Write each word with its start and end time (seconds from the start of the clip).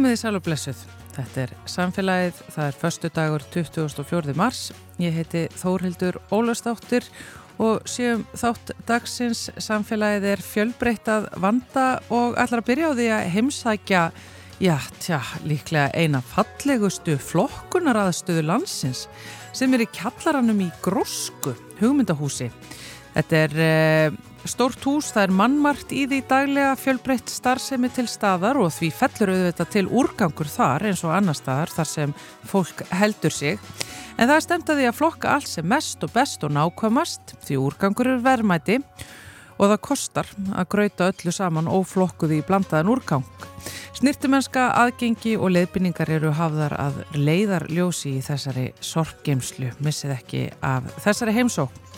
Komið 0.00 0.14
í 0.16 0.18
sæl 0.22 0.38
og 0.38 0.44
blessuð. 0.46 0.78
Þetta 1.12 1.40
er 1.42 1.50
samfélagið, 1.68 2.38
það 2.54 2.68
er 2.70 2.76
förstu 2.80 3.08
dagur 3.12 3.42
24. 3.52 4.32
mars. 4.32 4.60
Ég 4.96 5.12
heiti 5.12 5.42
Þórhildur 5.60 6.16
Ólastáttur 6.32 7.04
og 7.60 7.84
séum 7.84 8.22
þátt 8.32 8.72
dagsins 8.88 9.42
samfélagið 9.60 10.24
er 10.30 10.44
fjölbreytað 10.46 11.26
vanda 11.44 11.84
og 12.08 12.40
ætlar 12.40 12.62
að 12.62 12.70
byrja 12.70 12.88
á 12.88 12.92
því 12.96 13.10
að 13.18 13.26
heimsækja, 13.34 14.06
já, 14.64 14.74
tja, 15.04 15.20
líklega 15.44 15.92
eina 15.92 16.24
fallegustu 16.32 17.18
flokkunaraðstöðu 17.20 18.46
landsins 18.48 19.04
sem 19.52 19.76
er 19.76 19.84
í 19.84 19.90
kjallaranum 20.00 20.64
í 20.64 20.72
Grósku, 20.80 21.52
hugmyndahúsi. 21.82 22.48
Þetta 23.18 23.44
er... 23.44 23.60
Eh, 23.68 24.20
Stórt 24.48 24.80
hús, 24.88 25.10
það 25.12 25.26
er 25.26 25.32
mannmart 25.36 25.90
í 25.92 26.06
því 26.08 26.18
daglega 26.30 26.72
fjölbreytt 26.80 27.28
starfsemi 27.28 27.90
til 27.92 28.06
staðar 28.08 28.56
og 28.56 28.70
því 28.72 28.88
fellur 28.96 29.32
auðvitað 29.34 29.68
til 29.74 29.82
úrgangur 30.00 30.48
þar 30.48 30.86
eins 30.88 31.02
og 31.04 31.12
annar 31.12 31.36
staðar 31.36 31.72
þar 31.74 31.88
sem 31.90 32.14
fólk 32.48 32.80
heldur 32.88 33.34
sig. 33.36 33.60
En 34.16 34.30
það 34.30 34.36
er 34.38 34.46
stemt 34.46 34.72
að 34.72 34.80
flokka 34.96 35.34
allt 35.34 35.50
sem 35.50 35.68
mest 35.68 36.00
og 36.06 36.14
best 36.14 36.46
og 36.48 36.54
nákvæmast 36.56 37.34
því 37.44 37.58
úrgangur 37.60 38.14
er 38.14 38.24
verðmæti 38.24 38.78
og 39.60 39.66
það 39.66 39.82
kostar 39.84 40.32
að 40.56 40.70
gröita 40.72 41.10
öllu 41.12 41.36
saman 41.36 41.68
óflokkuði 41.68 42.40
í 42.40 42.46
blandaðan 42.48 42.94
úrgang. 42.94 43.28
Snirtumennska, 44.00 44.70
aðgengi 44.80 45.34
og 45.36 45.52
leiðbynningar 45.52 46.08
eru 46.16 46.32
hafðar 46.32 46.78
að 46.80 47.02
leiðar 47.12 47.68
ljósi 47.68 48.16
í 48.16 48.24
þessari 48.24 48.70
sorpgeimslu, 48.80 49.74
missið 49.84 50.16
ekki 50.16 50.46
af 50.64 50.88
þessari 51.04 51.36
heimsók. 51.36 51.89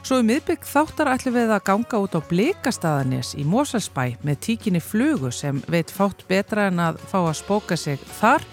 Svo 0.00 0.16
um 0.22 0.30
miðbygg 0.30 0.64
þáttar 0.64 1.10
ætlum 1.12 1.34
við 1.36 1.50
að 1.52 1.66
ganga 1.68 1.98
út 2.00 2.14
á 2.16 2.20
Blikastaðanis 2.24 3.34
í 3.36 3.44
Mosalsbæ 3.44 4.16
með 4.24 4.38
tíkinni 4.46 4.80
flugu 4.80 5.28
sem 5.34 5.58
veit 5.68 5.92
fátt 5.92 6.24
betra 6.28 6.70
en 6.70 6.80
að 6.80 7.02
fá 7.10 7.18
að 7.20 7.36
spóka 7.42 7.76
sig 7.76 8.00
þar. 8.16 8.46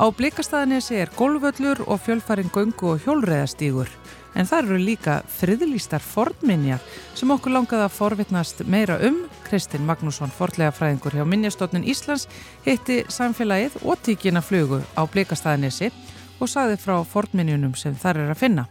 Á 0.00 0.04
Blikastaðanisi 0.10 0.98
er 0.98 1.12
golvöllur 1.14 1.84
og 1.86 2.02
fjölfarin 2.02 2.50
göngu 2.50 2.94
og 2.94 3.04
hjólreðastígur. 3.04 3.92
En 4.34 4.46
það 4.50 4.64
eru 4.64 4.80
líka 4.82 5.14
friðlýstar 5.38 6.02
fornminjar 6.02 6.82
sem 7.18 7.30
okkur 7.30 7.54
langaði 7.54 7.86
að 7.86 7.94
forvitnast 7.94 8.64
meira 8.66 8.98
um. 9.06 9.22
Kristinn 9.46 9.86
Magnússon, 9.86 10.34
forlega 10.34 10.74
fræðingur 10.74 11.14
hjá 11.18 11.24
Minjastofnun 11.26 11.86
Íslands, 11.86 12.26
hitti 12.66 13.04
samfélagið 13.06 13.78
og 13.84 14.02
tíkina 14.02 14.42
flugu 14.42 14.82
á 14.98 15.06
Blikastaðanisi 15.06 15.92
og 16.40 16.50
sagði 16.50 16.82
frá 16.82 16.98
fornminjunum 17.06 17.78
sem 17.78 17.94
þar 17.94 18.24
er 18.24 18.34
að 18.34 18.42
finna. 18.42 18.68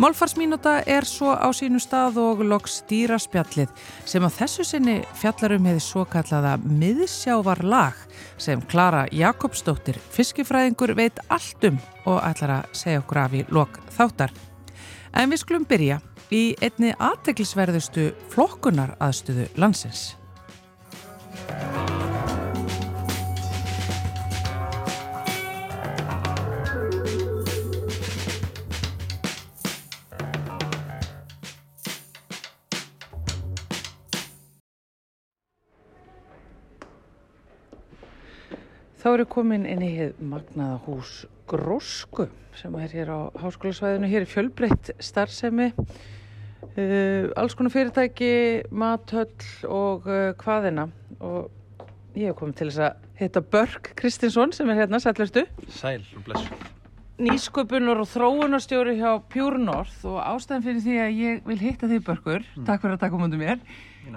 Málfarsmínúta 0.00 0.80
er 0.88 1.04
svo 1.04 1.34
á 1.36 1.52
sínu 1.52 1.76
stað 1.82 2.16
og 2.22 2.40
loks 2.48 2.78
dýraspjallið 2.88 3.68
sem 4.08 4.24
að 4.24 4.38
þessu 4.38 4.64
sinni 4.64 4.94
fjallarum 5.20 5.68
hefði 5.68 5.82
svo 5.84 6.04
kallaða 6.08 6.54
miðsjávarlag 6.64 7.98
sem 8.40 8.62
Klara 8.72 9.04
Jakobsdóttir, 9.12 9.98
fiskifræðingur, 10.16 10.94
veit 10.96 11.20
allt 11.28 11.68
um 11.68 11.76
og 12.06 12.22
ætlar 12.24 12.56
að 12.56 12.72
segja 12.80 13.02
okkur 13.04 13.22
af 13.26 13.36
í 13.36 13.44
lok 13.52 13.78
þáttar. 13.92 14.32
En 15.12 15.28
við 15.28 15.44
skulum 15.44 15.68
byrja 15.68 16.00
í 16.32 16.42
einni 16.64 16.94
aðteglisverðustu 16.96 18.08
flokkunar 18.32 18.96
aðstöðu 18.96 19.50
landsins. 19.60 20.14
Þá 39.02 39.08
eru 39.16 39.24
komin 39.26 39.64
inn 39.66 39.80
í 39.82 39.94
magnaða 40.22 40.76
hús 40.84 41.24
Grósku 41.50 42.28
sem 42.54 42.74
er 42.78 42.92
hér 42.94 43.08
á 43.10 43.20
háskólasvæðinu. 43.42 44.06
Hér 44.12 44.22
er 44.22 44.30
fjölbreytt 44.30 44.92
starfsemi, 45.02 45.72
uh, 45.74 47.32
alls 47.34 47.56
konar 47.58 47.74
fyrirtæki, 47.74 48.28
mathöll 48.70 49.48
og 49.66 50.06
uh, 50.06 50.28
hvaðina. 50.38 50.86
Og 51.18 51.50
ég 52.14 52.30
hef 52.30 52.38
komið 52.38 52.60
til 52.60 52.68
þess 52.70 52.84
að 52.86 53.10
hitta 53.24 53.42
Börg 53.56 53.90
Kristinsson 53.98 54.54
sem 54.54 54.70
er 54.70 54.84
hérna, 54.84 55.02
sælverstu. 55.02 55.48
Sæl 55.66 56.06
og 56.14 56.22
blessu. 56.28 56.62
Nýsköpunar 57.22 57.98
og 58.04 58.08
þróunarstjóri 58.14 59.00
hjá 59.02 59.18
Pure 59.34 59.58
North 59.58 60.06
og 60.06 60.22
ástæðan 60.22 60.68
fyrir 60.68 60.82
því 60.86 60.98
að 61.02 61.22
ég 61.26 61.44
vil 61.50 61.58
hitta 61.58 61.90
þig 61.90 62.06
Börgur, 62.06 62.46
mm. 62.54 62.70
takk 62.70 62.86
fyrir 62.86 63.00
að 63.00 63.02
taka 63.02 63.18
múndum 63.18 63.42
mér, 63.42 63.60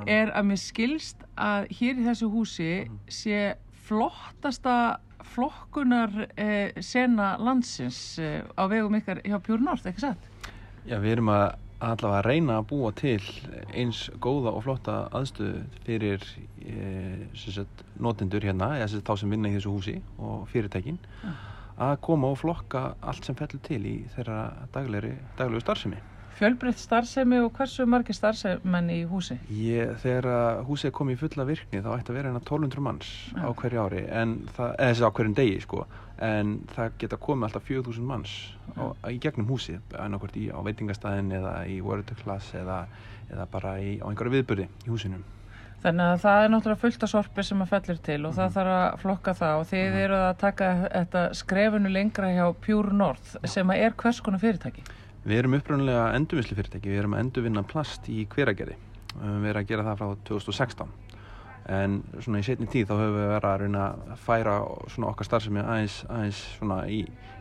er 0.06 0.29
að 0.29 0.51
mér 0.53 0.62
skilst 0.62 1.25
að 1.34 1.72
hér 1.74 1.97
í 1.97 2.06
þessu 2.06 2.29
húsi 2.29 2.74
mm. 2.85 2.97
sé 3.09 3.40
flottasta 3.85 4.78
flokkunar 5.35 6.13
eh, 6.38 6.73
sena 6.81 7.35
landsins 7.41 8.18
eh, 8.22 8.41
á 8.57 8.63
vegum 8.72 8.97
ykkar 9.00 9.22
hjá 9.25 9.38
Pure 9.44 9.63
North, 9.63 9.88
ekki 9.90 10.06
satt? 10.06 10.51
Já, 10.85 11.00
við 11.01 11.18
erum 11.18 11.31
að 11.34 11.46
allavega 11.85 12.19
að 12.22 12.28
reyna 12.29 12.59
að 12.59 12.68
búa 12.69 12.91
til 12.95 13.19
eins 13.75 14.06
góða 14.24 14.53
og 14.56 14.63
flotta 14.66 14.95
aðstöðu 15.16 15.66
fyrir 15.85 16.24
eh, 16.63 17.25
sagt, 17.35 17.84
notendur 18.01 18.45
hérna, 18.45 18.75
eða 18.79 18.90
sagt, 18.94 19.06
þá 19.09 19.22
sem 19.22 19.35
vinna 19.35 19.51
í 19.51 19.57
þessu 19.57 19.75
húsi 19.75 19.95
og 20.18 20.47
fyrirtækin 20.53 21.00
ja. 21.24 21.35
að 21.90 21.95
koma 22.07 22.31
og 22.31 22.40
flokka 22.41 22.85
allt 23.01 23.28
sem 23.28 23.38
fellur 23.38 23.62
til 23.66 23.81
í 23.85 23.95
þeirra 24.16 24.40
daglegu 24.74 25.63
starfsemi. 25.63 26.01
Fjölbreytt 26.35 26.79
starfsemi 26.81 27.38
og 27.40 27.53
hversu 27.56 27.85
margir 27.88 28.16
starfsemenn 28.18 28.90
í 28.91 28.97
húsi? 29.07 29.38
Ég, 29.56 29.94
þegar 30.01 30.66
húsið 30.68 30.91
kom 30.97 31.12
í 31.13 31.16
fulla 31.19 31.46
virkni 31.47 31.79
þá 31.79 31.94
ætti 31.94 32.12
að 32.12 32.18
vera 32.18 32.31
hérna 32.31 32.41
1200 32.41 32.84
manns 32.84 33.12
ja. 33.31 33.46
á 33.47 33.50
hverju 33.56 33.85
ári, 33.85 34.01
það, 34.57 34.74
eða 34.74 34.90
þessi 34.90 35.06
á 35.07 35.16
hverjum 35.16 35.38
degi 35.38 35.62
sko, 35.63 35.85
en 36.28 36.57
það 36.74 36.97
geta 37.03 37.22
komið 37.28 37.47
alltaf 37.47 37.69
4000 37.69 38.09
manns 38.09 38.34
ja. 38.74 38.90
á, 38.91 39.07
í 39.16 39.22
gegnum 39.24 39.47
húsið, 39.47 39.79
annarkvært 39.95 40.35
í 40.41 40.50
á 40.51 40.59
veitingastæðin 40.68 41.31
eða 41.40 41.53
í 41.72 41.78
world 41.85 42.12
class 42.19 42.51
eða, 42.59 42.81
eða 43.29 43.47
bara 43.56 43.78
í, 43.79 43.95
á 44.03 44.06
einhverju 44.12 44.35
viðbyrði 44.35 44.68
í 44.68 44.91
húsinum. 44.91 45.24
Þannig 45.85 46.12
að 46.12 46.22
það 46.25 46.41
er 46.41 46.51
náttúrulega 46.51 46.81
fullt 46.81 47.03
af 47.06 47.13
sorpi 47.13 47.44
sem 47.45 47.63
að 47.63 47.72
fellir 47.72 47.97
til 48.03 48.19
og 48.19 48.19
mm 48.19 48.25
-hmm. 48.25 48.35
það 48.35 48.45
mhm. 48.45 48.53
þarf 48.57 48.75
að 48.75 49.00
flokka 49.06 49.34
það 49.40 49.56
og 49.59 49.66
þið 49.72 49.85
mm 49.85 49.94
-hmm. 49.94 50.03
eru 50.03 50.19
að 50.19 50.38
taka 50.44 50.69
þetta 50.84 51.24
skrefunu 51.34 51.90
lengra 51.90 52.28
hjá 52.34 52.45
Pure 52.66 52.94
North 52.94 53.35
sem 53.45 53.69
að 53.69 53.81
er 53.85 53.94
hvers 54.03 54.22
konar 54.22 54.40
fyrirtæki? 54.40 54.84
Við 55.25 55.40
erum 55.41 55.56
uppröðanlega 55.58 56.02
endurvinnslu 56.13 56.53
fyrirtæki, 56.53 56.91
við 56.91 57.00
erum 57.02 57.16
að 57.18 57.22
endurvinna 57.24 57.63
plast 57.66 58.06
í 58.13 58.28
hveragerði. 58.30 58.75
Við 59.16 59.47
erum 59.50 59.58
að 59.63 59.72
gera 59.72 59.86
það 59.88 59.96
frá 59.97 60.12
2016. 60.28 60.91
En 61.74 61.96
svona 62.22 62.41
í 62.44 62.46
setni 62.46 62.68
tíð 62.69 62.91
þá 62.91 62.94
höfum 63.00 63.16
við 63.16 63.31
verið 63.31 63.47
að 63.50 63.63
reyna 63.63 63.88
að 63.88 64.22
færa 64.22 64.53
svona 64.94 65.09
okkar 65.09 65.30
starfsemi 65.31 65.63
aðeins, 65.63 65.96
aðeins 66.13 66.44
svona 66.59 66.78
í 66.94 67.00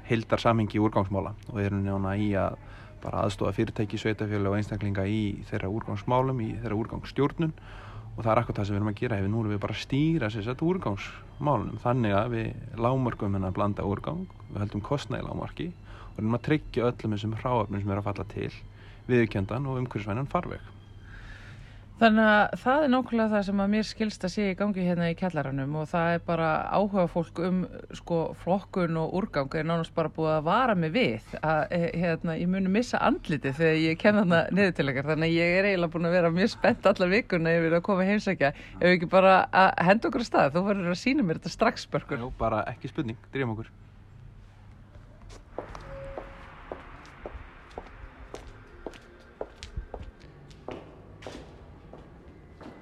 heildar 0.08 0.40
samhengi 0.40 0.80
úrgangsmála. 0.80 1.34
Og 1.50 1.58
við 1.58 1.68
erum 1.68 1.84
njána 1.84 2.14
í 2.16 2.30
að 2.40 2.56
bara 3.04 3.26
aðstofa 3.26 3.52
fyrirtæki, 3.58 4.00
sveitafjölu 4.00 4.54
og 4.54 4.58
einstaklinga 4.62 5.04
í 5.04 5.20
þeirra 5.52 5.72
úrgangsmálum, 5.76 6.40
í 6.40 6.50
þeirra 6.64 6.80
úrgangsstjórnun. 6.80 7.54
Og 8.14 8.24
það 8.24 8.32
er 8.32 8.44
akkur 8.46 8.60
það 8.62 8.70
sem 8.70 8.78
við 8.78 8.80
erum 8.80 8.92
að 8.94 9.00
gera. 9.04 9.20
Ef 9.20 9.28
við 9.28 9.32
nú 9.34 9.44
erum 9.44 9.58
við 9.58 9.64
bara 9.68 9.76
að 9.76 9.84
stýra 9.84 10.32
sérstaklega 10.32 10.72
úrgangsmálunum. 10.72 11.84
Þannig 11.84 12.16
að 12.16 12.34
við 12.38 12.76
lágmörgum 12.80 13.36
hennar 13.36 13.52
að 13.52 13.58
blanda 13.60 13.88
úrgang, 13.92 14.24
við 14.54 14.62
höldum 14.64 14.88
kostnægi 14.88 15.28
lágmarki 15.28 15.72
og 16.14 16.22
erum 16.22 16.38
að 16.38 16.46
tryggja 16.48 16.86
öllum 16.90 17.16
þessum 17.16 17.34
hráöfnum 17.40 17.82
sem 17.82 17.90
er 17.90 18.00
að 18.00 18.08
falla 18.10 18.28
til 18.30 18.52
viðkjöndan 19.10 19.66
og 19.68 19.82
umhverfisvænan 19.82 20.30
farveg. 20.30 20.70
Þannig 21.94 22.26
að 22.26 22.54
það 22.58 22.84
er 22.84 22.90
nákvæmlega 22.90 23.30
það 23.30 23.42
sem 23.46 23.60
að 23.62 23.68
mér 23.70 23.84
skilst 23.86 24.24
að 24.26 24.32
sé 24.32 24.44
í 24.50 24.54
gangi 24.58 24.82
hérna 24.82 25.10
í 25.12 25.14
kjallaranum 25.14 25.76
og 25.78 25.84
það 25.92 26.14
er 26.16 26.24
bara 26.26 26.48
áhuga 26.74 27.04
fólk 27.12 27.38
um 27.46 27.60
sko 27.94 28.18
flokkun 28.40 28.98
og 28.98 29.14
úrgang 29.20 29.54
er 29.54 29.68
nánast 29.68 29.94
bara 29.94 30.10
búið 30.16 30.32
að 30.32 30.48
vara 30.48 30.74
mig 30.74 30.90
við 30.96 31.36
að 31.38 31.76
eh, 31.78 31.86
hérna 32.02 32.34
ég 32.40 32.50
muni 32.50 32.74
missa 32.74 32.98
andliti 32.98 33.54
þegar 33.54 33.78
ég 33.78 34.02
kem 34.02 34.18
þarna 34.18 34.42
niður 34.50 34.74
til 34.74 34.88
ekkert 34.90 35.12
þannig 35.12 35.30
að 35.30 35.38
ég 35.38 35.60
er 35.60 35.70
eiginlega 35.70 35.94
búin 35.94 36.10
að 36.10 36.18
vera 36.18 36.34
mjög 36.34 36.52
spennt 36.56 36.90
alla 36.90 37.10
vikuna 37.14 37.54
yfir 37.60 37.78
að 37.78 37.86
koma 37.86 38.10
heimsækja 38.10 38.52
ef 38.58 38.90
ekki 38.90 39.12
bara 39.14 39.38
að 39.54 39.72
henda 39.92 40.10
okkur 40.10 40.26
að 40.26 40.30
stað 40.32 40.52
þú 40.58 40.66
verður 40.72 40.96
að 40.96 41.02
sína 41.06 41.22
mér 41.22 41.38
þetta 41.38 41.56
strax 41.60 41.86
börkur. 41.94 42.26
Já, 42.26 42.30
bara 42.42 42.66
ekki 42.74 42.90
spurning, 42.90 43.22
drifum 43.30 43.54
okkur. 43.54 43.70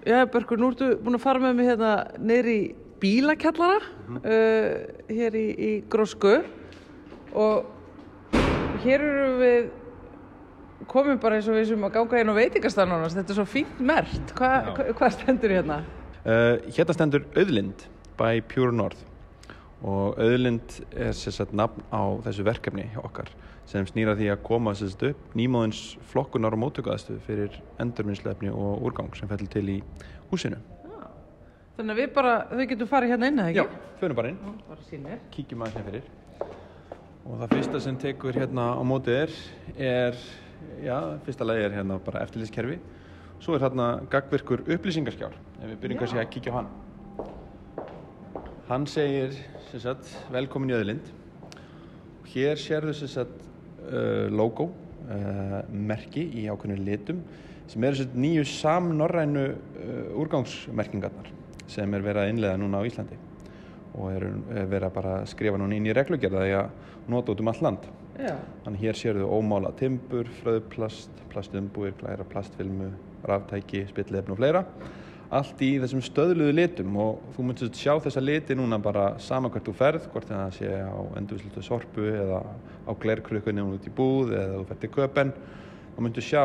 Já, 0.03 0.25
Börgur, 0.27 0.59
nú 0.59 0.73
ertu 0.73 0.97
búin 0.99 1.15
að 1.15 1.23
fara 1.23 1.39
með 1.39 1.53
mig 1.61 1.69
hérna 1.71 1.93
neyri 2.19 2.55
í 2.57 2.65
bílakjallara 3.03 3.79
mm 3.83 4.17
-hmm. 4.17 4.25
uh, 4.27 5.15
hér 5.15 5.37
í, 5.39 5.47
í 5.69 5.71
Grósku. 5.89 6.43
Og 7.33 7.65
hér 8.83 9.01
eru 9.01 9.29
við 9.39 9.71
komum 10.91 11.19
bara 11.19 11.39
eins 11.39 11.49
og 11.49 11.55
við 11.55 11.69
sem 11.69 11.85
að 11.85 11.95
ganga 11.95 12.19
hérna 12.19 12.35
á 12.35 12.41
veitingastanunast, 12.41 13.17
þetta 13.17 13.33
er 13.33 13.39
svo 13.39 13.47
fínt 13.47 13.81
mert. 13.81 14.35
Hva, 14.35 14.75
hva, 14.75 14.93
hvað 14.93 15.13
stendur 15.13 15.51
hérna? 15.51 15.85
Uh, 16.27 16.59
hérna 16.67 16.93
stendur 16.93 17.25
Öðlind 17.35 17.87
by 18.19 18.43
Pure 18.43 18.73
North. 18.73 18.99
Og 19.83 20.19
Öðlind 20.19 20.83
er 20.95 21.15
sérstaklega 21.15 21.57
nafn 21.63 21.83
á 21.95 22.03
þessu 22.27 22.45
verkefni 22.47 22.91
hjá 22.91 23.01
okkar 23.03 23.31
sem 23.71 23.87
snýra 23.89 24.15
því 24.19 24.29
að 24.33 24.43
koma 24.47 24.75
sérst 24.77 25.03
upp 25.07 25.35
nýmóðins 25.39 25.83
flokkunar 26.11 26.55
og 26.57 26.61
móttökuðastu 26.65 27.19
fyrir 27.27 27.55
endurminnslefni 27.83 28.51
og 28.53 28.83
úrgang 28.87 29.15
sem 29.17 29.31
fellur 29.31 29.51
til 29.53 29.65
í 29.71 29.79
húsinu. 30.33 30.59
Þannig 31.77 31.95
að 31.95 32.01
við 32.03 32.11
bara, 32.13 32.33
þau 32.51 32.67
getum 32.69 32.89
farið 32.91 33.15
hérna 33.15 33.29
inn, 33.31 33.39
eða 33.41 33.53
Já, 33.57 33.63
ekki? 33.65 33.79
förum 34.01 34.19
bara 34.19 34.33
inn, 34.33 34.41
Já. 35.09 35.19
Kíkjum 35.33 35.63
aðeins 35.65 35.79
hérna 35.79 35.87
fyrir. 35.89 36.11
Og 37.23 37.39
það 37.39 37.55
fyrsta 37.55 37.81
sem 37.81 37.97
tekur 38.03 38.37
hérna 38.37 38.67
á 38.77 38.83
mótið 38.85 39.17
er, 39.23 39.37
er, 39.79 40.19
já, 40.83 40.97
fyrsta 41.25 41.47
lagi 41.47 41.65
er 41.65 41.77
hérna 41.79 41.97
bara 42.03 42.25
eftirlitskerfi. 42.27 42.77
Svo 43.43 43.57
er 43.57 43.65
hérna 43.65 43.87
gagvirkur 44.11 44.65
upplýsingaskjár, 44.67 45.33
ef 45.63 45.71
við 45.71 45.79
byrjum 45.85 45.97
Já. 45.97 46.03
kannski 46.03 46.21
að 46.21 46.31
kíkja 46.35 46.53
á 46.53 46.57
hann. 46.59 46.69
Hann 48.69 48.87
segir, 48.91 49.35
sem 49.71 49.81
sagt, 49.83 50.13
velkomin 50.35 50.75
í 50.75 50.77
öðlind. 50.77 51.09
Hér 52.33 52.61
sérðu 52.61 52.95
sem 52.97 53.11
sagt 53.11 53.49
logo, 54.33 54.71
uh, 55.09 55.63
merki 55.73 56.25
í 56.39 56.47
ákveðinu 56.51 56.87
litum 56.87 57.23
sem 57.71 57.85
eru 57.87 57.99
sagt 58.03 58.17
nýju 58.19 58.45
samnorrænu 58.49 59.45
uh, 59.49 60.21
úrgangsmerkingarnar 60.23 61.31
sem 61.71 61.95
er 61.95 62.05
verið 62.05 62.25
að 62.25 62.33
innlega 62.33 62.61
núna 62.61 62.83
á 62.83 62.87
Íslandi 62.89 63.19
og 63.93 64.09
er, 64.13 64.29
er 64.57 64.69
verið 64.71 64.89
að 64.89 64.97
bara 64.97 65.17
skrifa 65.29 65.61
núna 65.61 65.77
inn 65.77 65.89
í 65.89 65.97
reglugerða 65.97 66.47
því 66.47 66.55
að 66.59 67.11
nota 67.13 67.35
út 67.35 67.43
um 67.43 67.51
all 67.53 67.63
land. 67.67 67.89
Já. 68.17 68.35
Þannig 68.65 68.85
hér 68.87 68.99
sérðu 68.99 69.29
ómála 69.33 69.73
timbur, 69.77 70.29
fröðplast, 70.41 71.23
plastumbúir, 71.33 71.95
glæra 72.01 72.25
plastfilmu, 72.29 72.91
ráftæki, 73.29 73.87
spillefn 73.91 74.35
og 74.35 74.41
fleira. 74.41 74.65
Allt 75.33 75.63
í 75.65 75.71
þessum 75.81 76.03
stöðluðu 76.05 76.53
litum 76.59 76.97
og 77.01 77.23
þú 77.33 77.45
myndir 77.49 77.71
sjá 77.73 77.95
þessa 78.05 78.21
liti 78.21 78.57
núna 78.59 78.77
bara 78.83 79.15
sama 79.23 79.49
hvert 79.49 79.65
þú 79.65 79.73
ferð, 79.79 80.09
hvort 80.13 80.29
það 80.29 80.51
sé 80.59 80.69
á 80.69 81.01
endurvíslutu 81.17 81.65
sorpu 81.65 82.05
eða 82.11 82.43
á 82.85 82.93
glerkrukkunni 83.01 83.65
út 83.65 83.89
í 83.89 83.93
búð 83.97 84.35
eða 84.37 84.59
þú 84.59 84.67
ferð 84.69 84.83
til 84.83 84.93
köpen. 84.99 85.33
Þá 85.95 86.01
myndir 86.05 86.27
sjá 86.27 86.43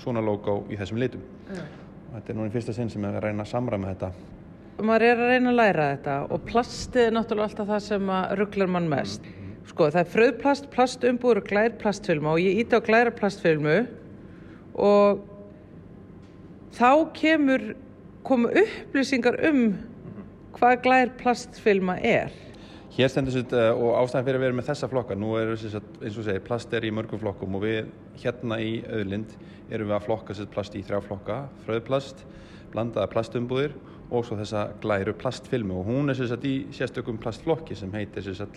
svona 0.00 0.24
logo 0.24 0.62
í 0.72 0.78
þessum 0.80 1.02
litum. 1.02 1.20
Og 1.52 2.14
Þetta 2.14 2.32
er 2.32 2.38
núna 2.38 2.48
í 2.48 2.54
fyrsta 2.54 2.76
sinn 2.78 2.90
sem 2.92 3.04
að 3.04 3.20
reyna 3.26 3.44
að 3.44 3.52
samræma 3.52 3.92
þetta. 3.92 4.10
maður 4.80 5.04
er 5.06 5.20
að 5.20 5.28
reyna 5.30 5.50
að 5.52 5.58
læra 5.60 5.84
þetta 5.92 6.14
og 6.34 6.40
plastið 6.48 7.04
er 7.04 7.12
náttúrulega 7.14 7.50
alltaf 7.50 7.68
það 7.68 7.82
sem 7.84 8.08
rugglar 8.40 8.70
mann 8.74 8.88
mest 8.90 9.28
sko 9.68 9.86
það 9.90 10.00
er 10.00 10.10
fröðplast, 10.12 10.66
plastumbúður 10.72 11.40
og 11.40 11.46
glærplastfilma 11.52 12.32
og 12.32 12.42
ég 12.42 12.58
íti 12.64 12.74
á 12.74 12.82
glærplastfilmu 12.84 13.76
og 14.74 15.22
þá 16.74 16.90
kemur 17.16 17.64
komu 18.24 18.48
upplýsingar 18.48 19.36
um 19.50 19.74
hvað 20.56 20.80
glærplastfilma 20.86 21.98
er. 22.00 22.32
Hér 22.94 23.10
stendur 23.10 23.34
sér 23.34 23.50
uh, 23.58 23.72
og 23.74 23.96
ástæðan 24.04 24.28
fyrir 24.28 24.38
að 24.38 24.44
vera 24.46 24.56
með 24.56 24.68
þessa 24.68 24.88
flokka, 24.88 25.16
nú 25.18 25.32
er 25.36 25.50
sér 25.58 25.80
eins 25.82 26.16
og 26.16 26.28
segir 26.28 26.44
plast 26.46 26.72
er 26.76 26.86
í 26.86 26.92
mörgum 26.94 27.20
flokkum 27.20 27.58
og 27.58 27.64
við 27.66 27.90
hérna 28.22 28.60
í 28.62 28.78
auðlind 28.86 29.34
erum 29.74 29.90
við 29.90 29.96
að 29.96 30.06
flokka 30.06 30.36
sér 30.38 30.48
plast 30.54 30.78
í 30.78 30.84
þrjá 30.86 31.02
flokka, 31.08 31.40
fröðplast, 31.66 32.22
blandaða 32.72 33.10
plastumbúðir 33.12 33.74
og 34.14 34.24
svo 34.24 34.38
þessa 34.38 34.68
glæru 34.80 35.16
plastfilmu 35.18 35.80
og 35.82 35.90
hún 35.90 36.12
er 36.12 36.20
sér 36.20 36.48
í 36.48 36.54
sérstökum 36.76 37.18
plastflokki 37.20 37.76
sem 37.76 37.92
heitir 37.98 38.24
sér 38.24 38.56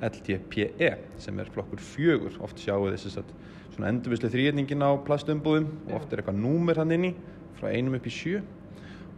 LTPE 0.00 0.92
sem 1.20 1.40
er 1.40 1.50
flokkur 1.52 1.80
fjögur, 1.82 2.36
oft 2.44 2.60
sjáu 2.60 2.86
þessi 2.92 3.10
svona 3.16 3.90
endurvislu 3.90 4.30
þrýjetningin 4.32 4.84
á 4.84 4.92
plastumbúðum 5.08 5.68
og 5.88 5.98
oft 5.98 6.12
er 6.12 6.22
eitthvað 6.22 6.40
númer 6.40 6.80
hann 6.80 6.94
inni 6.94 7.14
frá 7.58 7.72
einum 7.72 7.96
upp 7.98 8.08
í 8.08 8.12
sjö 8.12 8.40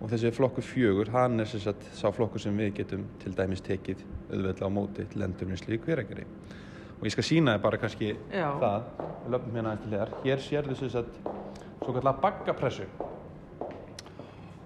og 0.03 0.11
þessi 0.11 0.33
flokkur 0.35 0.67
fjögur, 0.67 1.13
hann 1.15 1.41
er 1.41 1.47
sem 1.47 1.63
sagt 1.63 1.87
sá 1.95 2.09
flokkur 2.11 2.43
sem 2.43 2.57
við 2.59 2.75
getum 2.81 3.07
til 3.23 3.37
dæmis 3.39 3.63
tekið 3.63 4.03
auðveldlega 4.33 4.67
á 4.67 4.77
móti 4.77 5.07
til 5.13 5.23
endurvinnslu 5.23 5.77
í 5.77 5.81
hverjargeri 5.85 6.27
og 6.99 7.07
ég 7.07 7.15
skal 7.15 7.27
sína 7.27 7.57
þið 7.57 7.63
bara 7.65 7.79
kannski 7.83 8.11
Já. 8.31 8.49
það, 8.63 8.91
við 9.23 9.33
löfum 9.35 9.57
hérna 9.59 9.73
aðeins 9.73 9.87
til 9.87 9.97
hér 9.99 10.13
hér 10.23 10.43
sérðu 10.49 10.77
sem 10.79 10.91
sagt 10.93 11.17
svo 11.83 11.95
kallar 11.97 12.21
baggapressu. 12.23 12.85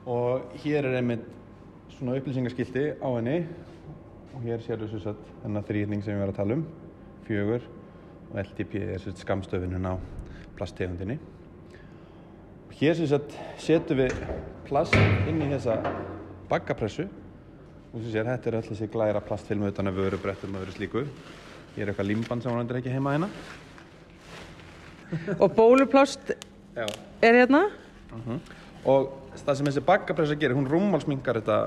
Og 0.06 0.58
hér 0.62 0.84
er 0.84 0.98
einmitt 0.98 1.24
svona 1.96 2.18
upplýsingaskilti 2.20 2.84
á 3.00 3.08
henni. 3.16 3.38
Og 4.36 4.44
hér 4.44 4.60
sérðu 4.60 4.90
sem 4.92 5.02
sagt 5.06 5.32
þennan 5.42 5.64
þrýðning 5.64 6.04
sem 6.04 6.12
við 6.12 6.26
varum 6.26 6.34
að 6.34 6.40
tala 6.42 6.58
um. 6.58 6.66
Fjögur. 7.26 7.64
Og 8.28 8.36
LTP 8.42 8.76
er 8.82 9.00
sem 9.00 9.14
sagt 9.14 9.24
skamstöfunin 9.24 9.88
á 9.88 9.96
plasttegundinni 10.58 11.18
Hér 12.76 12.92
sem 12.92 13.06
sagt 13.08 13.32
setjum 13.64 14.02
við 14.02 14.18
plast 14.66 14.92
inn 15.24 15.38
í 15.40 15.46
þessa 15.48 15.78
baggapressu 16.50 17.06
og 17.06 18.02
sem 18.02 18.10
sér, 18.12 18.26
þetta 18.28 18.50
er 18.50 18.56
öll 18.58 18.66
þessi 18.66 18.88
glæra 18.92 19.22
plastfilmu 19.24 19.70
utan 19.70 19.88
að 19.88 20.02
vöru 20.02 20.18
brettum 20.20 20.58
og 20.58 20.66
öðru 20.66 20.74
slíku. 20.74 21.06
Hér 21.72 21.86
er 21.86 21.92
eitthvað 21.94 22.10
limban 22.10 22.44
sem 22.44 22.52
hann 22.52 22.68
er 22.68 22.80
ekki 22.82 22.92
heima 22.92 23.14
hérna. 23.14 23.30
og 25.40 25.56
bóluplast 25.56 26.34
er 26.76 27.40
hérna 27.40 27.62
Og 28.84 29.08
það 29.40 29.56
sem 29.56 29.72
þessi 29.72 29.86
baggapressa 29.88 30.36
gerir, 30.36 30.58
hún 30.60 30.68
rúmálsmingar 30.68 31.40
þetta 31.40 31.58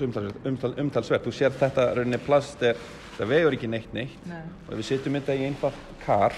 umtalsvert, 0.00 0.42
umtal, 0.48 0.74
umtalsvert. 0.80 1.28
Þú 1.28 1.36
sér 1.42 1.60
þetta 1.60 1.90
rauninni 1.92 2.24
plast 2.24 2.64
er, 2.64 2.80
það 3.20 3.34
vegur 3.36 3.60
ekki 3.60 3.68
neitt 3.68 3.92
neitt 3.92 4.24
Nei. 4.24 4.40
og 4.64 4.72
ef 4.72 4.80
við 4.80 4.92
setjum 4.94 5.20
þetta 5.20 5.36
í 5.36 5.46
einfalt 5.52 5.96
kar 6.06 6.32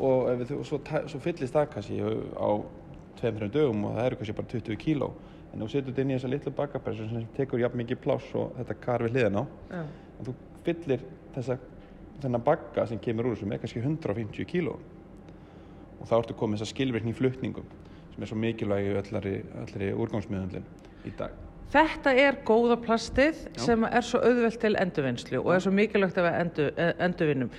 og, 0.00 0.30
við, 0.40 0.56
og 0.56 0.64
svo, 0.64 0.80
svo 1.04 1.20
fyllist 1.20 1.52
það 1.52 1.74
kannski 1.76 2.00
á 2.00 2.79
tveim, 3.20 3.36
þreim 3.38 3.52
dögum 3.54 3.84
og 3.88 3.96
það 3.96 4.06
eru 4.06 4.20
kannski 4.20 4.36
bara 4.38 4.52
20 4.54 4.80
kíló. 4.84 5.10
En 5.50 5.64
þú 5.64 5.68
setur 5.72 5.90
þetta 5.90 6.04
inn 6.04 6.12
í 6.12 6.16
þessa 6.16 6.30
litlu 6.30 6.52
bakapressu 6.54 7.08
sem 7.10 7.26
tekur 7.36 7.62
jafn 7.62 7.80
mikið 7.80 8.00
pláss 8.04 8.30
og 8.38 8.54
þetta 8.60 8.78
kar 8.84 9.04
við 9.04 9.16
hliðina 9.16 9.42
á 9.42 9.44
Já. 9.74 9.82
en 9.82 10.28
þú 10.28 10.34
fyllir 10.66 11.04
þessa 11.34 11.58
þennan 12.22 12.46
bagga 12.46 12.86
sem 12.86 13.02
kemur 13.02 13.30
úr 13.30 13.36
þessu 13.36 13.50
með 13.50 13.62
kannski 13.64 13.82
150 13.82 14.50
kíló. 14.50 14.78
Og 16.00 16.08
þá 16.08 16.16
ertu 16.22 16.38
komið 16.38 16.60
þessa 16.62 16.74
skilvirkni 16.74 17.14
í 17.14 17.18
flutningum 17.18 17.70
sem 18.14 18.24
er 18.24 18.30
svo 18.30 18.40
mikilvæg 18.40 18.90
í 18.90 18.98
öllari, 19.02 19.36
öllari 19.66 19.94
úrgangsmiðundlin 19.94 20.66
í 21.08 21.14
dag 21.18 21.49
Þetta 21.70 22.14
er 22.18 22.38
góða 22.46 22.76
plastið 22.82 23.44
Já. 23.44 23.60
sem 23.62 23.84
er 23.86 24.06
svo 24.06 24.18
auðvelt 24.26 24.58
til 24.62 24.72
endurvinnslu 24.80 25.38
og 25.38 25.52
er 25.54 25.62
svo 25.62 25.70
mikilvægt 25.74 26.18
að 26.18 26.26
við 26.26 26.38
endur, 26.40 26.72
endurvinnum. 27.06 27.52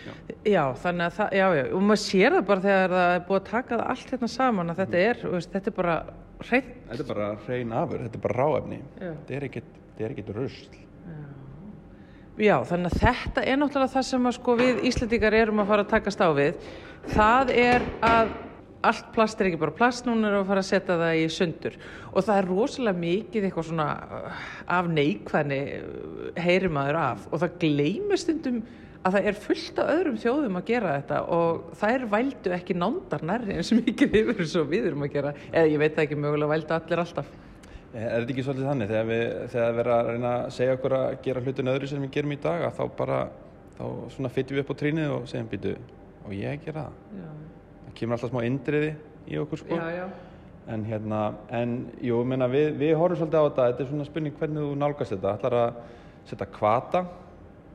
Já. 0.43 0.63
þannig 0.83 1.05
að 1.07 1.15
það, 1.19 1.37
já, 1.39 1.45
já, 1.55 1.63
og 1.71 1.85
maður 1.87 2.03
sér 2.03 2.35
það 2.35 2.45
bara 2.51 2.65
þegar 2.67 2.95
það 2.97 3.15
er 3.15 3.25
búið 3.29 3.39
að 3.39 3.49
taka 3.53 3.77
það 3.77 3.87
allt 3.95 4.13
hérna 4.15 4.31
saman 4.35 4.73
að 4.73 4.83
þetta 4.83 5.03
er, 5.07 5.23
þú 5.23 5.33
veist, 5.37 5.55
þetta 5.55 5.71
er 5.71 5.77
bara 5.79 5.97
hreint. 6.41 6.77
Þetta 6.91 7.03
er 7.05 7.11
bara 7.13 7.31
hrein 7.47 7.75
afur, 7.81 8.05
þetta 8.05 8.19
er 8.19 8.25
bara 8.27 8.39
ráefni 8.43 8.81
Já. 8.81 9.11
þetta 9.11 9.37
er 9.39 9.49
ekkert, 9.49 9.75
þetta 9.81 10.07
er 10.09 10.15
ekkert 10.17 10.33
rusl 10.41 10.81
Já, 12.41 12.55
þannig 12.65 12.93
að 12.93 13.01
þetta 13.03 13.41
er 13.43 13.57
náttúrulega 13.59 13.91
það 13.91 14.05
sem 14.07 14.27
að 14.29 14.33
sko 14.37 14.53
við 14.57 14.79
Íslendingar 14.87 15.35
erum 15.35 15.59
að 15.61 15.67
fara 15.73 15.83
að 15.83 15.91
takast 15.91 16.23
á 16.23 16.29
við. 16.33 16.69
Það 17.11 17.51
er 17.59 17.85
að 18.07 18.31
allt 18.87 19.07
plast 19.15 19.41
er 19.41 19.49
ekki 19.49 19.61
bara 19.61 19.75
plast, 19.77 20.05
núna 20.07 20.29
erum 20.29 20.41
við 20.41 20.43
að 20.43 20.51
fara 20.51 20.63
að 20.63 20.69
setja 20.69 20.99
það 21.01 21.21
í 21.21 21.25
sundur. 21.35 21.79
Og 22.11 22.25
það 22.27 22.37
er 22.41 22.49
rosalega 22.49 23.03
mikið 23.05 23.47
eitthvað 23.47 23.67
svona 23.69 23.87
uh, 24.01 24.45
af 24.77 24.91
neikvæðni 24.91 25.59
uh, 25.77 26.29
heyrir 26.41 26.73
maður 26.73 27.01
af 27.01 27.27
og 27.29 27.43
það 27.43 27.59
gleymir 27.65 28.21
stundum 28.21 28.63
að 29.01 29.15
það 29.15 29.29
er 29.29 29.37
fullt 29.45 29.79
af 29.81 29.91
öðrum 29.95 30.17
þjóðum 30.21 30.57
að 30.59 30.67
gera 30.67 30.95
þetta 30.99 31.21
og 31.33 31.69
þær 31.81 32.03
vældu 32.11 32.51
ekki 32.57 32.75
nándar 32.77 33.23
nærri 33.25 33.55
eins 33.57 33.71
og 33.73 33.79
mikið 33.81 34.17
yfir 34.19 34.49
svo 34.49 34.65
við 34.69 34.91
erum 34.91 35.05
að 35.07 35.15
gera. 35.15 35.31
Eða 35.49 35.71
ég 35.71 35.81
veit 35.81 35.95
það 35.95 36.03
ekki 36.05 36.19
mögulega 36.21 36.53
vældu 36.53 36.75
allir 36.77 37.03
alltaf. 37.05 37.31
Eh, 37.91 38.03
Er 38.05 38.21
þetta 38.21 38.35
ekki 38.35 38.45
svolítið 38.45 38.69
þannig 38.69 38.91
þegar 38.91 39.07
við, 39.09 39.23
þegar 39.55 39.71
við 39.71 39.81
erum 39.85 39.95
að 39.95 40.11
reyna 40.11 40.33
að 40.35 40.51
segja 40.57 40.75
okkur 40.77 40.97
að 40.99 41.15
gera 41.25 41.45
hlutin 41.45 41.73
öðru 41.73 41.89
sem 41.91 42.05
við 42.05 42.13
gerum 42.17 42.35
í 42.35 42.41
dag 42.45 42.67
að 42.67 42.77
þá 42.77 42.83
bara, 43.01 43.23
þá 43.79 43.85
svona 44.15 44.33
fyttum 44.35 44.57
við 44.59 44.63
upp 44.65 44.71
á 44.71 44.81
trínið 44.83 45.15
og 45.15 45.25
segjum 45.31 45.49
býtu 45.55 45.73
og 46.21 46.37
ég 46.37 46.67
gera 46.67 46.85
það. 46.85 47.50
Það 47.91 47.97
kemur 47.99 48.15
alltaf 48.15 48.29
smá 48.31 48.43
indriði 48.47 48.91
í 49.27 49.39
okkur 49.41 49.59
sko. 49.59 49.75
já. 49.75 49.89
já. 49.91 50.05
En 50.71 50.83
hérna, 50.85 51.19
en 51.51 51.71
jú, 52.05 52.21
minna, 52.23 52.47
við, 52.47 52.69
við 52.79 52.93
horfum 52.95 53.17
svolítið 53.19 53.41
á 53.41 53.45
þetta, 53.47 53.63
þetta 53.71 53.81
er 53.83 53.87
svona 53.89 54.05
spurning 54.07 54.35
hvernig 54.37 54.61
þú 54.63 54.75
nálgast 54.79 55.11
þetta. 55.11 55.31
Ætlar 55.35 55.55
að 55.57 55.79
setja 56.29 56.47
kvata 56.53 57.01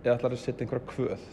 eða 0.05 0.15
ætlar 0.15 0.37
að 0.37 0.41
setja 0.41 0.65
einhverja 0.65 0.87
kvöð? 0.93 1.27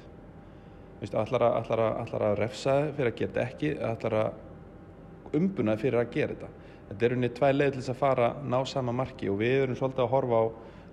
Veistu, 0.99 1.19
ætlar 1.21 1.45
að, 1.47 1.55
ætlar 1.61 1.83
að, 1.85 1.93
ætlar 2.01 2.25
að 2.27 2.35
refsa 2.41 2.75
þig 2.81 2.97
fyrir 2.97 3.11
að 3.11 3.19
gera 3.19 3.31
þetta 3.31 3.45
ekki 3.45 3.69
eða 3.75 3.91
ætlar 3.93 4.17
að 4.19 5.37
umbuna 5.39 5.75
þig 5.77 5.85
fyrir 5.85 5.99
að 6.01 6.11
gera 6.17 6.35
þetta? 6.35 6.49
Þetta 6.89 7.07
er 7.07 7.15
unni 7.15 7.29
tvær 7.37 7.55
leiðir 7.55 7.75
til 7.77 7.83
þess 7.83 7.93
að 7.93 8.01
fara 8.01 8.31
ná 8.43 8.57
sama 8.73 8.95
marki 8.97 9.29
og 9.31 9.39
við 9.39 9.55
erum 9.61 9.77
svolítið 9.79 10.03
að 10.03 10.11
horfa 10.17 10.41
á 10.41 10.45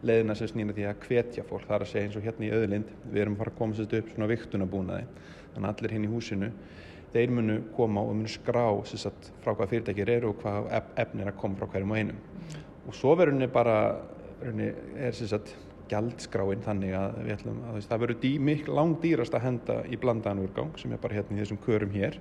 leiðina 0.07 0.37
sem 0.39 0.53
snýna 0.53 0.77
því 0.77 0.87
að 0.93 1.09
hvetja 1.09 1.47
fólk. 1.49 1.67
Það 1.67 1.79
er 1.81 1.87
að 1.87 1.91
segja 1.95 2.07
eins 2.07 2.21
og 2.21 2.29
hérna 2.29 2.47
í 2.47 2.53
öðlind, 2.61 2.93
við 3.11 3.25
erum 3.25 3.35
að 3.35 3.43
fara 3.43 3.55
að 3.57 3.59
koma 3.59 3.81
sér 3.81 3.99
upp 3.99 4.13
svona 4.15 4.31
viktunabúnaði. 4.31 5.09
Þannig 5.51 5.67
að 5.67 5.73
allir 5.75 5.97
hinn 5.97 6.07
í 6.07 6.13
húsinu 6.13 6.53
þeir 7.15 7.33
munu 7.35 7.57
koma 7.77 8.05
og 8.07 8.15
munu 8.15 8.31
skrá 8.31 8.67
sagt, 8.87 9.33
frá 9.43 9.55
hvað 9.55 9.73
fyrirtækir 9.75 10.13
eru 10.17 10.31
og 10.31 10.43
hvað 10.43 10.71
ef- 10.79 10.93
efni 11.05 11.25
er 11.25 11.33
að 11.33 11.41
koma 11.41 11.59
frá 11.59 11.67
hverjum 11.73 11.91
og 11.91 11.97
einum. 11.97 12.21
Og 12.87 12.95
svo 12.95 13.17
verður 13.19 13.51
bara, 13.53 13.77
henni 14.45 14.73
er 14.99 15.13
sagt 15.13 15.55
gjaldskráin 15.91 16.63
þannig 16.65 16.95
að 16.95 17.19
ætlum 17.35 17.59
að 17.71 17.81
það 17.89 18.03
verður 18.05 18.21
dý, 18.23 18.31
mikl 18.39 18.75
langdýrast 18.77 19.35
að 19.35 19.45
henda 19.47 19.77
í 19.91 19.99
blandaðan 20.01 20.45
úrgang 20.45 20.79
sem 20.79 20.93
er 20.95 21.03
bara 21.03 21.19
hérna 21.19 21.37
í 21.37 21.43
þessum 21.43 21.61
körum 21.65 21.93
hér. 21.95 22.19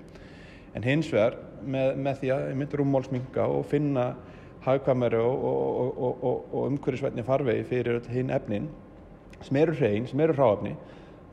En 0.78 0.86
hins 0.86 1.10
vegar 1.14 1.38
með, 1.66 1.96
með 1.98 2.22
því 2.22 2.32
að 2.36 2.46
mynd 2.58 2.76
rúmmálsminga 2.80 3.48
og 3.50 3.66
finna 3.70 4.06
hagkvæmari 4.66 5.20
og, 5.22 5.44
og, 5.50 5.92
og, 5.98 6.24
og, 6.30 6.64
umhverfisvætni 6.68 7.26
farvegi 7.26 7.66
fyrir 7.70 8.02
hinn 8.12 8.34
efnin 8.34 8.68
sem 9.46 9.56
eru 9.62 9.76
hrein, 9.78 10.08
sem 10.10 10.20
eru 10.20 10.36
hráefni, 10.36 10.74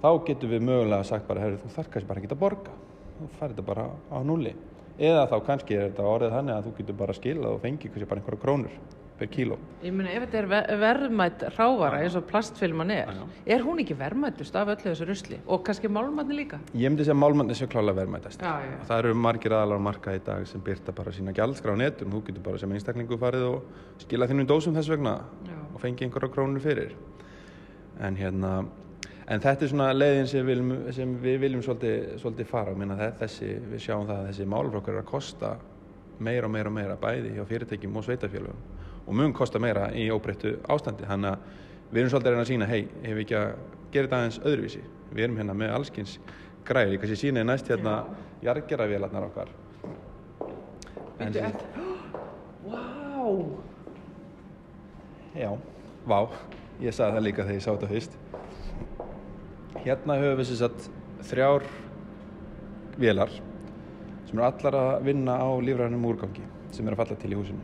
þá 0.03 0.11
getum 0.29 0.53
við 0.53 0.67
mögulega 0.69 1.09
sagt 1.09 1.27
bara, 1.27 1.43
herru, 1.43 1.59
þú 1.65 1.73
þarf 1.75 1.91
kannski 1.91 2.11
bara 2.13 2.23
ekki 2.23 2.31
að 2.37 2.43
borga. 2.45 2.77
Þú 3.17 3.31
fær 3.39 3.49
þetta 3.55 3.67
bara 3.67 3.89
á 4.13 4.19
núli. 4.25 4.55
Eða 4.99 5.27
þá 5.31 5.37
kannski 5.47 5.75
er 5.77 5.91
þetta 5.91 6.05
orðið 6.09 6.37
þannig 6.39 6.55
að 6.57 6.67
þú 6.69 6.77
getur 6.79 6.97
bara 7.01 7.13
skilað 7.17 7.51
og 7.57 7.61
fengið 7.65 7.91
kannski 7.93 8.09
bara 8.11 8.21
einhverja 8.23 8.41
krónur 8.45 8.77
per 9.17 9.29
kíló. 9.33 9.57
Ég 9.81 9.95
meina 9.97 10.11
ef 10.13 10.27
þetta 10.27 10.39
er 10.43 10.47
ve- 10.51 10.77
verðmætt 10.81 11.43
rávara 11.57 12.01
eins 12.05 12.17
og 12.19 12.27
plastfilman 12.29 12.91
er, 12.93 13.07
Já, 13.09 13.15
já. 13.17 13.55
er 13.57 13.63
hún 13.65 13.79
ekki 13.81 13.95
verðmættust 13.97 14.57
af 14.61 14.69
öllu 14.75 14.91
þessu 14.91 15.07
rusli 15.09 15.39
og 15.47 15.63
kannski 15.65 15.89
málmatni 15.89 16.37
líka? 16.37 16.59
Ég 16.77 16.91
myndi 16.93 17.05
segja 17.05 17.17
málmann 17.17 17.49
þessu 17.49 17.69
klálega 17.73 17.97
verðmættast. 18.03 18.41
Það 18.45 18.99
eru 18.99 19.15
margir 19.15 19.53
aðalar 19.57 19.81
á 19.81 19.87
marka 19.89 20.13
í 20.17 20.21
dag 20.25 20.45
sem 20.47 20.61
byrta 20.61 20.93
bara 20.93 21.13
sína 21.17 21.33
gjaldskrá 21.33 21.73
á 21.73 21.77
netun. 21.81 22.13
Þú 22.13 22.23
getur 22.29 22.43
bara 22.45 22.59
sem 22.61 22.73
einstaklingu 22.77 23.17
farið 23.17 23.47
og 23.55 23.63
skila 24.05 24.29
þínum 24.29 24.47
dósum 24.53 24.77
þess 24.77 24.89
vegna 24.93 25.17
Já. 25.49 25.57
og 25.75 25.81
fengi 25.81 26.05
einhverja 26.05 26.29
krónur 26.37 26.61
fyrir. 26.61 26.93
En 28.01 28.17
hérna, 28.17 28.67
en 29.26 29.42
þetta 29.42 29.66
er 29.66 29.71
svona 29.73 29.88
leiðin 29.95 30.28
sem 30.30 30.47
við 30.47 30.50
viljum, 30.52 30.73
sem 30.95 31.14
við 31.23 31.38
viljum 31.42 31.62
svolítið, 31.66 32.09
svolítið 32.23 32.50
fara. 32.50 32.75
Minna, 32.78 32.97
þessi, 33.21 33.49
við 33.73 33.83
sjáum 33.83 34.06
það 34.09 34.21
að 34.21 34.28
þessi 34.30 34.49
málaflokkar 34.52 34.95
er 34.97 35.02
að 35.02 35.11
kosta 35.11 35.52
meira 36.18 36.49
og 36.49 36.54
meira 36.54 36.71
og 36.71 36.76
meira 36.76 36.99
bæði 37.00 37.35
hjá 37.37 37.45
fyrirtækjum 37.50 37.99
og 37.99 38.06
sveitafélögum 38.06 38.62
og 39.06 39.14
mun 39.14 39.35
kosta 39.37 39.61
meira 39.62 39.90
í 39.95 40.09
óbreyttu 40.11 40.56
ástandi. 40.73 41.06
Þannig 41.06 41.35
að 41.35 41.92
við 41.92 42.00
erum 42.00 42.12
svolítið 42.14 42.30
að 42.30 42.35
reyna 42.35 42.47
að 42.47 42.50
sína, 42.50 42.71
hei, 42.71 42.80
hefur 43.04 43.23
ekki 43.23 43.38
að 43.38 43.50
gera 43.92 44.09
þetta 44.09 44.21
aðeins 44.21 44.40
öðruvísi. 44.42 44.83
Við 45.12 45.26
erum 45.26 45.38
hérna 45.40 45.54
með 45.54 45.75
allskins 45.76 46.16
græði, 46.66 46.99
kannski 46.99 47.21
sína 47.21 47.45
í 47.45 47.47
næst 47.47 47.71
hérna 47.71 48.00
jargeravélarnar 48.42 49.28
okkar. 49.28 49.52
Sem- 51.18 51.38
eftir. 51.47 51.85
Vá! 52.66 53.26
Já, 55.37 55.50
vá, 56.09 56.18
ég 56.80 56.95
sagði 56.97 57.18
það 57.18 57.25
líka 57.26 57.45
þegar 57.45 57.59
ég 57.59 57.64
sá 57.64 57.71
þetta 57.75 57.88
fyrst. 57.90 58.14
Hérna 59.85 60.16
höfum 60.21 60.40
við 60.40 60.52
sagt 60.59 60.87
þrjár 61.26 61.64
vélar 63.00 63.33
sem 64.26 64.38
eru 64.38 64.47
allar 64.47 64.76
að 64.80 65.06
vinna 65.06 65.37
á 65.37 65.49
lífrænum 65.62 66.06
úrgangi 66.09 66.45
sem 66.75 66.87
eru 66.87 66.97
að 66.97 67.02
falla 67.02 67.18
til 67.21 67.33
í 67.33 67.38
húsinu. 67.38 67.62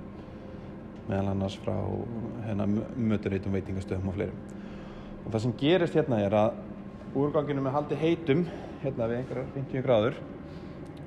Meðal 1.09 1.33
annars 1.33 1.57
frá 1.63 1.75
hérna, 2.47 2.67
mötureitum 2.95 3.57
veitingastöðum 3.57 4.13
og 4.13 4.19
fleirum. 4.19 4.45
Og 5.25 5.33
það 5.33 5.43
sem 5.45 5.57
gerist 5.63 5.97
hérna 5.99 6.21
er 6.23 6.37
að 6.39 6.61
úrganginu 7.19 7.65
með 7.65 7.77
haldi 7.77 7.99
heitum 8.01 8.45
hérna 8.83 9.09
við 9.11 9.23
einhverjar 9.23 9.51
50 9.57 9.85
gráður 9.87 10.21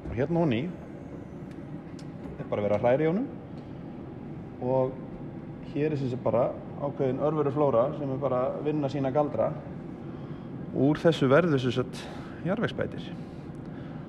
og 0.06 0.18
hérna 0.18 0.44
í 0.56 0.62
er 2.40 2.50
bara 2.50 2.66
verið 2.66 2.76
að 2.78 2.84
hræri 2.86 3.06
í 3.06 3.10
honum 3.10 3.28
og 4.66 4.92
hér 5.74 5.96
er 5.96 6.00
sagt 6.00 6.24
bara 6.24 6.50
ákveðin 6.84 7.24
örveru 7.26 7.54
flóra 7.56 7.88
sem 7.98 8.12
er 8.12 8.22
bara 8.22 8.42
að 8.52 8.68
vinna 8.70 8.92
sína 8.92 9.12
galdra 9.16 9.50
úr 10.76 11.00
þessu 11.02 11.30
verður 11.32 11.62
sem 11.64 11.72
sagt 11.72 12.04
jarvegsbætir 12.46 13.10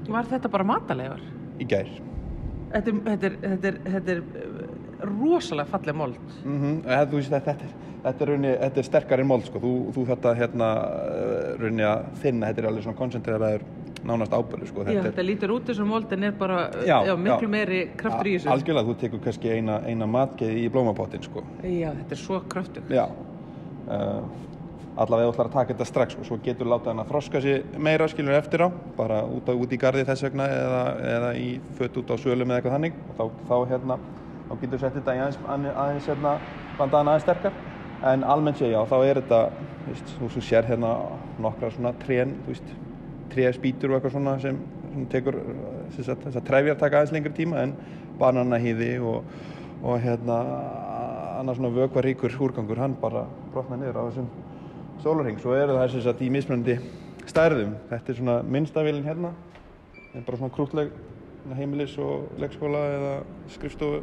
Var 0.07 0.29
þetta 0.31 0.51
bara 0.53 0.67
matalegar? 0.67 1.23
í 1.61 1.67
gær 1.69 1.89
Þetta 2.67 2.91
er, 2.91 2.97
þetta 3.07 3.27
er, 3.27 3.37
þetta 3.43 3.69
er, 3.69 3.77
þetta 3.95 4.13
er 4.13 4.21
uh, 4.21 4.87
rosalega 5.07 5.69
falleg 5.71 5.97
mold. 5.97 6.19
mm 6.45 6.61
-hmm. 6.61 7.09
þú 7.11 7.17
veist, 7.17 7.31
þetta, 7.31 7.53
þetta, 7.53 7.65
er, 7.65 7.99
þetta, 8.03 8.25
er 8.25 8.29
raunni, 8.29 8.53
þetta 8.61 8.79
er 8.81 8.85
sterkari 8.85 9.25
mold 9.25 9.45
sko. 9.47 9.59
þú, 9.61 9.73
þú 9.95 10.07
þetta 10.07 10.35
hérna 10.35 10.69
eh, 10.77 11.61
raunni 11.61 11.83
að 11.83 12.05
þinna, 12.23 12.47
þetta 12.47 12.63
er 12.63 12.69
alveg 12.69 12.83
svona 12.83 12.99
koncentreraður 12.99 13.63
nánast 14.07 14.33
ábyrðu 14.33 14.67
sko. 14.67 14.85
Já, 14.87 15.03
þetta 15.03 15.23
lítur 15.23 15.51
út 15.51 15.69
eins 15.69 15.81
og 15.81 15.87
mold 15.87 16.13
en 16.13 16.25
er 16.25 16.33
bara 16.33 16.59
uh, 16.69 16.87
Já, 16.87 16.99
já, 17.07 17.17
miklu 17.17 17.49
já. 17.49 17.49
meiri 17.49 17.81
kraftur 17.97 18.27
í 18.27 18.35
þessu. 18.37 18.51
algjörlega, 18.51 18.89
þú 18.89 18.97
tekur 19.01 19.21
kannski 19.25 19.51
eina, 19.51 19.81
eina 19.87 20.07
matgeði 20.07 20.67
í 20.67 20.71
blómapottin 20.71 21.23
sko. 21.23 21.43
Já, 21.63 21.91
þetta 21.93 22.13
er 22.13 22.23
svo 22.23 22.41
kraftur. 22.49 22.83
Já 22.91 23.07
uh, 23.07 24.23
allavega 24.97 25.33
ætlar 25.33 25.51
að 25.51 25.57
taka 25.59 25.75
þetta 25.75 25.87
strax 25.91 26.17
og 26.17 26.27
svo 26.29 26.39
getur 26.45 26.69
láta 26.71 26.91
hann 26.91 27.03
að 27.03 27.11
þroska 27.11 27.41
sér 27.45 27.65
meira 27.85 28.09
skilur 28.09 28.37
eftir 28.39 28.65
á 28.65 28.69
bara 28.97 29.21
út, 29.29 29.49
á, 29.49 29.53
út 29.53 29.73
í 29.73 29.79
gardi 29.81 30.05
þess 30.09 30.25
vegna 30.25 30.47
eða, 30.49 30.83
eða 31.13 31.33
í 31.37 31.49
fött 31.77 31.99
út 32.01 32.13
á 32.13 32.17
sölum 32.17 32.49
eða 32.49 32.61
eitthvað 32.61 32.77
þannig. 32.79 32.97
Og 33.11 33.19
þá, 33.19 33.25
þá, 33.51 33.57
hérna, 33.73 33.99
þá 34.49 34.55
getur 34.63 34.83
sett 34.83 34.97
þetta 34.97 35.17
í 35.17 35.23
aðeins, 35.25 35.39
aðeins, 35.53 36.09
hérna, 36.11 36.35
bandaðan 36.79 37.13
aðeins 37.13 37.27
sterkar. 37.29 37.61
En 38.07 38.25
almennt 38.29 38.61
sé 38.61 38.71
já, 38.73 38.81
þá 38.89 38.97
er 39.03 39.21
þetta 39.21 39.43
þú 39.87 39.93
veist, 39.93 40.17
þú 40.35 40.45
sér 40.49 40.67
hérna 40.71 40.95
nokkra 41.43 41.71
svona 41.75 41.93
trén, 42.01 42.35
þú 42.45 42.55
veist 42.55 42.73
tréspítur 43.33 43.93
og 43.93 43.99
eitthvað 43.99 44.17
svona 44.17 44.35
sem, 44.43 44.59
sem 44.95 45.07
tekur 45.13 45.39
þess 45.97 46.33
að 46.33 46.43
trefjar 46.49 46.81
taka 46.81 47.01
aðeins 47.01 47.15
lengri 47.15 47.37
tíma 47.37 47.63
en 47.63 47.77
bananahýði 48.21 48.97
og, 49.05 49.29
og 49.85 50.01
hérna 50.03 50.41
annars 51.37 51.61
svona 51.61 51.75
vökvaríkur 51.77 52.37
úrgangur 52.49 52.81
hann 52.81 52.97
bara 53.01 53.27
brotna 53.53 53.79
niður 53.81 54.01
á 54.01 54.03
þessum 54.09 54.29
sólarhing 55.03 55.39
svo 55.43 55.55
eru 55.57 55.77
það 55.77 55.91
sem 55.95 56.03
sagt 56.07 56.23
í 56.23 56.31
mismunandi 56.33 56.79
stærðum. 57.27 57.75
Þetta 57.91 58.13
er 58.13 58.19
svona 58.21 58.37
minnstafélin 58.43 59.05
hérna. 59.07 59.33
Er 60.15 60.23
bara 60.27 60.39
svona 60.41 60.55
krútleg 60.55 60.91
heimilis 61.57 61.97
og 62.03 62.31
leikskóla 62.41 62.81
eða 62.97 63.13
skrifstofu 63.55 64.03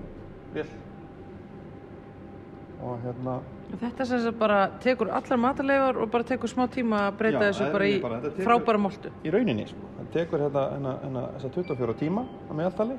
vél. 0.56 0.68
Og 2.84 3.00
hérna 3.06 3.40
Þetta 3.74 4.06
sem 4.06 4.20
sagt 4.22 4.38
bara 4.38 4.58
tekur 4.84 5.10
allar 5.10 5.40
matalegar 5.42 5.98
og 5.98 6.12
bara 6.14 6.24
tekur 6.28 6.52
smá 6.52 6.68
tíma 6.70 7.08
að 7.08 7.16
breyta 7.18 7.40
Já, 7.40 7.46
þessu 7.48 7.70
bara 7.74 7.86
í 7.90 7.96
bara, 8.04 8.20
tekur- 8.22 8.46
frábæra 8.46 8.78
moldu. 8.84 9.10
í 9.26 9.32
rauninni 9.34 9.66
sko. 9.68 9.88
það 9.98 10.12
tekur 10.14 10.40
hérna, 10.44 10.64
hérna, 10.76 10.92
hérna 11.02 11.24
þessa 11.40 11.50
24 11.56 11.94
tíma 12.04 12.26
að 12.50 12.56
meðaltali. 12.60 12.98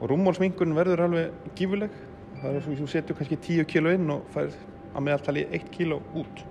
Og 0.00 0.08
rúmmálsmingun 0.10 0.74
verður 0.76 1.00
alveg 1.08 1.32
gífuleg 1.58 1.90
það 2.42 2.54
er 2.54 2.60
svo 2.60 2.72
þú 2.78 2.86
setur 2.88 3.16
kannski 3.18 3.36
10 3.36 3.64
kíló 3.66 3.92
inn 3.94 4.10
og 4.10 4.22
færð 4.34 4.54
að 4.94 5.02
meðaltali 5.08 5.46
1 5.50 5.70
kíló 5.74 5.98
út 6.14 6.44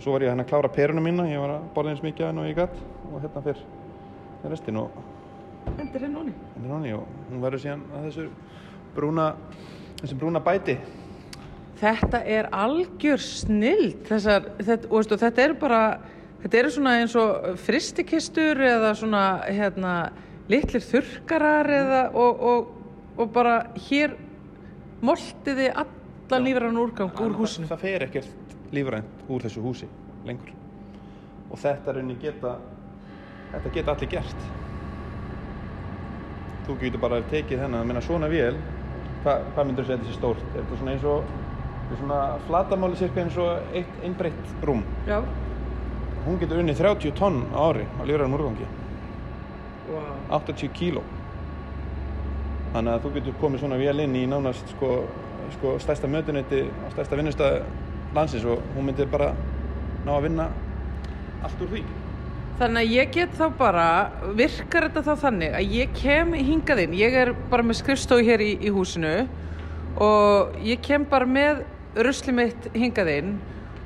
svo 0.00 0.12
var 0.12 0.24
ég 0.24 0.32
hérna 0.32 0.44
að 0.44 0.50
klára 0.52 0.72
peruna 0.72 1.02
mína 1.04 1.28
ég 1.30 1.40
var 1.40 1.56
að 1.56 1.68
borða 1.74 1.94
eins 1.94 2.04
mikið 2.04 2.28
en 2.28 2.42
og 2.42 2.48
ég 2.50 2.58
gatt 2.58 2.76
og 3.10 3.20
hérna 3.22 3.42
fyrr 3.46 3.62
er 4.44 4.52
restin 4.52 4.80
og 4.80 5.02
Hendir 5.76 6.04
henni 6.06 6.16
honni. 6.20 6.34
henni 6.54 6.70
ráni 6.70 6.92
og 6.94 7.06
hún 7.30 7.42
verður 7.42 7.62
síðan 7.64 7.82
að 7.96 8.06
þessu 8.08 8.26
brúna 8.96 9.30
þessu 10.02 10.20
brúna 10.20 10.42
bæti 10.44 10.78
Þetta 11.76 12.22
er 12.24 12.46
algjör 12.56 13.20
snild 13.20 14.06
þessar, 14.08 14.46
þetta, 14.64 14.88
og 14.88 15.02
veistu, 15.02 15.18
þetta 15.20 15.42
er 15.42 15.52
bara 15.60 15.80
þetta 16.40 16.58
eru 16.62 16.70
svona 16.72 16.94
eins 17.02 17.16
og 17.20 17.58
fristikistur 17.60 18.62
eða 18.64 18.94
svona 18.96 19.24
hérna 19.44 19.92
litlir 20.48 20.84
þurrkarar 20.84 21.68
eða 21.80 22.00
og, 22.16 22.40
og, 22.40 22.72
og 23.18 23.30
bara 23.34 23.58
hér 23.88 24.16
moltiði 25.04 25.68
allan 25.74 26.46
lífrann 26.46 26.80
úrgang 26.80 27.22
úr 27.26 27.36
húsinu. 27.36 27.68
það 27.68 27.84
fer 27.84 28.06
ekkert 28.06 28.45
lífrænt 28.74 29.26
úr 29.28 29.44
þessu 29.44 29.62
húsi 29.64 29.88
lengur. 30.26 30.52
Og 31.50 31.58
þetta 31.62 31.94
rauninni 31.94 32.18
geta 32.22 32.56
þetta 33.52 33.74
geta 33.74 33.94
allir 33.94 34.10
gert. 34.16 34.46
Þú 36.66 36.78
getur 36.80 37.02
bara 37.02 37.22
tekið 37.30 37.62
þennan. 37.62 37.82
Að 37.82 37.90
minna 37.90 38.02
svona 38.02 38.30
vél 38.30 38.56
hva, 39.22 39.38
hvað 39.54 39.68
myndur 39.68 39.86
segja 39.86 40.02
þessi 40.02 40.16
stórt? 40.18 40.46
Er 40.52 40.62
þetta 40.62 40.80
svona 40.80 40.94
eins 40.94 41.06
og 41.06 41.34
þetta 41.86 42.00
svona 42.00 42.20
flatamáli 42.48 42.98
cirka 42.98 43.22
eins 43.22 43.38
og 43.42 43.76
eitt 43.76 44.00
einbreytt 44.06 44.54
rúm? 44.66 44.82
Já. 45.06 45.20
hún 46.26 46.40
getur 46.42 46.58
unnið 46.58 46.80
30 46.82 47.12
tonn 47.14 47.44
á 47.54 47.58
ári 47.70 47.84
á 47.86 48.02
lífræðan 48.02 48.34
úrgangi. 48.34 48.66
Wow. 49.86 50.16
80 50.40 50.72
kíló. 50.74 51.04
Þannig 52.72 52.92
að 52.92 53.04
þú 53.04 53.12
getur 53.14 53.36
komið 53.40 53.62
svona 53.62 53.78
vél 53.78 54.02
inn 54.02 54.16
í 54.18 54.24
nánast 54.26 54.72
sko, 54.74 54.88
sko 55.54 55.76
stærsta 55.78 56.10
mötuneyti 56.10 56.64
á 56.66 56.86
stærsta 56.96 57.18
vinnustæð 57.20 57.60
landsins 58.16 58.48
og 58.48 58.64
hún 58.74 58.88
myndi 58.88 59.06
bara 59.12 59.30
ná 60.06 60.12
að 60.16 60.26
vinna 60.28 60.50
allt 61.44 61.64
úr 61.64 61.72
því 61.76 61.84
Þannig 62.56 62.86
að 62.86 62.92
ég 62.94 63.10
get 63.12 63.32
þá 63.36 63.48
bara, 63.58 63.88
virkar 64.32 64.86
þetta 64.86 65.02
þá 65.04 65.24
þannig 65.26 65.56
að 65.58 65.72
ég 65.76 65.90
kem 65.98 66.30
hingað 66.32 66.78
inn, 66.86 66.94
ég 66.96 67.16
er 67.20 67.30
bara 67.50 67.66
með 67.66 67.82
skrifstofu 67.82 68.24
hér 68.24 68.40
í, 68.40 68.54
í 68.64 68.70
húsinu 68.72 69.10
og 70.00 70.56
ég 70.64 70.80
kem 70.84 71.04
bara 71.10 71.28
með 71.28 71.60
rusli 72.00 72.32
mitt 72.32 72.70
hingað 72.72 73.10
inn 73.12 73.34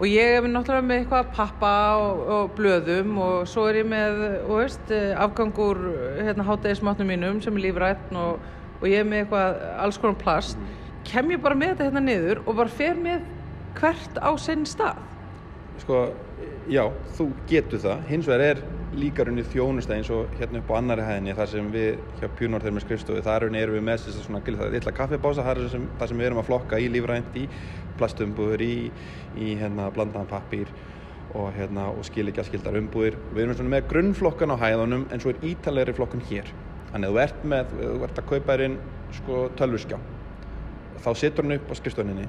og 0.00 0.06
ég 0.06 0.36
er 0.36 0.46
náttúrulega 0.46 0.86
með 0.86 1.02
eitthvað 1.02 1.32
pappa 1.34 1.72
og, 1.98 2.22
og 2.36 2.54
blöðum 2.56 3.18
og 3.20 3.50
svo 3.50 3.66
er 3.72 3.80
ég 3.82 3.90
með, 3.90 4.22
veist, 4.46 4.94
afgangur 5.18 5.82
hérna 6.20 6.46
hátæðismatnum 6.46 7.10
mínum 7.10 7.42
sem 7.42 7.58
er 7.58 7.66
lífrætt 7.66 8.14
og, 8.14 8.38
og 8.78 8.86
ég 8.86 9.02
er 9.02 9.10
með 9.10 9.24
eitthvað 9.24 9.60
alls 9.82 9.98
konar 9.98 10.22
plast. 10.22 10.62
Kem 11.10 11.34
ég 11.34 11.42
bara 11.42 11.58
með 11.58 11.74
þetta 11.74 11.90
hérna 11.90 12.06
niður 12.06 12.44
og 12.46 12.54
bara 12.62 12.78
fer 12.78 12.96
með 13.02 13.26
hvert 13.78 14.20
á 14.20 14.30
sinn 14.40 14.66
stað. 14.68 14.98
sko, 15.80 15.98
já, 16.68 16.82
þú 17.16 17.26
getur 17.48 17.80
það. 17.80 18.04
Hins 18.10 18.28
vegar 18.28 18.42
er 18.44 18.58
líka 18.92 19.24
raunin 19.24 19.46
þjónusta 19.46 19.94
eins 19.94 20.10
og 20.12 20.32
hérna 20.38 20.60
upp 20.60 20.70
á 20.74 20.74
annari 20.76 21.04
hæðinni 21.06 21.34
þar 21.38 21.50
sem 21.52 21.70
við 21.72 22.00
hjá 22.18 22.28
Pjúnor 22.36 22.64
þegar 22.64 22.74
með 22.76 22.84
skrifstofu 22.84 23.24
þar 23.24 23.46
raunin 23.46 23.60
erum 23.62 23.76
við 23.78 23.84
með 23.86 24.04
þess 24.04 24.18
að 24.18 24.26
svona 24.26 24.42
það 24.44 24.74
litla 24.74 24.94
kaffibása 24.96 25.46
þar 25.46 25.60
sem, 25.72 25.86
sem 26.02 26.20
við 26.20 26.28
erum 26.28 26.42
að 26.42 26.48
flokka 26.50 26.80
í 26.80 26.88
lífrænt 26.90 27.38
í 27.38 27.46
plastumbúður 28.00 28.64
í, 28.66 28.74
í 29.38 29.54
hérna 29.60 29.88
blandaðan 29.94 30.30
pappír 30.30 30.72
og 31.38 31.52
hérna 31.54 31.86
og 31.94 32.02
skilíkjaskildar 32.08 32.78
umbúðir 32.80 33.18
við 33.30 33.44
erum 33.44 33.58
svona 33.58 33.76
með 33.76 33.88
grunnflokkan 33.92 34.54
á 34.54 34.62
hæðunum 34.64 35.06
en 35.10 35.22
svo 35.22 35.34
er 35.34 35.44
ítalegri 35.52 35.94
flokkun 35.94 36.24
hér. 36.28 36.50
Þannig 36.90 37.06
að 37.06 37.14
þú 37.14 37.22
ert 37.22 37.44
með, 37.52 37.74
þú 37.78 38.06
ert 38.08 38.18
að 38.18 38.30
kaupa 38.32 38.56
þér 38.56 38.64
inn 38.66 38.78
sko 39.14 39.42
tölvuskjá. 39.58 39.98
Þá 41.00 41.10
setur 41.14 41.46
hann 41.46 41.56
upp 41.60 41.70
á 41.70 41.74
skrifstofuninni 41.78 42.26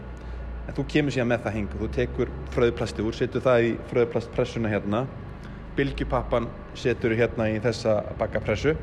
en 0.71 0.77
þú 0.77 0.85
kemur 0.87 1.11
síðan 1.11 1.27
með 1.27 1.43
það 1.43 1.55
hingu, 1.57 1.77
þú 1.81 1.87
tekur 1.97 2.29
fröðplasti 2.55 3.03
úr, 3.03 3.15
setur 3.17 3.43
það 3.43 3.65
í 3.65 3.71
fröðplastpressuna 3.89 4.71
hérna. 4.71 5.01
Bylgjupappan 5.75 6.47
setur 6.79 7.15
hérna 7.19 7.49
í 7.51 7.57
þessa 7.63 7.97
bakkapressu. 8.19 8.75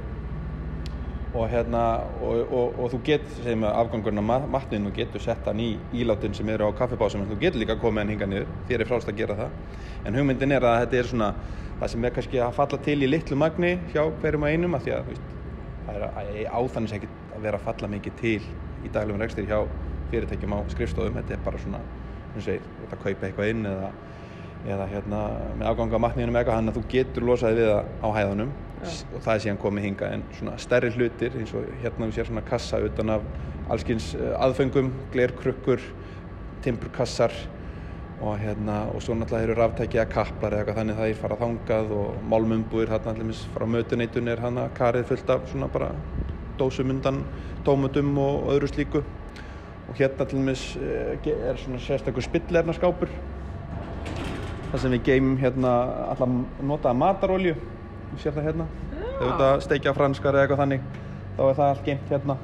Og 1.36 1.46
hérna 1.52 1.82
og, 2.24 2.52
og, 2.52 2.76
og 2.80 2.92
þú 2.92 3.00
getur, 3.06 3.40
segjum 3.44 3.64
við 3.64 3.72
afgangurinn 3.80 4.20
af 4.20 4.46
matninu 4.52 4.90
og 4.90 5.00
getur 5.00 5.24
sett 5.24 5.48
hann 5.48 5.60
í 5.64 5.70
íláttinn 5.96 6.36
sem 6.36 6.48
eru 6.52 6.68
á 6.68 6.76
kaffibásum. 6.76 7.24
En 7.24 7.32
þú 7.32 7.40
getur 7.40 7.62
líka 7.62 7.78
komið 7.80 8.04
hann 8.04 8.14
hinga 8.14 8.30
niður. 8.34 8.54
Þér 8.68 8.84
er 8.84 8.92
frást 8.92 9.08
að 9.12 9.20
gera 9.22 9.40
það. 9.40 9.58
En 10.04 10.20
hugmyndin 10.20 10.56
er 10.56 10.68
að 10.68 10.78
þetta 10.84 11.00
er 11.00 11.10
svona 11.12 11.32
það 11.80 11.92
sem 11.94 12.04
er 12.04 12.16
kannski 12.16 12.40
að 12.44 12.56
falla 12.60 12.84
til 12.84 12.98
í 13.00 13.12
litlu 13.12 13.40
magni 13.40 13.76
hjá 13.94 14.02
hverjum 14.20 14.48
að 14.48 14.56
einum 14.56 14.76
að 14.76 14.88
því 14.88 14.96
að 14.96 15.12
veist, 15.12 15.36
það 15.86 16.00
er 16.00 16.48
áþannins 16.52 16.96
ekkert 16.98 17.20
að 17.36 17.44
vera 17.46 17.60
að 17.60 17.68
falla 17.68 17.92
mikið 17.92 18.18
til 18.24 18.40
í 18.84 18.90
daglegum 18.92 19.22
rekstir 19.22 19.48
hjá 19.48 19.60
fyrirtækjum 20.12 20.54
á 20.56 20.60
skrifstofum. 20.74 21.18
Þetta 21.20 21.36
er 21.36 21.42
bara 21.44 21.64
svona, 21.64 21.82
svona 22.30 22.46
segir, 22.46 22.70
þetta 22.84 23.02
kaupa 23.02 23.28
eitthvað 23.28 23.52
inn 23.54 23.68
eða, 23.72 23.90
eða 24.68 24.88
hérna 24.94 25.26
með 25.58 25.68
afganga 25.72 26.02
matninu 26.06 26.32
með 26.32 26.42
eitthvað 26.42 26.60
hann 26.60 26.72
að 26.72 26.80
þú 26.80 26.86
getur 26.94 27.28
losaði 27.28 27.60
við 27.60 27.70
það 27.72 27.92
á 28.02 28.08
hæðunum. 28.18 28.56
Já. 28.78 28.90
og 29.10 29.22
það 29.24 29.32
er 29.32 29.40
síðan 29.42 29.56
komið 29.58 29.86
hinga 29.88 30.08
en 30.14 30.20
svona 30.38 30.52
stærri 30.62 30.90
hlutir 30.94 31.34
eins 31.34 31.52
og 31.58 31.64
hérna 31.82 32.06
við 32.06 32.18
séum 32.18 32.28
svona 32.28 32.44
kassa 32.46 32.78
utan 32.86 33.10
af 33.10 33.24
allskins 33.74 34.12
eh, 34.14 34.34
aðfengum, 34.38 34.92
glerkrukkur, 35.10 35.82
timburkassar 36.62 37.34
og 38.20 38.38
hérna 38.38 38.80
og 38.92 39.02
svo 39.02 39.14
náttúrulega 39.14 39.46
eru 39.46 39.56
ráftækja 39.58 40.06
kapplar 40.10 40.54
eða 40.54 40.62
eitthvað 40.62 40.80
þannig 40.80 40.98
það 40.98 41.10
er 41.10 41.20
farað 41.20 41.42
þangað 41.44 41.92
og 41.98 42.22
málmumbúir 42.30 42.90
hérna 42.90 43.14
allir 43.14 43.42
frá 43.54 43.66
mötuneytun 43.74 44.32
er 44.32 44.42
hérna 44.42 44.66
karið 44.78 45.06
fullt 45.10 45.30
af 45.34 45.46
svona 45.50 45.70
bara 45.74 45.92
dósum 46.58 46.90
undan 46.94 47.22
tómutum 47.66 48.14
og 48.18 48.50
öðru 48.54 48.70
slíku 48.72 49.04
og 49.88 49.96
hérna 49.96 50.26
allir 50.26 50.62
eh, 50.82 51.48
er 51.48 51.56
svona 51.56 51.80
sérstaklega 51.80 52.28
spillernaskápur 52.28 53.12
þar 54.68 54.82
sem 54.82 54.92
við 54.92 55.04
geymum 55.08 55.38
hérna 55.40 55.74
allar 56.12 56.32
notaða 56.60 56.94
matarolju 57.00 57.56
þú 58.12 58.22
sér 58.22 58.36
það 58.36 58.48
hérna? 58.50 58.66
Þú 59.18 59.28
ert 59.28 59.44
að 59.44 59.60
steikja 59.64 59.94
franskar 59.96 60.36
eða 60.36 60.46
eitthvað 60.46 60.62
þannig 60.62 60.88
þá 61.38 61.42
er 61.44 61.58
það 61.58 61.68
allt 61.68 61.84
geimt 61.86 62.12
hérna. 62.12 62.36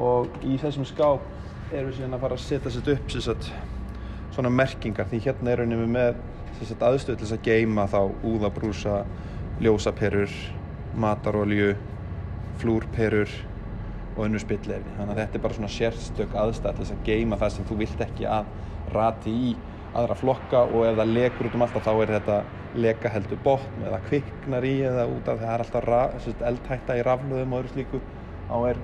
Og 0.00 0.40
í 0.46 0.56
þessum 0.60 0.86
skáp 0.88 1.26
erum 1.70 1.90
við 1.90 1.98
síðan 1.98 2.16
að 2.16 2.24
fara 2.24 2.38
að 2.38 2.44
setja 2.44 2.72
sér 2.74 2.92
upp 2.94 3.14
sagt, 3.14 3.50
svona 4.34 4.52
merkingar. 4.54 5.08
Því 5.10 5.20
hérna 5.26 5.54
erum 5.54 5.74
við 5.76 5.92
með 5.94 6.20
aðstöð 6.60 7.20
til 7.20 7.26
þess 7.26 7.36
að 7.36 7.44
geima 7.46 7.86
þá 7.90 8.00
úðabrúsa, 8.26 8.96
ljósaperur 9.62 10.34
matarolju 11.00 11.74
flúrperur 12.60 13.30
og 14.20 14.28
önnu 14.28 14.40
spillefni 14.42 14.94
þannig 14.98 15.14
að 15.14 15.20
þetta 15.22 15.38
er 15.38 15.44
bara 15.46 15.56
svona 15.56 15.72
sérstök 15.72 16.38
aðstæð 16.44 16.76
til 16.76 16.84
þess 16.84 16.96
að 16.96 17.04
geima 17.08 17.38
það 17.40 17.52
sem 17.56 17.68
þú 17.70 17.76
vilt 17.80 18.02
ekki 18.04 18.26
að 18.28 18.50
rati 18.94 19.34
í 19.50 19.52
aðra 19.96 20.16
flokka 20.18 20.64
og 20.68 20.86
ef 20.86 20.98
það 21.00 21.14
lekur 21.16 21.48
út 21.48 21.56
um 21.56 21.64
alltaf 21.66 21.86
þá 21.86 21.92
er 21.94 22.12
þetta 22.14 22.40
leka 22.84 23.10
heldur 23.10 23.40
botn 23.42 23.86
eða 23.88 24.00
kviknar 24.06 24.66
í 24.66 24.74
eða 24.86 25.06
út 25.10 25.30
af 25.30 25.40
það 25.40 25.54
er 25.54 25.64
alltaf 25.64 26.44
eldhætta 26.50 26.98
í 26.98 27.06
rafluðum 27.06 27.56
og 27.56 27.64
öðru 27.64 27.72
slíku 27.74 28.02
þá 28.50 28.56
er 28.70 28.82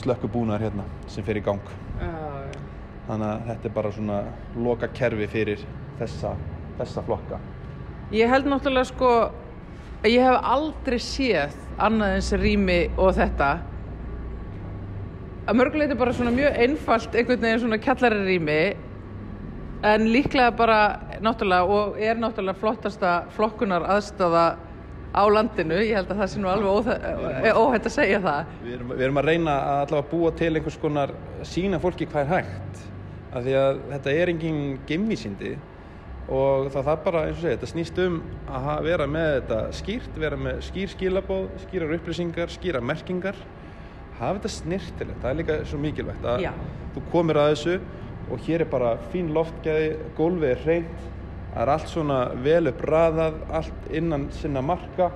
slökkubúnar 0.00 0.62
hérna 0.64 0.86
sem 1.10 1.24
fyrir 1.26 1.42
í 1.42 1.46
gang. 1.46 1.72
Uh. 2.00 2.48
þannig 3.06 3.26
að 3.26 3.46
þetta 3.50 3.68
er 3.68 3.74
bara 3.74 3.92
svona 3.92 4.18
loka 4.56 4.88
kerfi 4.94 5.26
fyrir 5.30 5.62
þessa, 5.98 6.34
þessa 6.78 7.02
flokka. 7.06 7.40
Ég 8.14 8.30
held 8.30 8.48
náttúrulega 8.50 8.88
sko 8.90 9.10
ég 10.08 10.22
hef 10.24 10.46
aldrei 10.54 10.98
séð 11.02 11.56
annað 11.80 12.16
eins 12.16 12.30
rými 12.40 12.78
og 12.96 13.12
þetta 13.18 13.50
að 15.48 15.58
mörguleiti 15.60 15.96
bara 15.98 16.14
svona 16.16 16.32
mjög 16.34 16.58
einfalt 16.64 17.14
einhvern 17.14 17.44
veginn 17.44 17.62
svona 17.64 17.78
kjallari 17.80 18.24
rými 18.26 18.60
en 19.90 20.08
líklega 20.12 20.50
bara 20.56 20.80
náttúrulega 21.24 21.76
og 21.76 22.00
er 22.00 22.18
náttúrulega 22.20 22.60
flottasta 22.60 23.14
flokkunar 23.36 23.86
aðstafa 23.96 24.44
á 25.10 25.22
landinu, 25.26 25.80
ég 25.82 25.96
held 25.96 26.12
að 26.12 26.20
það 26.20 26.28
sé 26.30 26.40
nú 26.40 26.50
alveg 26.52 27.56
óhætt 27.58 27.86
að 27.88 27.94
segja 27.96 28.20
það. 28.22 28.52
Við 28.62 28.74
erum, 28.76 28.92
við 28.92 29.06
erum 29.08 29.18
að 29.18 29.26
reyna 29.26 29.56
að 29.56 29.80
allavega 29.86 30.10
búa 30.12 30.30
til 30.38 30.50
einhvers 30.52 30.78
konar 30.78 31.14
sína 31.42 31.80
fólki 31.82 32.06
hvað 32.06 32.22
er 32.22 32.30
hægt 32.36 32.84
af 33.30 33.44
því 33.46 33.56
að 33.58 33.80
þetta 33.90 34.14
er 34.20 34.32
engin 34.34 34.60
gemvísindi 34.86 35.54
og 36.30 36.68
það 36.70 36.86
þarf 36.86 37.02
bara, 37.08 37.24
eins 37.26 37.40
og 37.40 37.42
segja, 37.42 37.56
þetta 37.56 37.70
snýst 37.72 37.98
um 38.04 38.20
að 38.60 38.84
vera 38.86 39.08
með 39.10 39.32
þetta 39.38 39.60
skýrt, 39.80 40.12
vera 40.22 40.38
með 40.38 40.60
skýr 40.68 40.92
skilabóð, 40.94 41.48
skýrar 41.64 41.96
upplýsingar 41.96 42.54
skýrar 42.54 42.86
merkingar 42.86 43.40
hafa 44.20 44.36
þetta 44.38 44.52
snirtilegt, 44.56 45.22
það 45.22 45.30
er 45.30 45.40
líka 45.40 45.56
svo 45.68 45.80
mikilvægt 45.80 46.28
að 46.28 46.44
Já. 46.44 46.52
þú 46.94 47.06
komir 47.12 47.40
að 47.40 47.54
þessu 47.54 47.78
og 48.30 48.44
hér 48.46 48.64
er 48.64 48.70
bara 48.70 48.92
fín 49.12 49.32
loftgæði, 49.34 49.88
gólfið 50.18 50.52
er 50.52 50.62
hreint, 50.66 51.08
það 51.50 51.64
er 51.64 51.72
allt 51.74 51.90
svona 51.90 52.20
vel 52.44 52.62
upp 52.70 52.84
raðað, 52.86 53.40
allt 53.58 53.90
innan 54.00 54.28
sinna 54.36 54.62
marka 54.62 55.10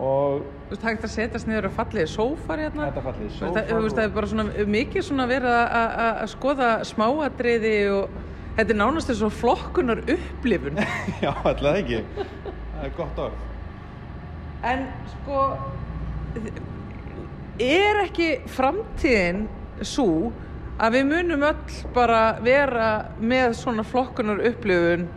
og... 0.00 0.46
Þú 0.70 0.72
veist, 0.72 0.80
það 0.80 0.88
er 0.88 0.94
ekkert 0.94 1.08
að 1.08 1.14
setjast 1.16 1.50
niður 1.50 1.68
og 1.68 1.76
falliði 1.76 2.08
sófar 2.14 2.62
hérna? 2.62 2.88
Þetta 2.88 3.04
falliði 3.08 3.30
sófar. 3.36 3.68
Þú 3.68 3.82
veist, 3.84 3.98
það 3.98 4.06
er 4.06 4.16
bara 4.16 4.30
svona 4.30 4.66
mikið 4.76 5.06
svona 5.08 5.26
verið 5.30 5.56
að 5.82 6.20
skoða 6.30 6.70
smáadriði 6.88 7.74
og 7.96 8.18
þetta 8.56 8.74
er 8.76 8.80
nánast 8.80 9.12
eins 9.12 9.24
og 9.26 9.34
flokkunar 9.34 10.02
upplifun. 10.06 10.80
Já, 11.24 11.32
alltaf 11.34 11.80
ekki. 11.82 12.02
Það 12.14 12.86
er 12.86 12.94
gott 12.96 13.22
orð. 13.26 13.46
En 14.70 14.86
sko, 15.10 15.44
er 17.60 18.04
ekki 18.06 18.30
framtíðin 18.50 19.44
svo 19.84 20.30
að 20.80 20.96
við 20.96 21.08
munum 21.10 21.42
öll 21.44 21.80
bara 21.94 22.20
vera 22.44 22.90
með 23.20 23.54
svona 23.58 23.84
flokkunar 23.84 24.40
upplifun 24.48 25.08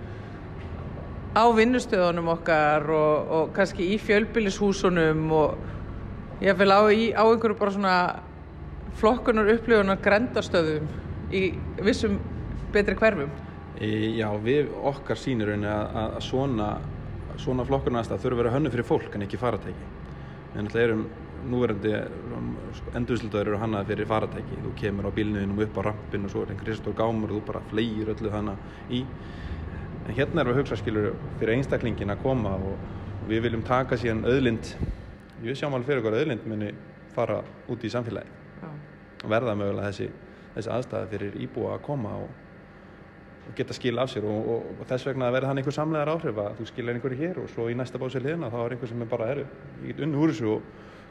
á 1.33 1.43
vinnustöðunum 1.55 2.29
okkar 2.35 2.89
og, 2.93 3.31
og 3.37 3.53
kannski 3.55 3.87
í 3.95 3.99
fjölbillishúsunum 4.01 5.23
og 5.33 6.43
ég 6.43 6.57
vil 6.59 6.69
á, 6.69 6.83
á 6.83 7.23
einhverju 7.23 7.57
bara 7.57 7.73
svona 7.73 7.95
flokkunar 8.99 9.49
upplifunar 9.55 10.01
grendastöðum 10.03 10.91
í 11.33 11.47
vissum 11.81 12.19
betri 12.73 12.97
hverfum. 12.99 13.31
Já, 13.79 14.27
við 14.43 14.69
okkar 14.85 15.17
sínir 15.17 15.55
að, 15.55 15.97
að 16.03 16.19
svona, 16.27 16.69
svona 17.41 17.65
flokkunar 17.65 18.03
aðstæð 18.03 18.25
þurfa 18.27 18.35
að 18.35 18.43
vera 18.43 18.55
hönnu 18.57 18.73
fyrir 18.73 18.87
fólk 18.87 19.15
en 19.15 19.25
ekki 19.25 19.41
faratæki. 19.41 19.91
Við 20.53 20.59
náttúrulega 20.59 20.89
erum 20.91 21.05
núverandi 21.49 21.93
endurslutaður 22.97 23.53
eru 23.53 23.61
hannaði 23.61 23.91
fyrir 23.91 24.09
faratæki. 24.09 24.59
Þú 24.63 24.73
kemur 24.79 25.09
á 25.09 25.15
bílniðinum 25.15 25.63
upp 25.65 25.79
á 25.79 25.81
rampin 25.89 26.27
og 26.27 26.33
svo 26.33 26.43
er 26.43 26.53
einn 26.53 26.61
kristór 26.61 26.97
gámur 26.97 27.31
og 27.31 27.39
þú 27.39 27.45
bara 27.51 27.63
flegir 27.71 28.11
öllu 28.13 28.31
þannig 28.33 28.91
í. 28.93 29.03
En 30.03 30.17
hérna 30.17 30.43
erum 30.43 30.53
við 30.53 30.61
hugsa 30.63 30.79
skilur 30.79 31.13
fyrir 31.39 31.55
einstaklingin 31.57 32.13
að 32.13 32.23
koma 32.23 32.55
og 32.57 33.27
við 33.29 33.45
viljum 33.47 33.63
taka 33.67 33.99
síðan 33.99 34.25
öðlind 34.27 34.73
við 35.43 35.59
sjáum 35.59 35.75
alveg 35.77 35.89
fyrir 35.89 36.03
okkur 36.03 36.19
öðlind 36.21 36.47
muni 36.47 36.71
fara 37.15 37.41
út 37.71 37.83
í 37.83 37.91
samfélagi 37.91 38.41
og 39.23 39.31
verða 39.31 39.55
mögulega 39.55 39.91
þessi, 39.91 40.09
þessi 40.55 40.71
aðstæði 40.75 41.11
fyrir 41.13 41.37
íbúa 41.45 41.77
að 41.77 41.85
koma 41.87 42.15
og, 42.23 42.39
geta 43.57 43.75
skil 43.75 43.99
af 43.99 44.07
sér 44.11 44.23
og, 44.23 44.45
og, 44.53 44.67
og 44.79 44.87
þess 44.87 45.07
vegna 45.09 45.27
verður 45.33 45.49
hann 45.49 45.59
einhver 45.59 45.75
samlegar 45.75 46.13
áhrif 46.13 46.37
að 46.39 46.53
þú 46.59 46.67
skilja 46.69 46.93
einhverju 46.95 47.19
hér 47.19 47.39
og 47.41 47.49
svo 47.51 47.67
í 47.67 47.75
næsta 47.75 47.99
básið 47.99 48.29
liðna 48.29 48.51
þá 48.53 48.59
er 48.61 48.75
einhver 48.75 48.91
sem 48.91 49.03
er 49.03 49.09
bara, 49.11 49.27
herru, 49.33 49.43
ég 49.83 49.91
get 49.91 49.99
unn 50.05 50.15
úr 50.15 50.31
þessu 50.31 50.53
og 50.53 50.69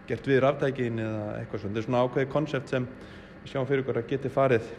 gert 0.09 0.29
við 0.29 0.43
ráftækin 0.43 1.01
eða 1.03 1.25
eitthvað 1.41 1.63
svona. 1.63 1.73
Þetta 1.73 1.83
er 1.83 1.89
svona 1.89 2.05
ákveði 2.07 2.31
konsept 2.33 2.73
sem 2.73 2.87
við 3.43 3.53
sjáum 3.53 3.69
fyrir 3.69 3.85
okkur 3.85 4.01
að 4.03 4.09
geti 4.13 4.33
farið 4.33 4.71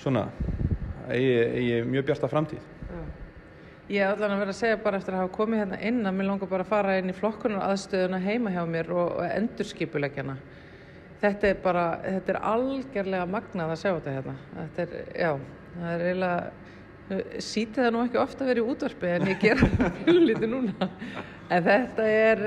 svona 0.00 0.26
eigi 1.10 1.80
mjög 1.88 2.06
bjarta 2.10 2.30
framtíð. 2.30 2.68
Ég 3.90 4.04
er 4.06 4.12
allan 4.14 4.36
að 4.36 4.42
vera 4.44 4.52
að 4.54 4.58
segja 4.60 4.78
bara 4.78 4.98
eftir 5.00 5.16
að 5.16 5.24
hafa 5.24 5.34
komið 5.34 5.60
hérna 5.64 5.78
inn 5.88 6.04
að 6.06 6.14
mér 6.14 6.28
langar 6.28 6.50
bara 6.52 6.62
að 6.62 6.70
fara 6.70 6.92
inn 7.00 7.10
í 7.10 7.14
flokkunar 7.16 7.64
aðstöðuna 7.66 8.20
heima 8.22 8.52
hjá 8.54 8.60
mér 8.70 8.92
og, 8.94 9.16
og 9.18 9.24
endurskipulegjana. 9.26 10.36
Þetta 11.20 11.48
er 11.48 11.56
bara, 11.64 11.84
þetta 12.04 12.32
er 12.32 12.38
algjörlega 12.52 13.26
magnað 13.28 13.72
að 13.74 13.80
sjá 13.80 13.88
þetta 13.90 14.14
hérna. 14.14 14.34
Þetta 14.76 15.00
er, 15.00 15.10
já, 15.24 15.32
það 15.74 15.90
er 15.90 16.04
eiginlega, 16.06 16.52
sítið 17.42 17.84
það 17.84 17.92
nú 17.94 18.02
ekki 18.06 18.20
ofta 18.22 18.44
að 18.44 18.50
vera 18.52 18.62
í 18.62 18.72
útvarpi 18.72 19.12
en 19.16 19.28
ég 19.30 19.40
ger 19.42 19.62
það 19.62 19.96
mjög 20.06 20.20
lítið 20.28 20.52
núna. 20.52 20.90
En 21.50 21.64
þetta 21.66 22.06
er, 22.06 22.42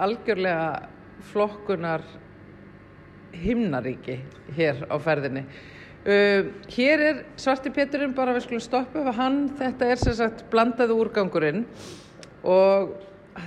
algjörlega 0.00 0.68
flokkunar 1.32 2.04
himnaríki 3.36 4.20
hér 4.56 4.86
á 4.88 4.96
ferðinni. 5.02 5.44
Uh, 6.06 6.52
hér 6.70 7.02
er 7.02 7.22
Svarti 7.40 7.72
Peturinn 7.74 8.14
bara 8.14 8.34
við 8.36 8.44
skulum 8.44 8.62
stoppa 8.62 9.02
að 9.02 9.16
hann, 9.18 9.38
þetta 9.58 9.88
er 9.90 9.98
sem 9.98 10.14
sagt 10.14 10.44
blandaðu 10.52 11.00
úrgangurinn 11.02 11.64
og 12.46 12.92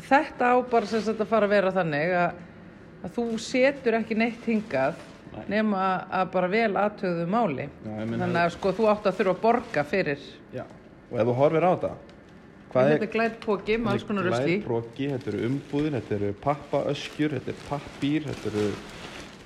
þetta 0.10 0.52
á 0.52 0.56
bara 0.68 0.90
sem 0.90 1.04
sagt 1.06 1.24
að 1.24 1.32
fara 1.32 1.48
að 1.48 1.54
vera 1.56 1.72
þannig 1.78 2.16
að, 2.20 2.42
að 3.08 3.14
þú 3.16 3.26
setur 3.46 3.98
ekki 4.02 4.18
neitt 4.20 4.50
hingað. 4.50 5.00
Nema 5.48 5.86
að 6.20 6.30
bara 6.36 6.52
vel 6.52 6.72
aðtöðu 6.80 7.26
máli. 7.30 7.70
Já, 7.86 7.96
Þannig 8.04 8.40
að 8.44 8.54
sko 8.58 8.76
þú 8.78 8.92
átt 8.92 9.10
að 9.10 9.18
þurfa 9.20 9.36
að 9.36 9.42
borga 9.48 9.84
fyrir. 9.88 10.30
Já, 10.54 10.64
og 11.10 11.20
ef 11.20 11.30
þú 11.30 11.36
horfir 11.40 11.68
á 11.68 11.74
það 11.86 11.98
Þetta 12.70 13.06
er 13.06 13.12
glæðpóki 13.14 13.76
konar 14.06 14.28
ösli. 14.30 14.60
Glæðpóki, 14.62 15.08
þetta 15.10 15.32
eru 15.32 15.40
umbúðin, 15.48 15.96
þetta 15.98 16.16
eru 16.20 16.28
pappaöskjur, 16.44 17.34
þetta 17.38 17.54
eru 17.56 17.64
pappýr, 17.66 18.28
þetta 18.28 18.52
eru, 18.52 18.66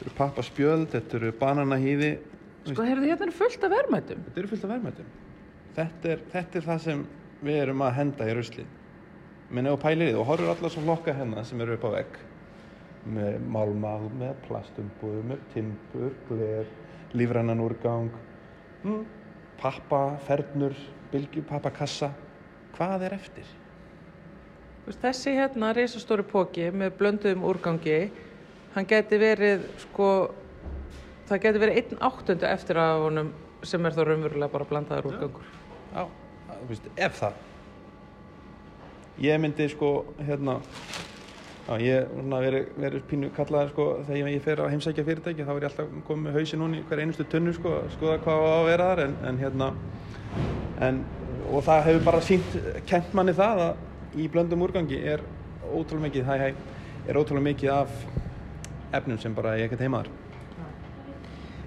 eru 0.01 0.15
pappaspjöld, 0.17 0.87
þetta 0.91 1.19
eru 1.21 1.31
bananahýði. 1.39 2.09
Sko, 2.67 2.83
heyrðu, 2.83 3.07
þetta 3.13 3.27
er 3.29 3.33
fullt 3.37 3.63
af 3.63 3.73
verðmættum. 3.77 4.25
Þetta 4.27 4.41
eru 4.43 4.51
fullt 4.51 4.65
af 4.67 4.73
verðmættum. 4.73 5.13
Þetta 5.77 6.11
er, 6.11 6.25
þetta 6.33 6.59
er 6.59 6.67
það 6.67 6.83
sem 6.83 7.05
við 7.43 7.61
erum 7.61 7.85
að 7.87 7.95
henda 8.01 8.27
í 8.27 8.35
ösli. 8.43 8.67
Menni 9.53 9.71
á 9.71 9.77
pælirið 9.79 10.19
og 10.19 10.27
horfur 10.27 10.51
allar 10.51 10.73
svo 10.75 10.83
flokka 10.83 11.15
hennar 11.15 11.47
sem 11.47 11.63
eru 11.63 11.77
upp 11.77 11.87
á 11.87 11.91
vegg. 11.95 12.19
Með 13.05 13.39
málmál, 13.51 14.07
með 14.19 14.35
plastumbúður, 14.47 15.25
með 15.31 15.41
timbur, 15.53 16.13
gler, 16.29 16.69
lífrannan 17.13 17.61
úrgang, 17.63 18.11
mm, 18.83 19.03
pappa, 19.59 20.17
fernur, 20.27 20.75
bylgju, 21.11 21.43
pappakassa. 21.49 22.13
Hvað 22.77 23.07
er 23.07 23.17
eftir? 23.19 23.49
Þessi 24.87 25.35
hérna 25.37 25.71
reysastóri 25.75 26.25
póki 26.27 26.67
með 26.71 26.97
blönduðum 26.99 27.45
úrgangi, 27.47 28.11
hann 28.73 28.87
geti 28.89 29.19
verið 29.21 29.63
sko, 29.85 30.33
það 31.29 31.43
geti 31.45 31.61
verið 31.61 31.79
einn 31.79 32.03
áttundu 32.03 32.47
eftir 32.49 32.79
af 32.81 33.05
honum 33.05 33.31
sem 33.63 33.85
er 33.85 33.95
þá 33.95 34.03
raunverulega 34.03 34.51
bara 34.51 34.67
blandaður 34.67 35.11
úrgangur. 35.13 35.45
Já, 35.93 36.07
þú 36.49 36.67
veist, 36.67 36.89
ef 36.97 37.19
það. 37.21 37.41
Ég 39.23 39.39
myndi 39.39 39.69
sko, 39.69 39.91
hérna, 40.19 40.57
Já, 41.63 41.77
ég 41.79 42.09
verið 42.27 42.71
veri 42.75 42.99
pínu 43.07 43.29
kallaði 43.37 43.69
sko 43.71 43.83
þegar 44.03 44.31
ég, 44.33 44.41
fer 44.43 44.59
að 44.59 44.73
heimsækja 44.73 45.05
fyrirtæki 45.07 45.45
þá 45.47 45.51
er 45.53 45.61
ég 45.61 45.67
alltaf 45.69 45.93
komið 46.09 46.25
með 46.25 46.33
hausin 46.35 46.59
núni 46.59 46.81
hver 46.89 47.01
einustu 47.03 47.25
tunnu 47.31 47.53
sko 47.55 47.77
að 47.77 47.85
skoða 47.93 48.17
hvað 48.25 48.43
á 48.43 48.49
að 48.51 48.67
vera 48.67 48.87
þar 48.89 49.01
en, 49.05 49.13
en 49.29 49.39
hérna 49.39 49.69
en, 50.83 50.99
og 51.47 51.63
það 51.63 51.85
hefur 51.85 52.03
bara 52.09 52.19
sínt 52.27 52.57
kent 52.89 53.15
manni 53.15 53.35
það 53.37 53.63
að 53.67 54.19
í 54.19 54.27
blöndum 54.33 54.65
úrgangi 54.67 54.99
er 55.13 55.23
ótrúlega 55.69 56.09
mikið 56.09 56.27
hæ 56.27 56.35
hæ 56.41 56.49
er 57.07 57.21
ótrúlega 57.21 57.47
mikið 57.47 57.73
af 57.77 57.95
efnum 58.99 59.23
sem 59.23 59.39
bara 59.39 59.55
ég 59.61 59.71
ekkert 59.71 59.85
heimaður 59.87 60.11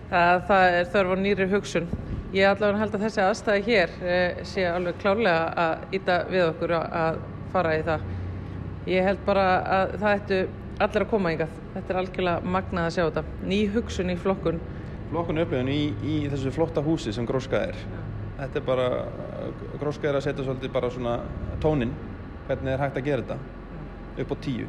Það, 0.07 0.43
það 0.47 0.77
er 0.79 0.93
þörf 0.93 1.11
á 1.11 1.17
nýri 1.19 1.47
hugsun. 1.51 1.89
Ég 2.31 2.47
allavega 2.47 2.79
held 2.79 2.93
að 2.95 3.05
þessi 3.07 3.23
aðstæði 3.25 3.65
hér 3.67 3.95
eh, 4.07 4.45
sé 4.47 4.67
alveg 4.71 5.01
klálega 5.03 5.49
að 5.59 5.97
íta 5.99 6.19
við 6.31 6.45
okkur 6.53 6.75
að 6.79 7.19
fara 7.51 7.73
í 7.75 7.83
það 7.89 8.05
Ég 8.87 9.03
held 9.03 9.23
bara 9.27 9.45
að 9.77 9.95
það 9.99 10.17
ættu 10.17 10.41
allir 10.87 11.05
að 11.05 11.11
koma 11.11 11.33
yngað. 11.35 11.55
Þetta 11.75 11.93
er 11.93 12.01
algjörlega 12.01 12.53
magnað 12.57 12.89
að 12.89 12.95
sjá 12.95 13.03
þetta. 13.09 13.25
Ný 13.51 13.61
hugsun 13.75 14.13
í 14.13 14.17
flokkun. 14.21 14.61
Flokkun 15.11 15.43
upplifun 15.43 15.71
í, 15.73 15.81
í 16.07 16.17
þessu 16.31 16.53
flotta 16.55 16.85
húsi 16.87 17.15
sem 17.15 17.27
gróska 17.27 17.65
er. 17.71 17.81
Þetta 18.37 18.61
er 18.61 18.67
bara, 18.67 18.89
gróska 19.81 20.11
er 20.11 20.19
að 20.19 20.27
setja 20.29 20.45
svolítið 20.45 20.75
bara 20.75 20.91
svona 20.93 21.19
tónin, 21.63 21.95
hvernig 22.47 22.75
er 22.75 22.83
hægt 22.85 23.01
að 23.01 23.09
gera 23.09 23.25
þetta 23.25 24.23
upp 24.23 24.35
á 24.35 24.37
tíu. 24.47 24.69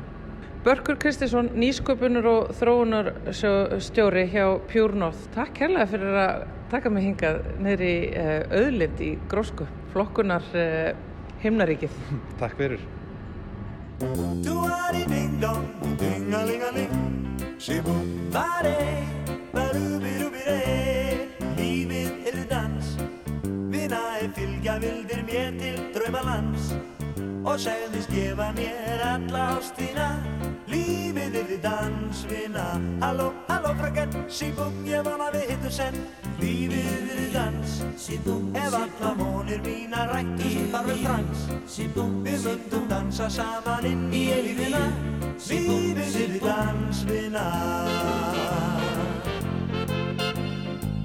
Börkur 0.66 0.98
Kristinsson, 1.00 1.52
nýsköpunur 1.56 2.26
og 2.32 2.50
þróunarstjóri 2.58 4.26
hjá 4.34 4.46
Pure 4.72 4.98
North. 4.98 5.30
Takk 5.36 5.62
hérlega 5.62 5.88
fyrir 5.94 6.20
að 6.24 6.46
taka 6.74 6.92
mig 6.92 7.06
hingað 7.06 7.44
neyri 7.64 7.94
auðlind 8.18 8.98
eh, 8.98 9.14
í 9.14 9.16
grósku. 9.32 9.70
Flokkunar 9.94 10.50
eh, 10.58 10.92
himnaríkið. 11.46 12.02
Takk 12.42 12.58
fyrir. 12.60 12.97
Do-a-di-ding-dong, 14.00 15.98
ding-a-ling-a-ling 15.98 16.94
Shibum-ba-de, 17.58 18.78
ba-du-bi-du-bi-de 19.50 20.60
Lífið 21.58 22.30
er 22.30 22.38
dans 22.52 22.92
Vinnaði 23.74 24.30
fylgja 24.38 24.78
vildir 24.86 25.26
mér 25.26 25.58
til 25.58 25.82
draumalands 25.98 26.76
Og 27.42 27.58
segðist 27.58 28.14
gefa 28.14 28.52
mér 28.60 29.02
alla 29.16 29.50
ástina 29.58 30.14
Lífið 30.70 31.42
er 31.42 31.58
dans, 31.66 32.26
vinna 32.30 32.70
Halló, 33.02 33.32
halló 33.50 33.74
frækett, 33.82 34.14
síbum, 34.30 34.78
ég 34.86 35.02
vona 35.10 35.34
við 35.34 35.56
hittum 35.56 35.74
senn 35.74 36.27
Lífið 36.42 37.14
er 37.18 37.30
dans, 37.34 37.78
ef 38.58 38.82
alla 38.84 39.14
mónir 39.18 39.62
mína 39.66 40.06
rættust 40.12 40.68
þar 40.74 40.92
við 40.92 41.06
frans. 41.08 41.48
Við 41.78 42.46
myndum 42.46 42.88
dansa 42.90 43.28
saman 43.30 43.86
inn 43.86 44.08
í 44.12 44.24
eilífina 44.34 44.80
Lífið 45.48 46.16
er 46.24 46.34
dans, 46.44 47.02
vinna 47.08 47.44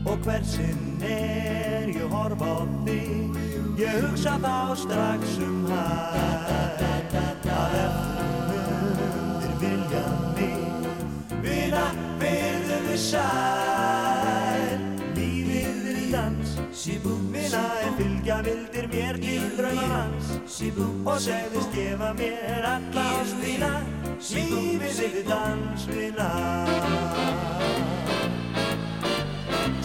Og 0.08 0.22
hversinn 0.24 1.02
er 1.06 1.90
ég 1.92 2.06
horfa 2.14 2.52
á 2.52 2.64
þig? 2.86 3.36
Ég 3.80 3.98
hugsa 4.06 4.38
þá 4.42 4.56
strax 4.84 5.36
um 5.42 5.66
hæ 5.70 5.82
Að 7.52 7.76
eftir 7.82 8.32
mundir 8.48 9.54
vilja 9.64 10.06
mig 10.38 11.36
Vina, 11.44 11.86
verðum 12.22 12.88
við 12.90 13.12
er 13.26 14.11
Vina, 16.82 17.62
en 17.86 17.92
fylgja 17.94 18.40
vildir 18.42 18.88
mér 18.90 19.18
til 19.22 19.42
draumar 19.54 19.90
hans 19.94 20.62
Og 21.06 21.20
segðist 21.22 21.70
gefa 21.76 22.08
mér 22.18 22.64
alla 22.66 23.04
ástina 23.20 23.68
Lífið 24.18 24.98
er 25.06 25.20
dans, 25.28 25.84
vina 25.86 26.26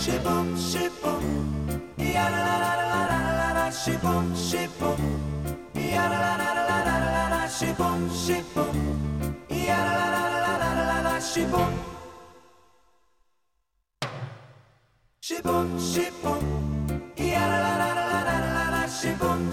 Shibum, 0.01 0.49
shibum, 0.57 1.27
ya 2.01 2.25
la 2.33 2.41
la 2.47 2.55
la 2.63 2.73
la 2.81 3.01
la 3.11 3.19
la 3.37 3.49
la 3.59 3.65
Shibum, 3.69 4.33
shibum, 4.33 5.03
ya 5.75 6.07
la 6.09 6.17
la 6.17 6.33
la 6.41 6.49
la 6.65 6.77
la 6.87 6.97
la 6.97 7.27
la 7.35 7.41
Shibum, 7.47 8.09
shibum, 8.09 8.79
ya 9.53 9.77
la 9.85 9.93
la 10.01 10.23
la 10.25 10.37
la 10.41 10.73
la 10.73 10.83
la 10.89 11.01
la 11.05 11.19
Shibum 11.19 11.77
Shibum, 15.21 15.77
shibum, 15.77 16.66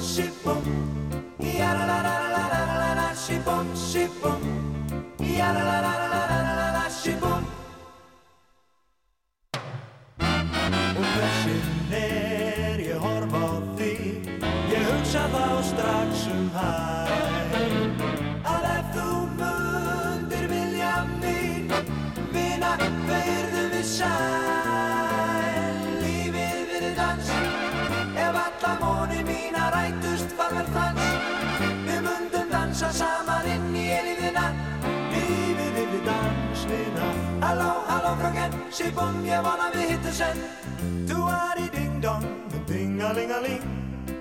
Shibum, 0.04 0.60
shibum, 7.00 7.33
fröken, 38.74 38.92
síbum, 38.92 39.24
ég 39.24 39.42
vona 39.42 39.70
við 39.72 39.90
hittum 39.90 40.12
senn 40.12 40.40
Do-a-di-ding-dong, 41.06 42.24
ding-a-ling-a-ling. 42.66 43.62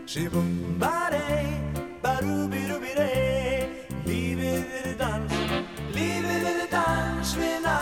Síbum-ba-dei, 0.06 1.60
ba-du-bi-du-bi-dei 2.02 3.70
Lífið 4.06 4.74
er 4.84 4.98
dans, 4.98 5.34
lífið 5.94 6.46
er 6.46 6.68
dans, 6.72 7.36
vina 7.38 7.78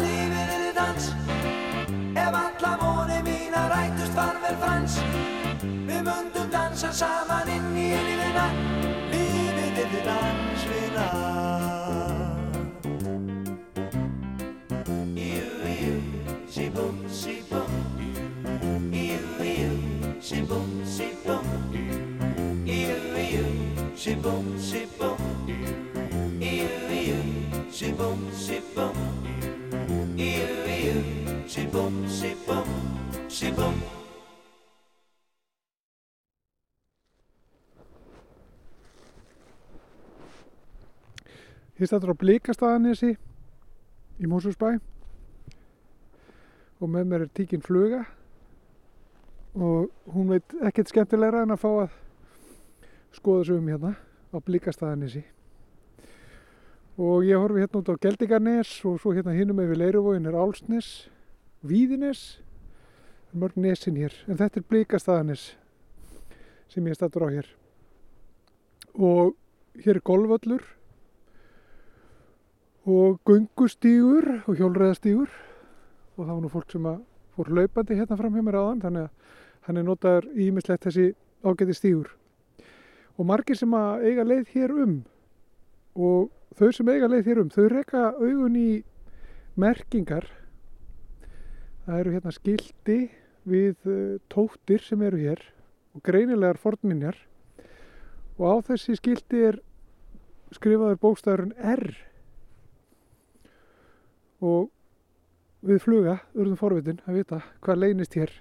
Lífið 0.00 0.54
er 0.56 0.74
dans 0.74 1.08
Ef 2.16 2.34
alla 2.34 2.72
móni 2.82 3.22
mína 3.24 3.68
rætust 3.70 4.14
var 4.14 4.36
vel 4.42 4.58
frans. 4.58 4.98
Við 5.62 6.02
mundum 6.02 6.50
dansa 6.50 6.92
saman 6.92 7.48
inn 7.48 7.70
í 7.78 7.92
elífina 8.00 8.50
Lífið 9.14 9.80
er 9.86 10.04
dans, 10.10 10.68
vina 10.68 11.33
sibum, 24.04 24.58
sibum, 24.58 25.16
iu, 25.48 26.68
iu, 26.92 27.20
sibum, 27.72 28.18
sibum, 28.36 28.96
iu, 30.16 30.48
iu, 30.68 30.98
sibum, 31.48 31.94
sibum, 32.08 32.68
sibum. 33.28 33.80
Ég 41.80 41.88
stættur 41.88 42.12
á 42.12 42.20
Blíkastaðanessi 42.20 43.16
í 44.20 44.28
Mósusbæ 44.28 44.76
og 46.76 46.88
með 46.92 47.08
mér 47.08 47.24
er 47.24 47.32
tíkin 47.32 47.64
fluga 47.64 48.04
og 49.56 49.88
hún 50.12 50.34
veit 50.36 50.60
ekkert 50.60 50.92
skemmtilegra 50.92 51.48
en 51.48 51.56
að 51.56 51.64
fá 51.64 51.70
að 51.72 52.02
skoða 53.16 53.46
sig 53.46 53.58
um 53.58 53.70
hérna 53.70 53.94
á 54.34 54.36
Blíkastaðanessi 54.42 55.24
og 56.98 57.24
ég 57.26 57.38
horfi 57.38 57.62
hérna 57.64 57.80
út 57.80 57.90
á 57.90 58.02
Geldingarnes 58.02 58.70
og 58.86 59.00
svo 59.02 59.14
hérna 59.14 59.34
hinnum 59.34 59.58
með 59.58 59.72
við 59.72 59.80
Leiruvóin 59.82 60.28
er 60.30 60.36
Álsnes, 60.38 61.08
Víðines. 61.64 62.40
Mörg 63.34 63.56
nesin 63.58 63.96
hér 63.98 64.14
en 64.30 64.38
þetta 64.38 64.60
er 64.60 64.68
Blíkastaðanes 64.70 65.56
sem 66.70 66.86
ég 66.86 66.94
stættur 66.94 67.26
á 67.26 67.34
hér. 67.34 67.48
Og 68.94 69.34
hér 69.82 69.98
er 69.98 70.06
golvöllur 70.06 70.62
og 72.86 73.18
gungustígur 73.26 74.44
og 74.46 74.54
hjólreðastígur 74.54 75.30
og 76.14 76.20
það 76.20 76.34
var 76.34 76.42
nú 76.44 76.52
fólk 76.52 76.70
sem 76.70 76.90
fór 77.34 77.50
hlaupandi 77.50 77.98
hérna 77.98 78.18
fram 78.20 78.36
hjá 78.36 78.44
mér 78.44 78.60
áðan 78.60 78.82
þannig 78.84 79.08
að 79.08 79.40
hann 79.66 79.80
er 79.80 79.86
notaður 79.88 80.28
ímislegt 80.38 80.86
þessi 80.86 81.06
ágæti 81.42 81.74
stígur 81.74 82.12
og 83.14 83.28
margir 83.28 83.58
sem 83.58 83.74
að 83.76 84.06
eiga 84.08 84.24
leið 84.26 84.48
hér 84.54 84.74
um 84.84 84.94
og 85.94 86.30
þau 86.58 86.70
sem 86.74 86.88
eiga 86.90 87.10
leið 87.10 87.28
hér 87.30 87.42
um 87.44 87.52
þau 87.54 87.66
reka 87.70 88.06
augun 88.18 88.56
í 88.58 88.70
merkingar. 89.60 90.26
Það 91.84 92.00
eru 92.00 92.14
hérna 92.14 92.32
skildi 92.34 92.98
við 93.46 93.86
uh, 93.86 94.16
tóttir 94.32 94.82
sem 94.82 95.02
eru 95.06 95.20
hér 95.20 95.42
og 95.94 96.02
greinilegar 96.06 96.58
fornminjar. 96.58 97.18
Og 98.38 98.46
á 98.50 98.54
þessi 98.66 98.96
skildi 98.98 99.44
er 99.50 99.60
skrifaður 100.54 100.98
bókstafurinn 101.02 101.54
R. 101.54 101.84
Og 104.42 104.70
við 105.64 105.82
fluga 105.84 106.18
urðum 106.34 106.58
forvitin 106.58 107.02
að 107.06 107.20
vita 107.20 107.40
hvað 107.64 107.82
leynist 107.84 108.18
hér. 108.18 108.32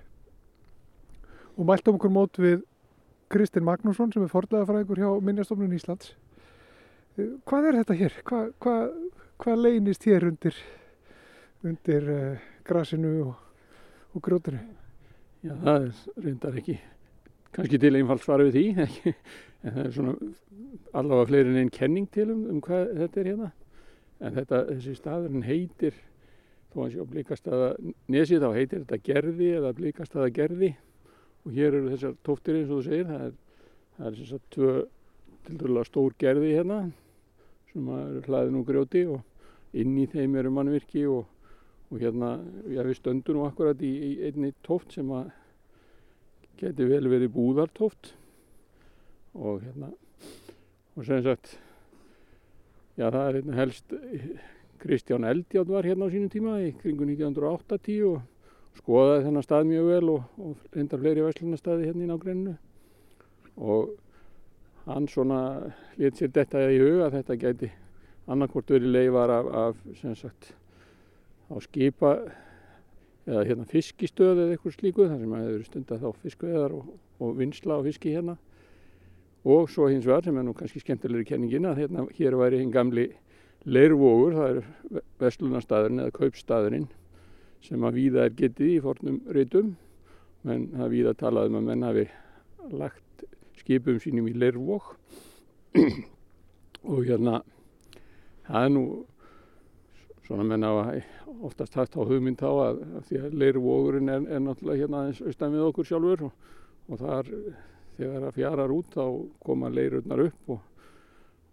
Og 1.54 1.68
mæltum 1.70 2.00
okkur 2.00 2.14
mót 2.14 2.42
við 2.42 2.64
Kristinn 3.34 3.66
Magnússon 3.66 4.14
sem 4.14 4.24
er 4.24 4.32
forlegafræðingur 4.32 5.02
hjá 5.02 5.10
Minjastofnun 5.26 5.74
Íslands 5.74 6.14
Eh, 7.14 7.34
hvað 7.46 7.68
er 7.70 7.76
þetta 7.82 7.98
hér? 7.98 8.16
Hvað, 8.26 8.48
hvað, 8.64 8.94
hvað 9.44 9.60
leynist 9.62 10.06
hér 10.10 10.24
undir, 10.32 10.56
undir 11.62 12.08
uh, 12.10 12.46
grasinu 12.66 13.12
og, 13.28 13.36
og 14.18 14.24
grjótinu? 14.26 14.62
Já, 15.44 15.52
það 15.52 15.76
er 15.76 16.24
reyndar 16.26 16.58
ekki 16.58 16.80
kannski 17.54 17.78
til 17.78 17.92
einfalt 18.00 18.24
svar 18.24 18.42
við 18.42 18.56
því 18.56 18.64
ekki, 18.88 19.14
en 19.64 19.76
það 19.76 19.84
er 19.84 19.92
svona 19.94 20.16
allavega 20.98 21.28
fleiri 21.30 21.54
en 21.54 21.60
einn 21.62 21.70
kenning 21.76 22.08
til 22.10 22.32
um, 22.34 22.48
um 22.50 22.64
hvað 22.66 22.96
þetta 23.04 23.22
er 23.22 23.30
hérna 23.30 23.52
en 24.24 24.38
þetta, 24.40 24.64
þessi 24.72 24.96
staðurinn 24.98 25.46
heitir 25.46 26.00
þó 26.74 26.80
að 26.88 26.96
sé 26.96 27.06
á 27.06 27.12
blíkastaða 27.14 27.70
nesið 28.16 28.42
þá 28.42 28.50
heitir 28.58 28.88
þetta 28.88 29.02
gerði 29.12 29.52
eða 29.60 29.76
blíkastaða 29.78 30.34
gerði 30.34 30.72
og 31.44 31.56
hér 31.56 31.78
eru 31.78 31.92
þessar 31.92 32.18
tóftir 32.24 32.60
eins 32.60 32.72
og 32.72 32.80
þú 32.80 32.86
segir 32.88 33.08
það 33.10 33.26
er, 33.28 33.38
það 33.98 34.10
er 34.10 34.20
þessar 34.20 34.44
tvö 34.56 34.74
til 35.44 35.60
dærulega 35.60 35.90
stór 35.90 36.18
gerði 36.24 36.56
hérna 36.56 36.80
sem 37.72 37.94
eru 37.98 38.24
hlaðin 38.28 38.60
úr 38.60 38.68
grjóti 38.68 39.06
og 39.12 39.80
inn 39.84 39.96
í 39.98 40.08
þeim 40.10 40.38
eru 40.40 40.52
mannvirki 40.54 41.06
og, 41.10 41.26
og 41.90 42.02
hérna, 42.02 42.36
já 42.70 42.84
við 42.86 43.00
stöndum 43.00 43.40
nú 43.40 43.48
akkurat 43.48 43.82
í, 43.84 43.92
í 43.92 44.12
einni 44.28 44.54
tóft 44.66 44.94
sem 44.96 45.10
að 45.12 45.32
geti 46.62 46.86
vel 46.88 47.08
verið 47.10 47.34
búðartóft. 47.34 48.14
Og 49.34 49.64
hérna 49.66 49.90
og 50.94 51.08
sem 51.08 51.24
sagt 51.26 51.56
já 53.00 53.08
það 53.08 53.24
er 53.24 53.38
hérna 53.40 53.58
helst 53.58 53.96
Kristján 54.84 55.26
Eldjátt 55.26 55.72
var 55.72 55.88
hérna 55.88 56.06
á 56.06 56.14
sínum 56.14 56.30
tíma 56.30 56.60
í 56.62 56.74
kringu 56.78 57.08
1980 57.10 58.06
og 58.12 58.22
skoðaði 58.80 59.26
þennan 59.28 59.46
stað 59.46 59.68
mjög 59.70 59.90
vel 59.92 60.14
og, 60.14 60.24
og 60.42 60.76
reyndar 60.76 61.02
fleiri 61.02 61.26
verslunarstaði 61.26 61.90
hérna 61.90 62.06
í 62.06 62.10
nágrenninu. 62.10 62.56
Og 63.62 63.94
hann 64.88 65.08
svona 65.08 65.40
let 66.00 66.20
sér 66.20 66.34
detta 66.34 66.64
í 66.68 66.80
huga 66.82 67.08
að 67.08 67.20
þetta 67.20 67.40
gæti 67.44 67.70
annarkvort 68.32 68.72
verið 68.72 68.96
leifar 68.96 69.32
af, 69.32 69.52
af 69.64 70.00
sem 70.00 70.16
sagt 70.18 70.54
á 71.52 71.56
skipa 71.64 72.16
eða 73.28 73.44
hérna 73.48 73.68
fiskistöð 73.70 74.42
eða 74.44 74.56
eitthvað 74.56 74.78
slíku 74.78 75.08
þar 75.08 75.22
sem 75.22 75.36
hefur 75.38 75.68
stundað 75.68 76.04
þá 76.04 76.24
fiskveðar 76.24 76.76
og, 76.80 76.90
og 77.24 77.38
vinsla 77.40 77.80
á 77.80 77.86
fiski 77.86 78.16
hérna. 78.16 78.38
Og 79.44 79.70
svo 79.72 79.90
hins 79.92 80.08
vegar 80.08 80.24
sem 80.26 80.38
er 80.40 80.48
nú 80.48 80.56
kannski 80.56 80.82
skemmtilegri 80.84 81.28
kenningin 81.28 81.68
að 81.68 81.84
hérna 81.84 82.08
hér 82.16 82.36
væri 82.40 82.62
hinn 82.62 82.72
gamli 82.72 83.10
leirvogur, 83.64 84.36
það 84.36 84.50
er 84.50 85.04
vestlunarstaðurinn 85.24 86.04
eða 86.04 86.16
kaupstaðurinn 86.16 86.90
sem 87.64 87.84
að 87.88 87.98
víða 88.00 88.28
er 88.28 88.36
getið 88.38 88.76
í 88.76 88.82
fornum 88.84 89.22
reytum 89.32 89.74
menn 90.44 90.68
það 90.74 90.92
víða 90.92 91.14
talað 91.20 91.50
um 91.50 91.60
að 91.62 91.68
menn 91.70 91.88
hafi 91.88 92.06
lagt 92.76 93.26
skipum 93.62 94.00
sínum 94.04 94.28
í 94.28 94.36
leirvog. 94.36 94.94
Og 96.84 97.06
hérna 97.08 97.40
það 98.48 98.66
er 98.68 98.74
nú 98.76 98.84
svona 100.28 100.48
menn 100.48 100.68
að 100.68 100.82
oftast 101.44 101.76
haft 101.80 101.96
á 101.96 102.04
hugmynd 102.04 102.40
þá 102.40 102.50
að, 102.52 102.82
að 102.98 103.08
því 103.08 103.22
að 103.22 103.38
leirvogurinn 103.42 104.12
er, 104.12 104.28
er 104.28 104.44
náttúrulega 104.44 104.84
hérna 104.84 105.02
aðeins 105.04 105.24
austan 105.24 105.56
við 105.56 105.66
okkur 105.70 105.90
sjálfur 105.90 106.28
og, 106.28 106.52
og 106.90 107.02
þar 107.02 107.32
þegar 107.98 108.28
það 108.28 108.38
fjarar 108.38 108.76
út 108.76 108.94
þá 108.94 109.04
koma 109.48 109.72
leirurnar 109.72 110.24
upp 110.28 110.54
og, 110.56 110.62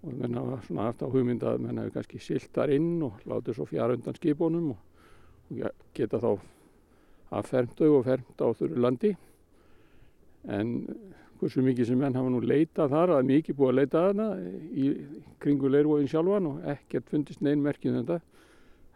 og 0.03 0.21
menn 0.21 0.39
hafa 0.39 0.61
svona 0.67 0.87
haft 0.91 1.03
á 1.07 1.09
hugmynd 1.13 1.47
að 1.47 1.65
menn 1.65 1.83
hafi 1.83 1.95
kannski 1.97 2.23
silt 2.23 2.51
þar 2.55 2.75
inn 2.77 2.93
og 3.07 3.23
látið 3.31 3.59
svo 3.59 3.67
fjara 3.71 3.99
undan 3.99 4.19
skipunum 4.19 4.73
og 4.75 4.90
geta 5.97 6.21
þá 6.23 6.31
að 7.31 7.49
fermt 7.51 7.79
þau 7.79 7.91
og 7.99 8.05
fermt 8.07 8.43
á 8.43 8.49
þurru 8.59 8.83
landi. 8.85 9.11
En 10.51 10.75
hversu 11.41 11.63
mikið 11.65 11.91
sem 11.91 12.01
menn 12.01 12.17
hafa 12.17 12.33
nú 12.33 12.41
leitað 12.45 12.93
þar 12.95 13.15
að 13.17 13.29
mikið 13.31 13.59
búið 13.59 13.71
að 13.71 13.79
leita 13.79 14.05
þarna 14.07 14.27
í 14.77 14.91
kringu 15.43 15.71
leirvóin 15.73 16.11
sjálfan 16.11 16.49
og 16.51 16.67
ekkert 16.75 17.09
fundist 17.13 17.45
neinn 17.45 17.63
merkjum 17.65 18.01
þetta. 18.01 18.21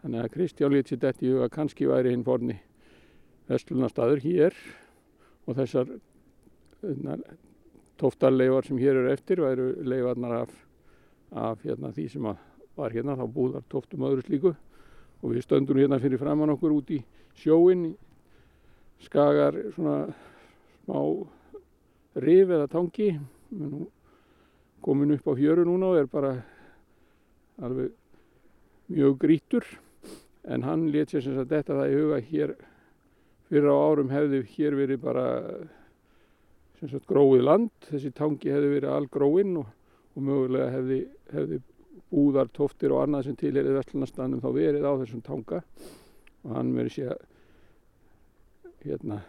Þannig 0.02 0.20
að 0.20 0.32
Kristján 0.34 0.74
lít 0.74 0.90
sér 0.90 1.00
þetta 1.06 1.24
í 1.24 1.32
huga 1.32 1.48
kannski 1.52 1.88
væri 1.88 2.12
hinn 2.12 2.26
forni 2.26 2.58
vestlunarstaður 3.48 4.20
hér 4.24 4.58
og 5.44 5.56
þessar 5.58 5.94
tóftarleifar 8.00 8.66
sem 8.66 8.80
hér 8.80 9.00
eru 9.00 9.12
eftir 9.12 9.40
væru 9.40 9.70
leifarnar 9.84 10.42
af, 10.42 10.52
af 11.32 11.64
hérna, 11.64 11.92
því 11.94 12.06
sem 12.12 12.28
var 12.76 12.92
hérna 12.92 13.16
þá 13.16 13.24
búðar 13.32 13.64
tóftum 13.72 14.04
öðru 14.08 14.24
slíku 14.26 14.54
og 15.24 15.32
við 15.32 15.46
stöndum 15.46 15.80
hérna 15.80 15.98
fyrir 16.02 16.20
framann 16.20 16.52
okkur 16.52 16.74
út 16.76 16.90
í 16.92 17.00
sjóin 17.40 17.94
skagar 19.06 19.56
svona 19.72 20.12
smá 20.84 21.00
rif 22.20 22.52
eða 22.52 22.68
tangi 22.70 23.14
komin 24.84 25.16
upp 25.16 25.32
á 25.32 25.32
fjöru 25.32 25.64
núna 25.64 25.94
og 25.94 26.02
er 26.02 26.10
bara 26.12 26.34
alveg 27.64 27.90
mjög 28.92 29.16
grítur 29.18 29.64
en 30.44 30.62
hann 30.62 30.90
let 30.92 31.08
sér 31.08 31.24
sem 31.24 31.38
sagt 31.38 31.50
þetta 31.54 31.80
það 31.80 31.90
í 31.90 31.98
huga 32.02 32.20
hér 32.28 32.54
fyrir 33.48 33.72
á 33.72 33.76
árum 33.80 34.12
hefði 34.12 34.42
hér 34.54 34.76
verið 34.76 35.00
bara 35.00 35.24
sem 36.80 36.90
sagt 36.90 37.08
gróið 37.08 37.46
land. 37.46 37.72
Þessi 37.88 38.12
tangi 38.12 38.52
hefði 38.52 38.72
verið 38.76 38.92
algróinn 38.92 39.56
og, 39.62 39.70
og 40.14 40.26
mögulega 40.26 40.72
hefði, 40.74 41.00
hefði 41.32 41.60
búðar, 42.14 42.50
tóftir 42.54 42.94
og 42.94 43.04
annað 43.04 43.28
sem 43.28 43.38
til 43.38 43.54
er 43.58 43.68
í 43.68 43.76
Vestlunarstanum 43.76 44.42
þá 44.42 44.50
verið 44.54 44.86
á 44.86 44.92
þessum 45.02 45.22
tanga. 45.26 45.62
Og 46.44 46.54
hann 46.54 46.74
verið 46.76 46.96
sé 46.96 47.06
að 47.10 47.22
hérna 48.84 49.22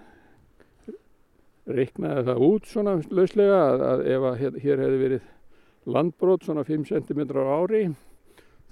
reiknaði 1.65 2.26
það 2.28 2.43
út 2.45 2.67
svona 2.69 2.95
lauslega 3.10 3.62
að, 3.71 3.84
að 3.89 4.04
ef 4.13 4.26
að 4.30 4.41
hér, 4.41 4.58
hér 4.62 4.84
hefði 4.84 5.00
verið 5.02 5.30
landbrot 5.95 6.45
svona 6.45 6.65
5 6.67 6.86
cm 6.91 7.21
á 7.34 7.45
ári 7.56 7.84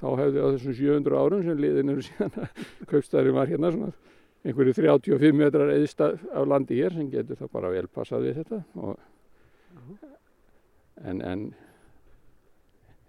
þá 0.01 0.07
hefði 0.19 0.43
á 0.43 0.47
þessum 0.53 0.75
700 0.77 1.21
árum 1.23 1.45
sem 1.45 1.61
liðin 1.61 1.93
eru 1.93 2.05
síðan 2.05 2.37
að 2.43 2.63
kaupstæðurinn 2.91 3.37
var 3.37 3.49
hérna 3.49 3.71
svona 3.73 3.93
einhverju 4.43 4.75
35 4.75 5.39
metrar 5.39 5.71
eðist 5.73 6.03
af 6.03 6.47
landi 6.49 6.77
hér 6.81 6.95
sem 6.97 7.09
getur 7.11 7.39
það 7.39 7.53
bara 7.55 7.71
vel 7.71 7.85
passað 7.87 8.27
við 8.27 8.41
þetta. 8.41 8.59
Og, 8.75 8.97
en, 11.07 11.21
en 11.23 11.45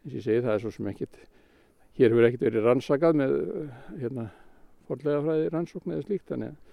eins 0.04 0.12
og 0.12 0.18
ég 0.18 0.26
segi 0.26 0.44
það 0.44 0.54
er 0.54 0.62
svo 0.62 0.72
sem 0.74 0.88
ekkit 0.92 1.20
hér 1.98 2.10
hefur 2.12 2.28
ekkit 2.28 2.44
verið 2.44 2.66
rannsakað 2.68 3.20
með 3.20 3.36
hérna 4.00 4.28
forlega 4.88 5.22
fræði 5.24 5.50
rannsókn 5.52 5.94
eða 5.94 6.06
slíkt 6.06 6.32
þannig 6.32 6.50
að 6.52 6.72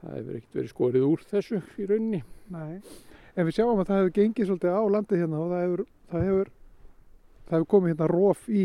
það 0.00 0.16
hefur 0.18 0.38
ekkert 0.38 0.58
verið 0.58 0.72
skorið 0.74 1.06
úr 1.06 1.24
þessu 1.30 1.60
í 1.60 1.86
rauninni. 1.88 2.20
Nei, 2.52 2.80
en 3.36 3.48
við 3.48 3.56
sjáum 3.56 3.80
að 3.80 3.90
það 3.90 4.00
hefur 4.00 4.14
gengið 4.18 4.50
svolítið 4.50 4.76
á 4.76 4.82
landið 4.96 5.22
hérna 5.24 5.40
og 5.40 5.52
það 5.52 5.64
hefur, 5.64 5.84
það 6.12 6.26
hefur, 6.28 6.52
það 7.46 7.56
hefur 7.56 7.70
komið 7.74 7.92
hérna 7.94 8.10
róf 8.10 8.48
í, 8.48 8.64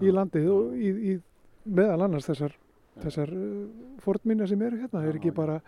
í 0.00 0.14
landið 0.16 0.48
og 0.52 0.74
í, 0.76 0.92
í 1.12 1.16
meðal 1.76 2.00
annars 2.06 2.28
þessar, 2.30 2.56
þessar 3.04 3.32
uh, 3.36 3.62
fornminja 4.04 4.50
sem 4.50 4.66
eru 4.66 4.80
hérna. 4.82 5.00
Það 5.00 5.10
er 5.10 5.20
ekki 5.20 5.34
bara 5.36 5.60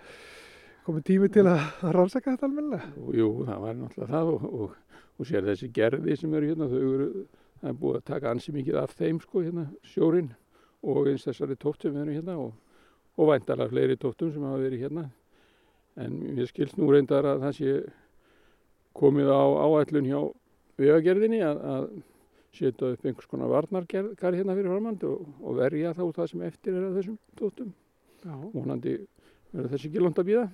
komið 0.89 1.07
tími 1.09 1.31
til 1.33 1.47
að 1.49 1.65
rannsaka 1.97 2.35
þetta 2.35 2.49
almennilega. 2.49 2.93
Jú, 3.17 3.31
það 3.49 3.65
var 3.65 3.81
náttúrulega 3.83 4.13
það 4.15 4.35
og, 4.35 4.49
og, 4.49 4.77
og 5.19 5.27
sér 5.27 5.47
þessi 5.49 5.73
gerði 5.75 6.17
sem 6.17 6.35
eru 6.35 6.53
hérna, 6.53 6.71
þau 6.71 6.79
eru, 6.79 7.27
það 7.61 7.71
er 7.71 7.79
búið 7.83 7.99
að 7.99 8.09
taka 8.13 8.31
ansi 8.31 8.55
mikið 8.55 8.81
af 8.83 8.95
þeim 8.99 9.21
sko 9.25 9.43
hérna, 9.43 9.67
sjórin 9.83 10.33
og 10.87 11.11
eins 11.11 11.27
þessari 11.27 11.59
tótt 11.59 11.83
sem 11.85 11.97
eru 11.99 12.15
hérna 12.15 12.39
og 12.39 12.53
og 13.19 13.33
væntalega 13.33 13.69
fleiri 13.69 13.97
tóttum 13.99 14.31
sem 14.33 14.43
hafa 14.47 14.61
verið 14.63 14.85
hérna. 14.85 15.09
En 15.99 16.21
mér 16.37 16.47
skilst 16.47 16.79
nú 16.79 16.91
reyndar 16.93 17.27
að 17.27 17.43
það 17.43 17.57
sé 17.57 17.73
komið 18.99 19.31
á 19.35 19.43
áætlun 19.67 20.07
hjá 20.07 20.21
vegagerðinni 20.79 21.41
að, 21.43 21.59
að 21.75 21.89
setja 22.55 22.93
upp 22.95 23.05
einhvers 23.07 23.31
konar 23.31 23.51
varnargarð 23.51 24.39
hérna 24.39 24.55
fyrir 24.55 24.71
framhand 24.71 25.05
og, 25.09 25.27
og 25.43 25.59
verja 25.59 25.95
þá 25.99 26.05
það 26.15 26.31
sem 26.31 26.47
eftir 26.47 26.79
er 26.79 26.87
að 26.87 27.01
þessum 27.01 27.19
tóttum. 27.41 27.75
Mónandi 28.55 28.95
verður 29.51 29.75
þessi 29.75 29.91
ekki 29.91 30.05
langt 30.05 30.23
að 30.23 30.31
býða. 30.31 30.47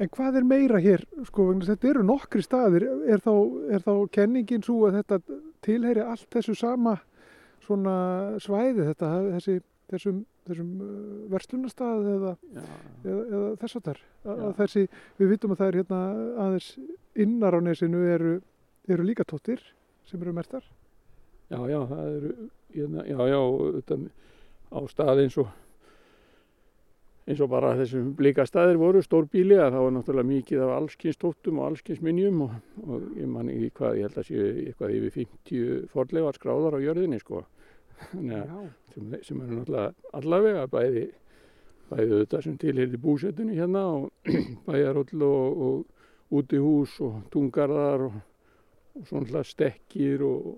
En 0.00 0.08
hvað 0.08 0.38
er 0.40 0.46
meira 0.48 0.80
hér? 0.82 1.04
Sko, 1.28 1.50
þetta 1.62 1.88
eru 1.90 2.02
nokkri 2.06 2.42
staðir. 2.42 2.86
Er 3.12 3.20
þá, 3.22 3.32
er 3.76 3.84
þá 3.84 3.92
kenningin 4.14 4.64
svo 4.64 4.86
að 4.88 5.00
þetta 5.00 5.18
tilheyri 5.64 6.04
allt 6.04 6.28
þessu 6.32 6.56
sama 6.58 6.96
svæði 8.42 8.86
þetta, 8.88 9.10
þessi, 9.36 9.58
þessum, 9.92 10.22
þessum 10.48 10.70
verslunastað 11.32 12.08
eða, 12.16 12.32
Já, 12.56 12.64
eða, 13.04 13.20
eða 13.22 13.50
þess 13.62 13.78
að 13.78 13.90
þar. 13.90 14.02
Við 15.20 15.32
vitum 15.34 15.54
að 15.54 15.62
það 15.62 15.68
er 15.68 15.78
hérna 15.80 16.00
aðeins 16.46 16.70
innar 17.26 17.58
á 17.58 17.60
nesinu 17.62 18.02
eru, 18.16 18.34
eru 18.88 19.06
líka 19.06 19.26
tóttir 19.28 19.62
sem 20.08 20.22
eru 20.22 20.34
mertar. 20.34 20.64
já, 21.52 21.58
já, 21.68 21.80
það 21.86 22.12
eru, 22.16 22.32
hérna, 22.74 23.06
já, 23.06 23.18
já, 23.28 23.40
þetta, 23.78 24.00
á 24.72 24.80
stað 24.90 25.22
eins 25.26 25.38
og 25.38 25.52
eins 27.22 27.40
og 27.44 27.50
bara 27.52 27.74
þessum 27.78 28.10
blika 28.18 28.44
staðir 28.48 28.80
voru 28.80 29.02
stórbíli 29.04 29.54
að 29.54 29.76
það 29.76 29.84
var 29.86 29.94
náttúrulega 29.96 30.30
mikið 30.30 30.62
af 30.64 30.72
allskins 30.76 31.20
tóttum 31.22 31.60
og 31.60 31.68
allskins 31.68 32.02
minjum 32.02 32.40
og, 32.48 32.54
og 32.82 33.04
ég 33.18 33.28
man 33.30 33.50
ekki 33.52 33.70
hvað, 33.78 33.98
ég 33.98 34.08
held 34.08 34.18
að 34.18 34.28
séu 34.28 34.46
eitthvað 34.66 34.94
yfir 34.96 35.16
50 35.18 35.84
forlegar 35.92 36.38
skráðar 36.38 36.78
á 36.78 36.84
jörðinni 36.84 37.20
sko. 37.22 37.44
Að 38.02 38.54
sem, 38.94 39.14
sem 39.22 39.44
eru 39.44 39.60
náttúrulega 39.60 40.16
allavega 40.18 40.66
bæði, 40.72 41.04
bæði 41.92 42.18
þetta 42.24 42.42
sem 42.42 42.58
tilheyri 42.64 43.02
búsettunni 43.06 43.60
hérna 43.60 43.86
og 44.00 44.32
bæjaróll 44.66 45.26
og, 45.28 45.62
og 45.68 46.38
útihús 46.42 46.98
og 47.04 47.22
tungarðar 47.30 48.08
og, 48.08 48.20
og 48.98 49.08
svona 49.08 49.46
stekkir 49.46 50.26
og 50.26 50.56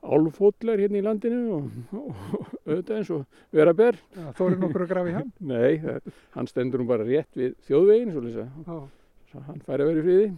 álfótlar 0.00 0.80
hérna 0.80 1.00
í 1.00 1.04
landinu 1.04 1.40
og, 1.58 1.66
og 1.96 2.20
auðvitað 2.64 2.96
eins 2.96 3.10
og 3.14 3.24
vera 3.54 3.74
ber. 3.76 3.98
Þó 4.36 4.46
eru 4.46 4.60
nokkur 4.62 4.86
að 4.86 4.92
grafa 4.94 5.12
í 5.12 5.16
hann. 5.18 5.32
Nei, 5.52 5.80
það, 5.82 6.14
hann 6.36 6.50
stendur 6.50 6.82
nú 6.82 6.88
bara 6.88 7.06
rétt 7.06 7.36
við 7.38 7.56
þjóðveginn 7.68 8.14
svo 8.14 9.44
hann 9.46 9.60
fær 9.66 9.82
að 9.84 9.92
vera 9.92 10.00
í 10.00 10.06
friði 10.06 10.30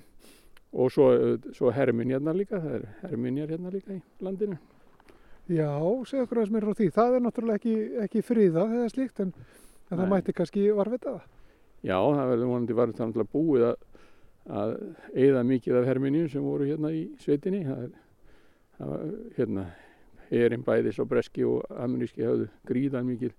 og 0.73 0.93
svo, 0.93 1.07
svo 1.57 1.73
herminjarnar 1.73 2.37
líka, 2.37 2.61
það 2.61 2.79
er 2.79 2.85
herminjar 3.03 3.53
hérna 3.53 3.73
líka 3.73 3.95
í 3.95 4.01
landinu. 4.25 4.59
Já, 5.51 5.69
segja 6.09 6.25
okkur 6.25 6.41
aðeins 6.41 6.55
mér 6.55 6.67
frá 6.67 6.79
því. 6.79 6.89
Það 6.97 7.17
er 7.17 7.25
náttúrulega 7.25 7.61
ekki, 7.61 7.77
ekki 8.05 8.25
friðað 8.25 8.77
eða 8.79 8.91
slíkt 8.93 9.23
en, 9.25 9.33
en 9.91 9.99
það 9.99 10.13
mætti 10.13 10.35
kannski 10.39 10.69
varvita 10.77 11.17
það. 11.17 11.25
Já, 11.83 11.97
það 11.99 12.31
verður 12.31 12.53
vonandi 12.53 12.77
var 12.79 12.93
það 12.93 13.09
náttúrulega 13.09 13.33
búið 13.33 13.67
að, 13.67 13.75
að 14.61 14.75
eigða 15.17 15.43
mikið 15.51 15.79
af 15.81 15.89
herminjum 15.91 16.31
sem 16.33 16.47
voru 16.47 16.69
hérna 16.71 16.93
í 16.95 17.03
sveitinni. 17.25 17.65
Það 17.67 17.83
er, 17.89 17.91
það 17.91 18.02
hérna, 19.37 19.67
erinn 20.33 20.65
bæðis 20.65 21.01
og 21.03 21.11
breski 21.11 21.45
og 21.45 21.65
ameríski 21.77 22.25
hafðu 22.25 22.49
gríðan 22.69 23.09
mikil, 23.09 23.33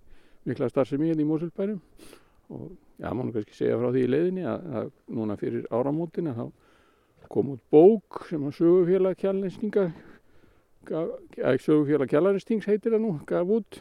mikla 0.45 0.69
starfsemi 0.69 1.09
hérna 1.09 1.25
í 1.25 1.29
Mósulbænum 1.29 1.81
og 2.53 2.71
já, 2.99 3.09
má 3.09 3.23
nú 3.23 3.33
kannski 3.33 3.55
segja 3.57 3.79
frá 3.79 3.89
því 3.89 4.03
í 4.03 4.11
leiðinni 4.11 4.43
að, 4.45 4.65
að 4.77 4.91
núna 5.17 5.37
fyrir 5.39 5.65
áramótina 5.73 6.35
þá 6.37 6.45
kom 7.33 7.53
út 7.55 7.63
bók 7.73 8.25
sem 8.29 8.43
að 8.45 8.57
sögufélag 8.59 9.17
kjærleinstinga 9.17 9.87
sögufélag 10.83 12.09
kjærleinstings 12.11 12.67
heitir 12.67 12.93
það 12.93 13.03
nú, 13.05 13.13
gaf 13.27 13.47
út. 13.47 13.79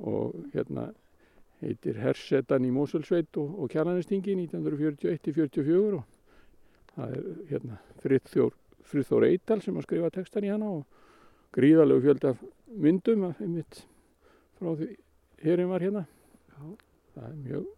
Og 0.00 0.36
hérna 0.54 0.90
heitir 1.60 1.98
Hersetan 2.00 2.64
í 2.64 2.70
Mósulsveit 2.72 3.36
og, 3.36 3.58
og 3.60 3.70
Kjarnanestingi 3.72 4.36
1941-44 4.46 5.98
og 5.98 6.04
það 6.94 7.16
er 7.16 7.26
hérna 7.50 7.80
Friðþór, 8.00 8.54
Friðþór 8.88 9.28
Eidal 9.28 9.60
sem 9.64 9.76
að 9.76 9.86
skrifa 9.86 10.10
textan 10.14 10.46
í 10.46 10.52
hana 10.52 10.70
og 10.78 10.84
gríðalegu 11.56 12.04
fjöldi 12.06 12.30
af 12.30 12.40
myndum 12.70 13.26
af 13.28 13.42
einmitt 13.42 13.82
frá 14.58 14.72
því 14.78 14.88
herin 15.44 15.70
var 15.70 15.84
hérna. 15.84 16.06
Já. 16.50 16.64
Það 17.14 17.28
er 17.28 17.38
mjög 17.44 17.68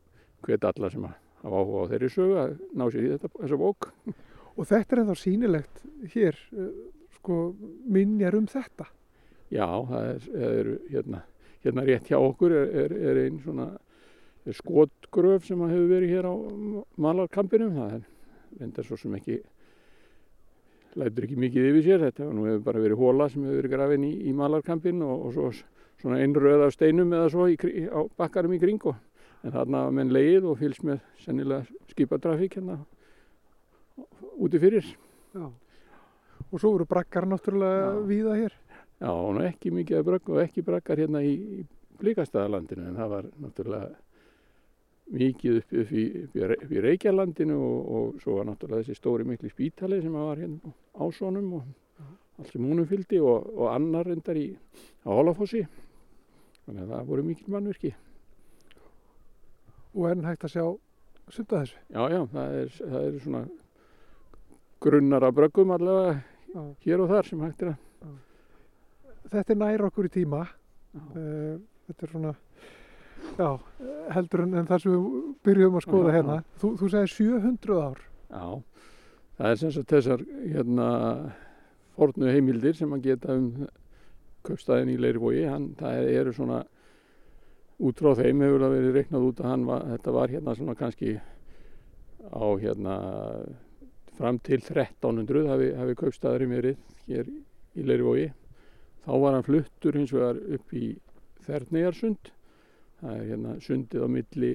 hvet 0.47 0.67
alla 0.69 0.91
sem 0.93 1.07
að 1.07 1.15
hafa 1.43 1.61
áhuga 1.62 1.85
á 1.87 1.91
þeirri 1.93 2.11
sögu 2.12 2.38
að 2.43 2.57
ná 2.79 2.85
sér 2.91 3.07
í 3.07 3.12
þetta, 3.15 3.31
þessa 3.38 3.61
bók. 3.62 3.88
Og 4.59 4.69
þetta 4.69 4.95
er 4.95 5.03
ennþá 5.03 5.17
sýnilegt 5.17 5.85
hér, 6.12 6.41
eh, 6.53 6.73
sko, 7.17 7.38
minjar 7.88 8.37
um 8.37 8.49
þetta. 8.51 8.88
Já, 9.53 9.67
það 9.88 10.09
er, 10.11 10.27
er 10.49 10.71
hérna, 10.91 11.23
hérna 11.65 11.87
rétt 11.88 12.11
hjá 12.11 12.19
okkur 12.19 12.53
er, 12.57 12.77
er, 12.85 12.95
er 13.11 13.21
ein 13.25 13.41
svona 13.41 13.71
skotgröf 14.59 15.47
sem 15.47 15.61
að 15.62 15.75
hefur 15.77 15.91
verið 15.93 16.15
hér 16.17 16.29
á 16.29 16.35
malarkampinum. 17.01 17.75
Það 17.79 17.97
er 17.97 18.07
reyndar 18.61 18.88
svo 18.88 18.99
sem 19.01 19.17
ekki 19.17 19.38
lætur 20.98 21.26
ekki 21.26 21.38
mikið 21.40 21.68
yfir 21.70 21.87
sér. 21.87 22.05
Þetta 22.09 22.28
nú 22.33 22.48
hefur 22.48 22.66
bara 22.66 22.83
verið 22.85 23.00
hóla 23.00 23.28
sem 23.33 23.46
hefur 23.46 23.61
verið 23.62 23.74
grafin 23.76 24.09
í, 24.09 24.12
í 24.28 24.35
malarkampin 24.37 25.02
og, 25.07 25.28
og 25.28 25.37
svo 25.37 25.52
svona 26.02 26.20
einröð 26.22 26.66
af 26.66 26.74
steinum 26.74 27.12
eða 27.14 27.31
svo 27.33 27.48
í, 27.50 27.57
á 27.88 28.00
bakkarum 28.18 28.55
í 28.57 28.61
kring 28.62 28.83
og 28.90 28.98
en 29.42 29.55
þarna 29.55 29.85
hafa 29.85 29.94
menn 29.98 30.12
leið 30.14 30.46
og 30.50 30.59
fylgst 30.61 30.85
með 30.87 31.02
sennilega 31.22 31.90
skipatrafík 31.92 32.59
hérna 32.59 32.78
úti 34.38 34.61
fyrir. 34.62 34.87
Já. 35.35 35.46
Og 36.52 36.61
svo 36.61 36.74
voru 36.74 36.87
brakkar 36.88 37.26
náttúrulega 37.28 37.92
Já. 37.92 38.02
víða 38.07 38.37
hér. 38.38 38.57
Já, 39.02 39.11
og 39.11 39.40
ekki 39.42 39.72
mikið 39.74 40.05
bragga 40.07 40.35
og 40.37 40.42
ekki 40.44 40.62
braggar 40.62 41.00
hérna 41.02 41.22
í, 41.26 41.35
í 41.35 41.66
Blíkastæðalandinu 42.02 42.88
en 42.90 42.98
það 42.98 43.12
var 43.12 43.28
náttúrulega 43.42 43.90
mikið 45.12 45.59
upp, 45.61 45.75
upp, 45.83 45.92
í, 45.92 46.05
upp, 46.25 46.72
í, 46.72 46.83
Reykjalandinu 46.87 47.57
og, 47.61 47.92
og 47.96 48.20
svo 48.22 48.38
var 48.38 48.48
náttúrulega 48.48 48.87
þessi 48.87 48.98
stóri 48.98 49.27
mikli 49.29 49.51
spítali 49.53 50.01
sem 50.03 50.14
var 50.16 50.40
hérna 50.40 50.72
á 50.96 51.05
ásónum 51.05 51.51
og 51.59 52.07
allt 52.38 52.53
sem 52.53 52.64
húnum 52.64 52.88
fylgdi 52.88 53.20
og, 53.20 53.51
og 53.53 53.68
annar 53.75 54.09
reyndar 54.09 54.40
í 54.40 54.46
á 55.05 55.11
Hólafossi 55.12 55.66
þannig 56.64 56.83
að 56.85 56.94
það 56.94 57.09
voru 57.11 57.27
mikil 57.27 57.53
mannvirki. 57.53 57.92
Og 59.92 60.07
enn 60.09 60.25
hægt 60.25 60.46
að 60.48 60.55
sjá 60.55 60.64
sunda 61.33 61.62
þessu. 61.62 61.81
Já, 61.92 62.03
já, 62.09 62.20
það 62.33 62.55
er, 62.61 62.77
það 62.79 63.09
er 63.09 63.18
svona 63.27 63.42
grunnar 64.83 65.27
af 65.29 65.35
bröggum 65.37 65.75
allavega 65.75 66.14
Já. 66.53 66.62
hér 66.87 67.03
og 67.05 67.12
þar 67.12 67.29
sem 67.29 67.44
hægt 67.44 67.66
er 67.66 67.75
að 67.75 67.88
Þetta 69.33 69.55
er 69.55 69.57
nær 69.57 69.85
okkur 69.87 70.09
í 70.09 70.11
tíma. 70.12 70.40
Já. 70.92 71.03
Eh, 71.16 71.61
Þetta 71.87 72.07
er 72.07 72.11
svona, 72.12 72.33
já, 73.39 73.49
heldur 74.17 74.45
en, 74.45 74.59
það 74.69 74.83
sem 74.85 74.95
við 74.95 75.07
byrjuðum 75.47 75.79
að 75.79 75.87
skoða 75.87 76.11
Já, 76.11 76.17
hérna. 76.17 76.37
Þú, 76.63 76.73
þú 76.81 76.91
segir 76.95 77.15
700 77.17 77.81
ár. 77.83 78.03
Já, 78.33 78.47
það 79.39 79.49
er 79.51 79.63
sem 79.63 79.75
sagt 79.77 79.95
þessar 79.97 80.27
hérna 80.43 80.91
fornu 81.97 82.33
heimildir 82.33 82.77
sem 82.79 82.93
að 82.97 83.09
geta 83.09 83.37
um 83.37 83.49
kaupstæðin 84.47 84.95
í 84.95 85.01
Leirvogi, 85.01 85.45
það 85.79 86.09
eru 86.11 86.33
svona 86.35 86.63
út 87.83 87.99
frá 87.99 88.15
þeim 88.19 88.43
hefur 88.45 88.65
það 88.65 88.75
verið 88.77 88.97
reiknað 88.97 89.27
út 89.29 89.43
að 89.43 89.51
hann 89.51 89.67
var, 89.67 89.85
þetta 89.93 90.15
var 90.17 90.33
hérna 90.33 90.55
svona 90.59 90.77
kannski 90.79 91.15
á 92.31 92.47
hérna 92.63 92.97
fram 94.19 94.39
til 94.45 94.61
1300 94.61 95.49
hafi, 95.51 95.71
hafi 95.79 95.97
kaupstæðurinn 95.99 96.55
verið 96.57 96.77
hér 97.09 97.31
í 97.33 97.87
Leirvogi. 97.87 98.29
Þá 99.03 99.13
var 99.25 99.37
hann 99.37 99.47
fluttur 99.47 99.99
hins 99.99 100.13
vegar 100.15 100.39
upp 100.39 100.75
í 100.79 100.93
Þerneyjarsund, 101.43 102.31
það 103.03 103.19
er 103.19 103.29
hérna 103.33 103.53
sundið 103.62 104.07
á 104.07 104.09
milli 104.15 104.53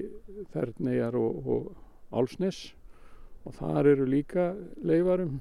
Þerneyjar 0.54 1.16
og, 1.20 1.48
og 1.52 2.16
Álsnes 2.16 2.60
og 3.44 3.56
þar 3.58 3.90
eru 3.92 4.06
líka 4.08 4.50
leifar 4.84 5.24
um, 5.26 5.34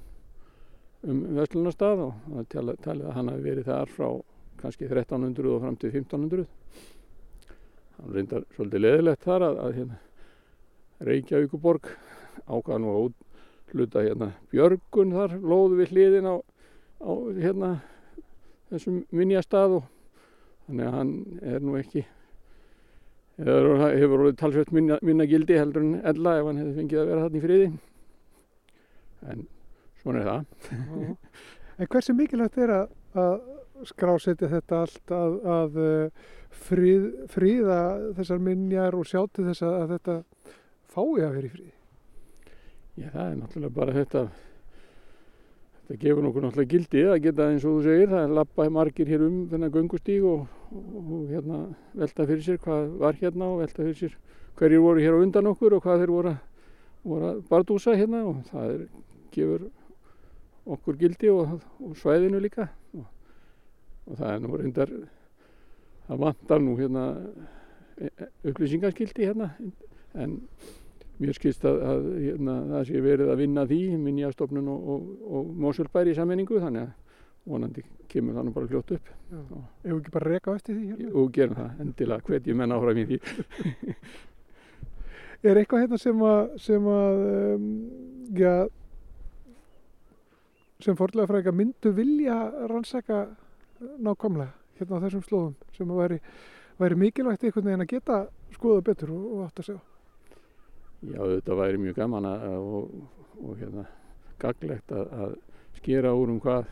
um 1.08 1.22
Vestlunarstað 1.38 2.04
og 2.08 2.18
það 2.28 2.42
er 2.44 2.82
talið, 2.84 3.06
að 3.08 3.16
hann 3.16 3.32
hafi 3.32 3.46
verið 3.46 3.70
þar 3.70 3.94
frá 3.94 4.10
kannski 4.62 4.90
1300 4.90 5.54
og 5.54 5.64
fram 5.64 5.78
til 5.80 5.94
1500 5.94 6.48
hann 7.98 8.18
reyndar 8.18 8.46
svolítið 8.58 8.84
leðilegt 8.84 9.24
þar 9.26 9.48
að, 9.48 9.62
að 9.64 9.80
hérna, 9.80 10.02
Reykjavíkuborg 11.08 11.92
ákvað 12.48 12.82
nú 12.82 12.92
að 12.92 13.08
útluta 13.08 14.04
hérna 14.04 14.32
Björgun 14.52 15.16
þar 15.16 15.38
lóðu 15.40 15.80
við 15.80 15.94
hliðin 15.94 16.28
á, 16.28 16.36
á 17.06 17.12
hérna 17.38 17.72
þessum 18.72 19.02
minjastað 19.16 19.80
og 19.80 19.90
þannig 20.68 20.88
að 20.90 20.96
hann 20.98 21.12
er 21.56 21.64
nú 21.64 21.78
ekki 21.80 22.04
hefur, 23.38 24.16
orðið 24.18 24.40
talsveit 24.40 24.72
minna, 24.74 24.98
minna 25.06 25.28
gildi 25.30 25.58
heldur 25.60 25.84
en 25.86 26.00
ella 26.10 26.38
ef 26.40 26.50
hann 26.50 26.62
hefði 26.62 26.78
fengið 26.80 27.02
að 27.02 27.12
vera 27.12 27.26
þarna 27.26 27.38
í 27.38 27.44
friði. 27.44 27.70
En 29.28 29.46
svona 30.02 30.24
er 30.24 30.32
það. 30.32 31.14
En 31.78 31.92
hversu 31.94 32.18
mikilvægt 32.18 32.58
er 32.64 32.74
að, 32.74 32.98
að 33.22 33.36
skrásetja 33.86 34.50
þetta 34.50 34.82
allt 34.82 35.14
að, 35.14 35.40
að 35.54 35.80
eh, 35.84 36.28
frið, 36.68 37.08
fríða 37.30 37.80
þessar 38.18 38.42
minjar 38.42 38.98
og 38.98 39.06
sjá 39.06 39.22
til 39.30 39.46
þess 39.52 39.66
að 39.68 39.94
þetta 39.94 40.18
fái 40.94 41.22
að 41.28 41.36
vera 41.38 41.46
í 41.46 41.54
fríði? 41.54 41.74
Já, 42.98 43.10
það 43.14 43.24
er 43.28 43.36
náttúrulega 43.38 43.78
bara 43.78 43.98
þetta 44.00 44.24
þetta 45.88 46.00
gefur 46.02 46.26
nokkuð 46.26 46.44
náttúrulega 46.44 46.72
gildi 46.74 47.04
að 47.08 47.22
geta 47.24 47.46
eins 47.48 47.64
og 47.64 47.78
þú 47.78 47.84
segir, 47.86 48.10
það 48.12 48.24
er 48.26 48.34
lappa 48.36 48.70
margir 48.76 49.08
hér 49.08 49.22
um 49.24 49.38
þennan 49.52 49.72
göngustíg 49.72 50.26
og, 50.28 50.48
og, 50.76 50.98
og 51.00 51.30
hérna 51.32 51.60
velta 51.96 52.26
fyrir 52.28 52.44
sér 52.44 52.60
hvað 52.64 52.90
var 53.00 53.20
hérna 53.22 53.48
og 53.54 53.62
velta 53.62 53.86
fyrir 53.86 54.00
sér 54.02 54.18
hverjir 54.60 54.84
voru 54.84 55.04
hér 55.06 55.16
á 55.16 55.24
undan 55.24 55.52
okkur 55.54 55.78
og 55.78 55.84
hvað 55.86 56.04
þeir 56.04 56.12
voru, 56.12 56.34
voru 57.08 57.30
að 57.30 57.44
bardúsa 57.48 57.96
hérna 57.96 58.24
og 58.28 58.42
það 58.50 58.74
er, 58.74 58.82
gefur 59.32 59.68
okkur 60.68 61.00
gildi 61.00 61.32
og, 61.32 61.62
og 61.80 61.94
svæðinu 61.96 62.42
líka. 62.44 62.68
Og, 62.98 63.06
það 64.18 64.34
er 64.34 64.44
nú 64.44 64.60
reyndar 64.60 64.92
það 66.08 66.22
vantar 66.24 66.64
nú 66.64 66.76
hérna 66.80 67.06
e- 67.96 68.12
e- 68.12 68.32
upplýsingaskildi 68.50 69.28
hérna 69.28 69.54
en 70.16 70.40
mér 71.18 71.38
skilst 71.38 71.66
að, 71.66 71.82
að 71.82 72.08
hérna, 72.22 72.56
það 72.72 72.88
sé 72.90 73.04
verið 73.04 73.34
að 73.34 73.42
vinna 73.42 73.66
að 73.66 73.74
því 73.74 74.00
minjastofnun 74.06 74.72
og, 74.74 74.90
og, 74.94 75.12
og 75.40 75.52
Mosulbær 75.66 76.10
í 76.10 76.16
sammenningu 76.18 76.62
þannig 76.62 76.88
að 76.88 76.96
vonandi 77.48 77.84
kemur 78.12 78.36
það 78.36 78.48
nú 78.48 78.54
bara 78.56 78.70
fljótt 78.70 78.94
upp 78.98 79.12
Ef 79.28 79.84
við 79.84 79.98
ekki 79.98 80.14
bara 80.14 80.32
reka 80.32 80.56
eftir 80.56 80.78
því 80.78 80.90
hérna? 80.92 81.12
og 81.20 81.32
gerum 81.36 81.58
það 81.58 81.80
endilega 81.84 82.28
hvet 82.28 82.48
ég 82.48 82.58
menna 82.60 82.78
áfram 82.78 83.00
í 83.02 83.08
því. 83.10 83.18
Er 85.48 85.60
eitthvað 85.60 85.84
hérna 85.84 85.98
sem 86.02 86.22
að, 86.26 86.40
sem 86.64 86.88
að 86.90 87.20
um, 87.32 87.66
já, 88.40 88.54
sem 90.82 90.98
fórlega 90.98 91.30
fræðingar 91.30 91.58
myndu 91.60 91.90
vilja 91.98 92.38
rannsaka 92.72 93.20
nákvæmlega 94.02 94.80
hérna 94.80 94.98
á 94.98 95.04
þessum 95.06 95.26
slóðum 95.28 95.54
sem 95.78 95.94
að 95.94 96.02
væri, 96.02 96.18
væri 96.82 97.00
mikilvægt 97.04 97.46
einhvern 97.46 97.70
veginn 97.70 97.86
að 97.86 97.94
geta 97.94 98.18
skoða 98.56 98.88
betur 98.90 99.14
og, 99.14 99.24
og 99.36 99.46
átt 99.46 99.62
að 99.62 99.70
segja. 99.70 99.84
Já, 101.06 101.20
þetta 101.22 101.58
væri 101.60 101.82
mjög 101.82 102.00
gaman 102.00 102.26
að, 102.26 102.46
og, 102.58 102.94
og 103.38 103.60
hérna, 103.60 103.84
gaglegt 104.42 104.94
að, 104.96 105.12
að 105.14 105.36
skera 105.78 106.14
úr 106.18 106.32
um 106.34 106.40
hvað 106.42 106.72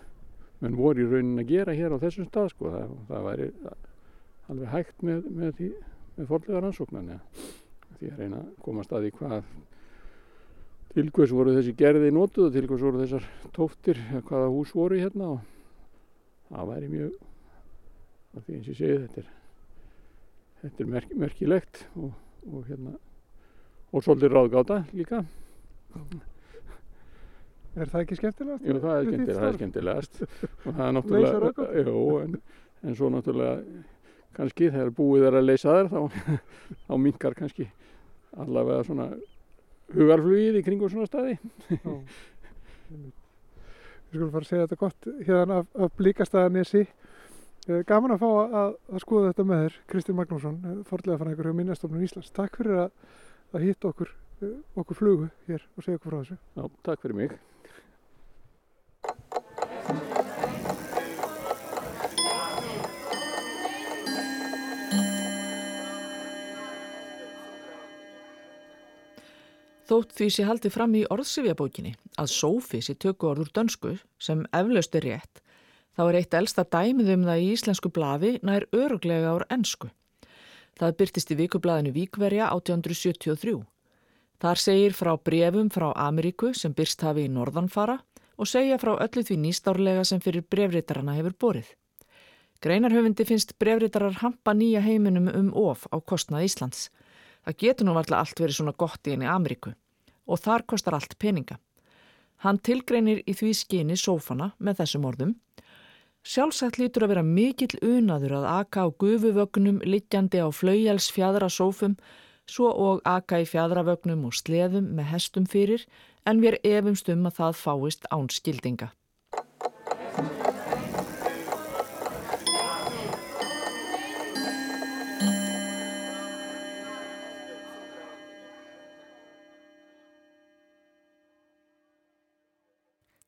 menn 0.63 0.77
voru 0.79 1.03
í 1.03 1.09
raunin 1.09 1.43
að 1.43 1.51
gera 1.51 1.75
hér 1.77 1.93
á 1.93 2.01
þessum 2.01 2.25
stað 2.29 2.49
sko. 2.55 2.71
það, 2.73 2.95
það 3.11 3.27
væri 3.29 3.49
alveg 4.49 4.73
hægt 4.73 5.05
með, 5.05 5.29
með, 5.29 5.53
því, 5.59 5.69
með 6.15 6.29
forlega 6.31 6.63
rannsóknan 6.63 7.13
ja. 7.13 7.19
því 7.99 8.11
að 8.11 8.19
reyna 8.23 8.41
að 8.41 8.51
komast 8.65 8.93
að 8.93 9.05
því 9.05 9.13
hvað 9.19 9.53
til 10.95 11.07
hvers 11.11 11.33
voru 11.35 11.55
þessi 11.57 11.77
gerði 11.77 12.11
nótuð 12.15 12.49
og 12.49 12.53
til 12.55 12.67
hvers 12.69 12.85
voru 12.87 13.01
þessar 13.03 13.25
tóftir 13.55 14.01
hvaða 14.29 14.51
hús 14.53 14.73
voru 14.75 14.99
hérna 15.01 15.31
og 15.35 15.41
það 16.49 16.69
væri 16.71 16.91
mjög 16.93 17.17
því 18.35 18.57
eins 18.57 18.69
og 18.69 18.71
ég 18.73 18.79
segi 18.79 19.01
þetta 19.01 19.21
er 19.21 19.33
þetta 20.61 20.83
er 20.83 20.93
merk, 20.95 21.17
merkilegt 21.25 21.83
og, 21.99 22.13
og 22.51 22.63
hérna 22.69 22.95
og 23.91 24.05
svolítið 24.05 24.35
ráðgáta 24.35 24.79
líka 24.93 25.23
Er 27.75 27.89
það 27.91 28.05
ekki 28.05 28.15
skemmtilegast? 28.21 28.63
Jú, 28.63 28.77
það 28.79 28.93
er 28.95 29.07
skemmtilegast, 29.09 29.41
það 29.41 29.49
er 29.49 29.57
skemmtilegast 29.59 30.21
og 30.23 30.69
það 30.69 30.85
er 30.85 30.93
náttúrulega 30.97 31.67
jú, 31.81 32.05
en, 32.21 32.37
en 32.85 32.97
svo 32.99 33.11
náttúrulega 33.11 33.83
kannski 34.35 34.69
þegar 34.71 34.93
búið 34.95 35.27
er 35.29 35.39
að 35.39 35.49
leysa 35.49 35.75
þær 35.75 35.91
þá, 35.91 35.99
þá 36.87 36.93
minkar 37.03 37.37
kannski 37.37 37.67
allavega 38.35 38.87
svona 38.87 39.09
hugarflugið 39.95 40.59
í 40.59 40.63
kringum 40.65 40.91
svona 40.91 41.09
staði 41.09 41.37
Já. 41.69 41.91
Við 44.15 44.21
skulum 44.21 44.31
fara 44.31 44.45
að 44.45 44.47
segja 44.47 44.65
þetta 44.65 44.79
gott 44.79 45.07
hérna 45.27 45.55
af, 45.59 45.65
af 45.75 45.93
blíkastæðanessi. 45.99 46.81
Gaman 47.89 48.13
að 48.15 48.21
fá 48.21 48.27
að, 48.29 48.75
að 48.93 49.01
skoða 49.03 49.31
þetta 49.31 49.45
með 49.49 49.63
þér, 49.63 49.77
Kristinn 49.91 50.17
Magnússon, 50.19 50.59
forlega 50.87 51.17
fann 51.19 51.31
einhverju 51.31 51.55
minnastofnun 51.57 52.05
Íslands. 52.05 52.29
Takk 52.35 52.59
fyrir 52.61 52.83
að, 52.85 52.93
að 53.53 53.67
hitta 53.69 53.91
okkur, 53.91 54.13
eh, 54.41 54.55
okkur 54.75 55.01
flugu 55.01 55.29
hér 55.49 55.67
og 55.75 55.83
segja 55.83 55.99
okkur 55.99 56.11
frá 56.11 56.21
þessu. 56.23 56.37
Já, 56.55 56.71
takk 56.83 57.05
fyrir 57.05 57.15
mig 57.15 57.37
Þótt 69.85 70.15
því 70.17 70.27
sé 70.33 70.43
haldið 70.47 70.73
fram 70.73 70.95
í 70.97 71.03
orðsifjabókinni 71.13 71.91
að 72.17 72.31
sófi 72.33 72.79
sé 72.81 72.95
tökku 72.97 73.27
orður 73.29 73.51
dönsku 73.53 73.91
sem 74.17 74.41
eflaust 74.49 74.97
er 74.97 75.05
rétt, 75.05 75.43
þá 75.93 76.01
er 76.07 76.17
eitt 76.19 76.37
elsta 76.39 76.65
dæmið 76.65 77.11
um 77.13 77.27
það 77.27 77.43
í 77.43 77.51
íslensku 77.53 77.91
blaði 77.93 78.31
nær 78.41 78.65
öruglega 78.73 79.35
ár 79.35 79.45
ennsku. 79.53 79.91
Það 80.75 80.97
byrtist 80.99 81.31
í 81.31 81.37
vikublaðinu 81.39 81.93
Víkverja 81.95 82.49
1873. 82.51 83.61
Þar 84.43 84.59
segir 84.59 84.95
frá 84.97 85.13
brefum 85.15 85.69
frá 85.71 85.87
Ameríku 85.95 86.51
sem 86.53 86.73
byrst 86.75 87.05
hafi 87.07 87.29
í 87.29 87.31
norðanfara 87.31 88.01
og 88.35 88.49
segja 88.51 88.75
frá 88.81 88.97
öllu 88.97 89.23
því 89.23 89.37
nýstárlega 89.39 90.03
sem 90.03 90.19
fyrir 90.19 90.43
brefritarana 90.43 91.15
hefur 91.15 91.37
borið. 91.39 91.69
Greinarhöfundi 92.59 93.23
finnst 93.27 93.55
brefritarar 93.59 94.19
hampa 94.19 94.51
nýja 94.51 94.81
heiminum 94.83 95.29
um 95.31 95.53
of 95.55 95.87
á 95.95 95.97
kostnað 96.03 96.49
Íslands. 96.49 96.89
Það 97.45 97.59
getur 97.63 97.87
nú 97.87 97.95
varlega 97.95 98.19
allt 98.19 98.39
verið 98.43 98.59
svona 98.59 98.75
gott 98.75 99.07
í 99.07 99.15
henni 99.15 99.31
Ameríku 99.31 99.71
og 100.25 100.41
þar 100.41 100.65
kostar 100.67 100.97
allt 100.97 101.15
peninga. 101.21 101.59
Hann 102.43 102.59
tilgreinir 102.59 103.21
í 103.23 103.33
því 103.37 103.53
skyni 103.55 103.95
sófana 103.95 104.51
með 104.59 104.81
þessum 104.81 105.05
orðum. 105.07 105.35
Sjálfsagt 106.25 106.79
lítur 106.81 107.05
að 107.05 107.11
vera 107.13 107.23
mikill 107.25 107.75
unaður 107.85 108.39
að 108.39 108.45
aka 108.51 108.85
á 108.85 108.87
gufuvögnum 109.03 109.77
liggjandi 109.85 110.41
á 110.41 110.49
flaugjals 110.49 111.11
fjadra 111.13 111.51
sófum 111.53 111.93
svo 112.49 112.71
og 112.87 113.05
aka 113.05 113.43
í 113.43 113.45
fjadravögnum 113.49 114.25
og 114.25 114.33
sleðum 114.33 114.89
með 114.97 115.11
hestum 115.13 115.45
fyrir 115.45 115.85
en 116.25 116.41
við 116.41 116.57
efumst 116.65 117.13
um 117.13 117.29
að 117.29 117.37
það 117.41 117.61
fáist 117.61 118.09
án 118.09 118.29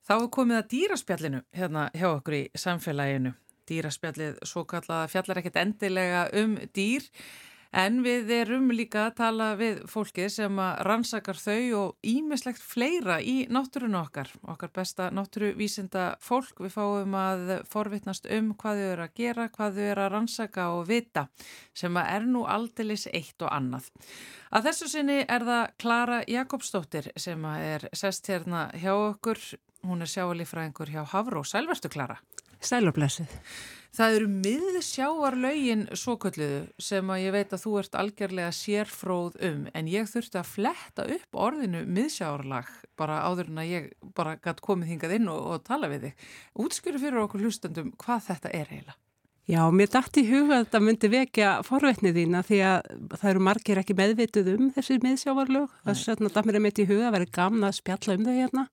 Þá 0.07 0.13
er 0.15 0.29
komið 0.31 0.55
að 0.55 0.67
dýraspjallinu 0.71 1.39
hérna 1.57 1.81
hjá 1.91 2.05
okkur 2.13 2.35
í 2.37 2.45
samfélaginu. 2.55 3.33
Dýraspjallið 3.67 4.37
svo 4.47 4.63
kallaða 4.63 5.09
fjallar 5.11 5.41
ekkert 5.41 5.59
endilega 5.59 6.21
um 6.39 6.53
dýr 6.71 7.03
en 7.75 7.97
við 8.05 8.31
erum 8.31 8.71
líka 8.71 9.09
að 9.09 9.17
tala 9.17 9.49
við 9.59 9.81
fólkið 9.91 10.29
sem 10.31 10.63
að 10.63 10.79
rannsakar 10.87 11.41
þau 11.41 11.59
og 11.81 12.07
ímislegt 12.07 12.63
fleira 12.63 13.19
í 13.19 13.35
náttúrunu 13.51 13.99
okkar. 13.99 14.31
Okkar 14.47 14.71
besta 14.79 15.09
náttúruvísinda 15.11 16.07
fólk 16.23 16.63
við 16.63 16.77
fáum 16.77 17.19
að 17.19 17.53
forvitnast 17.67 18.31
um 18.31 18.53
hvað 18.55 18.79
þau 18.79 18.87
eru 18.93 19.07
að 19.09 19.15
gera, 19.19 19.51
hvað 19.59 19.75
þau 19.75 19.85
eru 19.91 20.05
að 20.07 20.11
rannsaka 20.15 20.71
og 20.77 20.87
vita 20.87 21.27
sem 21.75 21.99
að 21.99 22.11
er 22.15 22.31
nú 22.31 22.47
aldeilis 22.47 23.09
eitt 23.11 23.43
og 23.43 23.51
annað. 23.51 23.91
Að 24.55 24.71
þessu 24.71 24.93
sinni 24.95 25.21
er 25.27 25.43
það 25.51 25.63
Klara 25.83 26.25
Jakobsdóttir 26.31 27.11
sem 27.19 27.49
er 27.59 27.89
sest 27.91 28.31
hérna 28.31 28.69
hjá 28.79 28.93
okkur 28.95 29.43
Hún 29.85 30.01
er 30.01 30.09
sjáalífræðingur 30.11 30.93
hjá 30.93 31.03
Havró. 31.11 31.43
Sælverstu 31.45 31.89
Klara. 31.93 32.17
Sælublessuð. 32.63 33.29
Það 33.97 34.15
eru 34.17 34.27
miðsjáarlaugin 34.29 35.83
svokölluðu 35.97 36.59
sem 36.81 37.09
að 37.09 37.21
ég 37.23 37.33
veit 37.33 37.53
að 37.55 37.63
þú 37.63 37.71
ert 37.79 37.95
algjörlega 37.97 38.51
sérfróð 38.53 39.39
um 39.47 39.63
en 39.73 39.89
ég 39.89 40.09
þurfti 40.11 40.37
að 40.41 40.51
fletta 40.51 41.07
upp 41.15 41.39
orðinu 41.47 41.81
miðsjáarlag 41.95 42.69
bara 42.99 43.23
áður 43.25 43.49
en 43.53 43.63
að 43.63 43.71
ég 43.71 43.89
bara 44.17 44.35
gætt 44.43 44.61
komið 44.65 44.91
hingað 44.93 45.17
inn 45.17 45.31
og, 45.33 45.41
og 45.55 45.65
tala 45.65 45.89
við 45.89 46.09
þig. 46.09 46.29
Útskjöru 46.65 47.01
fyrir 47.01 47.23
okkur 47.23 47.45
hlustandum 47.47 47.93
hvað 48.03 48.25
þetta 48.29 48.53
er 48.53 48.73
eiginlega. 48.73 48.99
Já, 49.47 49.61
mér 49.71 49.87
dætti 49.87 50.25
í 50.25 50.27
huga 50.27 50.57
að 50.57 50.65
þetta 50.65 50.79
myndi 50.83 51.09
vekja 51.13 51.49
forvetnið 51.63 52.17
þína 52.19 52.41
því 52.43 52.57
að 52.67 52.89
það 53.13 53.29
eru 53.29 53.43
margir 53.47 53.79
ekki 53.79 53.95
meðvituð 53.95 54.49
um 54.57 54.71
þessi 54.75 54.97
miðsjáarlög. 55.05 55.77
Þess 55.87 56.11
að 56.11 56.25
þetta 56.25 56.43
mér 56.43 56.57
er 56.59 56.63
mitt 56.65 56.81
í 56.83 56.87
huga 56.89 57.05
að 57.07 57.15
vera 57.15 57.29
gamna 57.37 57.69
að 57.71 57.77
spjalla 57.79 58.17
um 58.17 58.27
þau 58.27 58.33
hérna. 58.35 58.65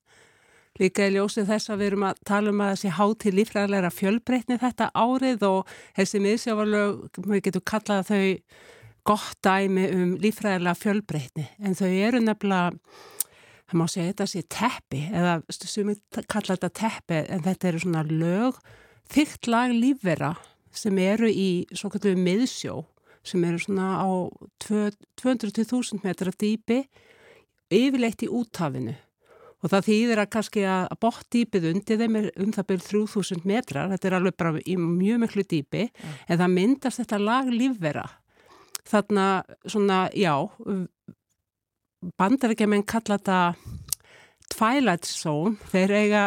Líka 0.75 1.05
í 1.07 1.13
ljósið 1.15 1.47
þess 1.47 1.71
að 1.71 1.79
við 1.79 1.87
erum 1.87 2.05
að 2.09 2.17
tala 2.27 2.51
um 2.51 2.61
að 2.65 2.71
þessi 2.73 2.89
háti 2.97 3.31
lífræðilega 3.31 3.91
fjölbreytni 3.95 4.57
þetta 4.59 4.89
árið 4.91 5.45
og 5.47 5.75
þessi 5.95 6.19
miðsjávarlög, 6.25 7.19
við 7.29 7.43
getum 7.45 7.63
kallað 7.71 8.09
þau 8.09 8.23
gott 9.07 9.37
dæmi 9.45 9.85
um 9.95 10.15
lífræðilega 10.19 10.79
fjölbreytni. 10.81 11.45
En 11.63 11.77
þau 11.79 11.87
eru 11.87 12.19
nefnilega, 12.25 12.73
það 13.69 13.79
má 13.79 13.85
segja 13.93 14.09
þetta 14.09 14.27
sé 14.33 14.43
teppi 14.57 15.05
eða 15.13 15.37
sem 15.55 15.93
við 15.93 16.25
kalla 16.33 16.57
þetta 16.57 16.71
teppi 16.81 17.21
en 17.23 17.47
þetta 17.47 17.71
eru 17.71 17.81
svona 17.85 18.03
lög, 18.09 18.59
þygt 19.15 19.51
lag 19.53 19.71
lífvera 19.71 20.33
sem 20.75 20.99
eru 20.99 21.31
í 21.31 21.49
svo 21.71 21.93
kallum 21.93 22.25
miðsjó 22.25 22.81
sem 23.25 23.47
eru 23.47 23.63
svona 23.63 23.95
á 24.03 24.09
200-1000 24.67 26.03
metra 26.03 26.35
dýpi 26.35 26.83
yfirleitt 27.71 28.27
í 28.27 28.29
úthafinu 28.29 28.99
Og 29.65 29.71
það 29.71 29.87
þýðir 29.87 30.21
að 30.21 30.31
kannski 30.35 30.65
að 30.69 30.97
bóttdýpið 31.01 31.63
undir 31.71 32.01
þeim 32.01 32.19
er 32.19 32.27
um 32.43 32.51
það 32.53 32.67
byrjum 32.69 33.07
3000 33.07 33.47
metrar, 33.49 33.89
þetta 33.89 34.09
er 34.11 34.17
alveg 34.19 34.35
bara 34.37 34.61
í 34.61 34.75
mjög 34.77 35.23
miklu 35.23 35.45
dýpi, 35.49 35.87
mm. 35.89 36.19
en 36.29 36.41
það 36.43 36.53
myndast 36.53 37.01
þetta 37.01 37.21
lag 37.23 37.49
lífvera. 37.49 38.05
Þarna 38.85 39.25
svona, 39.65 40.03
já, 40.13 40.35
bandarækjaman 42.21 42.85
kalla 42.85 43.17
þetta 43.17 43.39
Twilight 44.53 45.07
Zone, 45.09 45.55
þeir 45.71 45.93
eiga, 45.97 46.23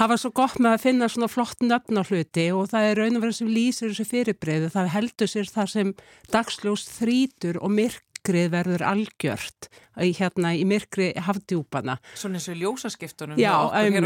hafa 0.00 0.16
svo 0.18 0.32
gott 0.34 0.58
með 0.58 0.74
að 0.74 0.82
finna 0.82 1.08
svona 1.10 1.28
flott 1.30 1.62
nöfn 1.62 2.00
á 2.00 2.02
hluti 2.02 2.48
og 2.54 2.70
það 2.72 2.88
er 2.88 3.00
raun 3.00 3.18
og 3.18 3.24
verið 3.24 3.38
sem 3.38 3.52
lýsir 3.52 3.92
þessu 3.92 4.06
fyrirbreyðu, 4.10 4.70
það 4.74 4.90
heldur 4.96 5.30
sér 5.30 5.52
það 5.52 5.70
sem 5.72 5.92
dagsljós 6.34 6.86
þrítur 6.96 7.60
og 7.62 7.72
myrk 7.76 8.05
myrkrið 8.26 8.50
verður 8.50 8.82
algjört 8.86 9.68
í, 10.02 10.10
hérna 10.16 10.52
í 10.56 10.64
myrkri 10.66 11.12
hafdjúpana. 11.22 11.96
Svona 12.18 12.40
eins 12.40 12.48
og 12.50 12.58
ljósaskiptunum 12.58 13.38
já, 13.38 13.52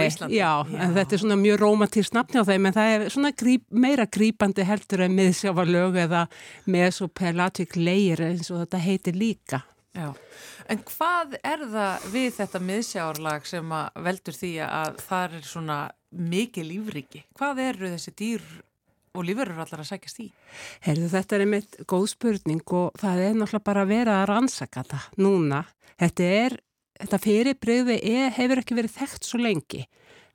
Íslandi. 0.04 0.36
Já, 0.36 0.60
en 0.68 0.94
þetta 0.94 1.16
er 1.16 1.22
svona 1.22 1.38
mjög 1.40 1.60
rómatýrst 1.62 2.14
nafni 2.14 2.40
á 2.40 2.44
þeim 2.44 2.68
en 2.68 2.76
það 2.76 2.94
er 2.94 3.06
svona 3.14 3.32
gríp, 3.32 3.66
meira 3.70 4.06
grípandi 4.06 4.66
heldur 4.68 5.04
en 5.06 5.16
miðsjávarlög 5.16 5.98
eða 6.04 6.26
mesopelagic 6.66 7.76
layer 7.80 8.24
eins 8.30 8.50
og 8.52 8.64
þetta 8.64 8.84
heitir 8.84 9.18
líka. 9.18 9.64
Já, 9.96 10.12
En 10.70 10.78
hvað 10.86 11.32
er 11.42 11.64
það 11.66 12.04
við 12.12 12.28
þetta 12.36 12.58
miðsjárlag 12.62 13.46
sem 13.50 13.72
að 13.74 13.96
veldur 14.06 14.36
því 14.38 14.50
að 14.62 15.00
það 15.02 15.32
er 15.40 15.48
svona 15.48 15.78
mikið 16.10 16.68
lífriki? 16.68 17.22
Hvað 17.34 17.62
eru 17.64 17.90
þessi 17.96 18.12
dýr 18.20 18.44
og 19.16 19.26
lífurur 19.26 19.60
allar 19.64 19.82
að 19.82 19.90
sækjast 19.90 20.22
í? 20.22 20.26
Herðu, 20.86 21.10
þetta 21.12 21.36
er 21.36 21.44
einmitt 21.44 21.78
góð 21.90 22.08
spurning 22.14 22.74
og 22.78 22.98
það 23.00 23.22
er 23.26 23.38
náttúrulega 23.38 23.68
bara 23.70 23.84
að 23.84 23.92
vera 23.94 24.18
að 24.20 24.28
rannsaka 24.30 24.84
það 24.90 25.06
núna. 25.24 25.62
Þetta 26.00 26.32
er, 26.40 26.58
þetta 27.02 27.22
fyrirbreyði 27.26 28.00
hefur 28.38 28.62
ekki 28.62 28.78
verið 28.78 28.98
þekkt 28.98 29.30
svo 29.30 29.42
lengi. 29.42 29.84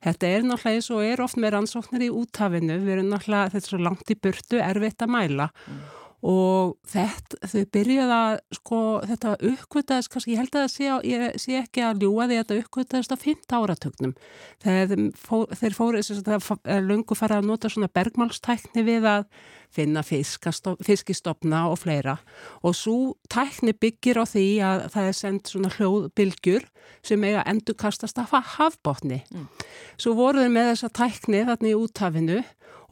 Þetta 0.06 0.30
er 0.30 0.46
náttúrulega 0.46 0.80
eins 0.80 0.90
og 0.94 1.04
er 1.08 1.24
oft 1.24 1.40
með 1.42 1.56
rannsóknir 1.56 2.08
í 2.08 2.14
úthafinu, 2.14 2.80
við 2.84 2.98
erum 2.98 3.14
náttúrulega, 3.14 3.54
þetta 3.56 3.64
er 3.64 3.74
svo 3.74 3.84
langt 3.86 4.12
í 4.12 4.20
burtu, 4.22 4.60
erfitt 4.62 5.06
að 5.06 5.16
mæla. 5.16 5.52
Mm 5.66 5.95
og 6.26 6.76
þetta, 6.90 7.40
þau 7.52 7.64
byrjuði 7.76 8.16
að 8.16 8.38
sko 8.58 8.80
þetta 9.06 9.34
uppkvitaðist 9.52 10.12
kannski, 10.14 10.34
ég 10.34 10.42
held 10.42 10.58
að 10.58 10.70
sé, 10.74 10.88
ég 11.06 11.36
sé 11.42 11.60
ekki 11.60 11.84
að 11.86 12.06
ljúa 12.06 12.30
því 12.30 12.38
að 12.38 12.42
þetta 12.44 12.60
uppkvitaðist 12.64 13.14
á 13.14 13.18
5 13.26 13.58
áratögnum 13.60 14.16
þegar 14.64 15.04
fó, 15.20 15.36
þeir 15.52 15.78
fóru 15.78 16.06
það 16.06 16.50
er 16.64 16.88
lungu 16.88 17.18
farið 17.18 17.42
að 17.42 17.52
nota 17.52 17.72
svona 17.74 17.92
bergmálstækni 17.94 18.86
við 18.88 19.10
að 19.12 19.28
finna 19.76 20.06
fiskistofna 20.06 21.66
og 21.68 21.82
fleira. 21.82 22.16
Og 22.64 22.76
svo 22.78 22.98
tækni 23.28 23.74
byggir 23.76 24.22
á 24.22 24.26
því 24.30 24.46
að 24.64 24.86
það 24.94 25.10
er 25.10 25.18
sendt 25.20 25.52
svona 25.52 25.72
hljóðbylgjur 25.76 26.70
sem 27.06 27.24
eiga 27.26 27.44
endur 27.50 27.78
kastast 27.78 28.20
af 28.22 28.34
hafbótni 28.56 29.22
mm. 29.32 29.48
svo 29.98 30.16
voruður 30.18 30.54
með 30.54 30.72
þessa 30.72 30.92
tækni 31.02 31.44
þarna 31.48 31.72
í 31.72 31.78
úthafinu 31.78 32.40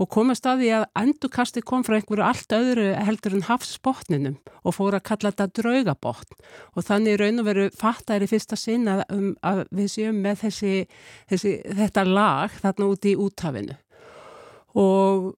og 0.02 0.10
komast 0.14 0.48
að 0.50 0.64
því 0.64 0.72
að 0.78 0.86
endurkasti 1.04 1.64
kom 1.66 1.84
frá 1.86 1.98
einhverju 2.00 2.26
allt 2.26 2.56
öðru 2.58 2.88
heldur 3.08 3.38
en 3.38 3.46
hafsbótninum 3.50 4.40
og 4.64 4.78
fór 4.78 4.98
að 4.98 5.06
kalla 5.12 5.34
þetta 5.34 5.62
draugabótn 5.62 6.40
og 6.74 6.88
þannig 6.88 7.20
raun 7.22 7.44
og 7.44 7.48
veru 7.50 7.68
fattar 7.78 8.26
í 8.26 8.30
fyrsta 8.32 8.58
sinna 8.60 9.02
um 9.14 9.32
að 9.46 9.64
við 9.72 9.94
séum 9.98 10.20
með 10.24 10.48
þessi, 10.48 10.74
þessi, 11.30 11.56
þetta 11.84 12.08
lag 12.10 12.60
þarna 12.64 12.90
út 12.90 13.08
í 13.10 13.16
úthafinu. 13.20 13.78
Og 14.80 15.34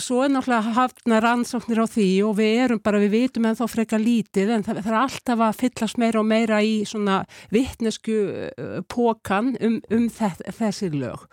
svo 0.00 0.22
er 0.24 0.30
náttúrulega 0.30 0.74
hafna 0.76 1.20
rannsóknir 1.24 1.80
á 1.82 1.86
því 1.88 2.08
og 2.28 2.36
við 2.38 2.62
erum 2.66 2.80
bara, 2.84 3.00
við 3.02 3.14
vitum 3.16 3.48
en 3.48 3.58
þá 3.58 3.64
freka 3.70 3.98
lítið 4.00 4.52
en 4.54 4.64
það, 4.66 4.82
það 4.84 4.92
er 4.92 4.98
alltaf 5.00 5.44
að 5.46 5.60
fyllast 5.62 6.00
meira 6.00 6.20
og 6.20 6.28
meira 6.28 6.62
í 6.62 6.74
svona 6.88 7.22
vittnesku 7.54 8.16
uh, 8.16 8.80
pókan 8.92 9.54
um, 9.60 9.80
um 9.90 10.08
þessi 10.12 10.92
lög 10.94 11.26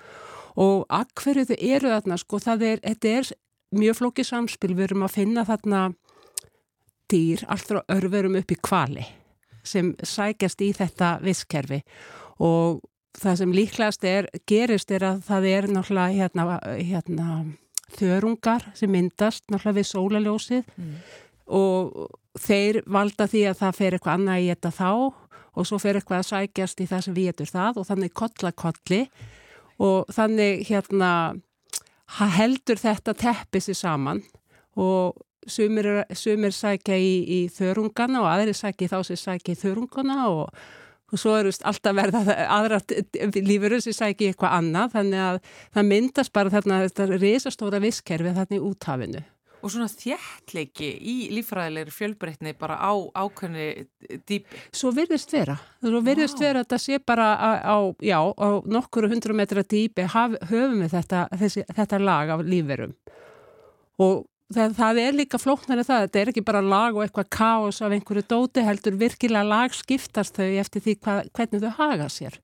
og 0.60 0.86
akkverju 0.94 1.48
þau 1.50 1.58
eru 1.58 1.92
þarna 1.94 2.20
sko 2.22 2.40
það 2.44 2.66
er, 2.70 2.84
þetta 2.84 3.14
er 3.18 3.32
mjög 3.74 4.00
flókið 4.00 4.30
samspil, 4.30 4.74
við 4.76 4.90
erum 4.90 5.06
að 5.08 5.16
finna 5.18 5.46
þarna 5.48 5.84
dýr 7.10 7.44
allt 7.52 7.70
frá 7.70 7.82
örverum 7.94 8.38
upp 8.40 8.54
í 8.54 8.60
kvali 8.62 9.06
sem 9.64 9.94
sækjast 10.04 10.62
í 10.62 10.72
þetta 10.76 11.18
visskerfi 11.24 11.82
og 12.44 12.82
það 13.18 13.38
sem 13.40 13.54
líklegast 13.54 14.08
er, 14.10 14.30
gerist 14.50 14.92
er 14.92 15.06
að 15.08 15.22
það 15.28 15.50
er 15.52 15.70
náttúrulega 15.72 16.18
hérna, 16.18 16.58
hérna 16.82 17.28
þörungar 17.94 18.66
sem 18.78 18.92
myndast 18.92 19.46
náttúrulega 19.50 19.80
við 19.80 19.90
sólaljósið 19.92 20.74
mm. 20.76 20.94
og 21.60 22.20
þeir 22.40 22.82
valda 22.90 23.28
því 23.30 23.44
að 23.50 23.60
það 23.62 23.78
fer 23.78 23.98
eitthvað 23.98 24.18
annað 24.20 24.44
í 24.44 24.50
þetta 24.52 24.74
þá. 24.80 24.92
Og 25.54 25.68
svo 25.70 25.78
fer 25.78 26.00
eitthvað 26.00 26.24
að 26.24 26.30
sækjast 26.32 26.80
í 26.82 26.90
það 26.90 27.04
sem 27.06 27.14
við 27.14 27.28
getur 27.30 27.50
það. 27.52 27.80
Og 27.80 27.86
þannig 27.86 28.14
kollakolli 28.18 29.02
og 29.84 30.14
þannig 30.14 30.64
hérna 30.70 31.12
heldur 32.38 32.80
þetta 32.80 33.16
teppið 33.18 33.68
sér 33.68 33.80
saman. 33.80 34.22
Og 34.80 35.18
sumir, 35.50 36.06
sumir 36.16 36.56
sækja 36.56 36.98
í, 36.98 37.12
í 37.28 37.40
þörungana 37.54 38.24
og 38.24 38.30
aðri 38.32 38.56
sækja 38.58 38.94
þá 38.94 38.98
sem 39.10 39.20
sækja 39.20 39.56
í 39.56 39.60
þörungana 39.60 40.30
og, 40.32 40.64
og 41.12 41.20
svo 41.20 41.36
eru 41.40 41.52
alltaf 41.64 41.98
verða 41.98 42.24
aðra 42.48 42.80
lífur 43.44 43.80
sem 43.84 43.98
sækja 43.98 44.30
í 44.30 44.32
eitthvað 44.32 44.58
annað. 44.60 44.96
Þannig 44.98 45.28
að 45.28 45.40
það 45.76 45.92
myndast 45.92 46.36
bara 46.36 46.54
þarna 46.54 46.82
þetta 46.88 47.22
risastóra 47.22 47.84
visskerfi 47.84 48.36
þarna 48.38 48.60
í 48.60 48.66
úthafinu 48.72 49.24
og 49.64 49.72
svona 49.72 49.88
þjættleiki 49.88 50.90
í 51.00 51.16
lífræðilegri 51.32 51.94
fjölbreytni 51.96 52.52
bara 52.60 52.76
á 52.84 52.92
ákveðni 53.16 53.68
dýpi. 54.28 54.60
Svo 54.76 54.92
virðist 54.96 55.32
vera. 55.32 55.56
Svo 55.80 56.02
virðist 56.04 56.36
wow. 56.36 56.44
vera 56.44 56.64
að 56.64 56.70
það 56.74 56.84
sé 56.84 57.00
bara 57.00 57.28
á, 57.40 57.50
á, 57.64 57.78
já, 58.04 58.20
á 58.20 58.48
nokkuru 58.68 59.10
hundru 59.14 59.36
metra 59.38 59.64
dýpi 59.64 60.08
haf, 60.12 60.36
höfum 60.50 60.84
við 60.84 60.98
þetta, 60.98 61.24
þessi, 61.40 61.64
þetta 61.72 62.00
lag 62.04 62.34
af 62.36 62.44
lífverum. 62.44 62.96
Og 64.04 64.26
það, 64.52 64.76
það 64.82 65.00
er 65.06 65.16
líka 65.22 65.40
flóknarið 65.40 65.88
það. 65.90 66.08
Þetta 66.08 66.22
er 66.22 66.32
ekki 66.34 66.44
bara 66.50 66.64
lag 66.66 66.98
og 66.98 67.06
eitthvað 67.06 67.30
káos 67.38 67.80
af 67.80 67.96
einhverju 67.96 68.26
dóti 68.34 68.66
heldur 68.68 68.98
virkilega 69.00 69.48
lag 69.48 69.78
skiptast 69.78 70.42
þau 70.42 70.50
eftir 70.60 70.84
því 70.84 70.98
hvað, 71.00 71.30
hvernig 71.38 71.64
þau 71.64 71.78
haga 71.80 72.10
sér. 72.12 72.36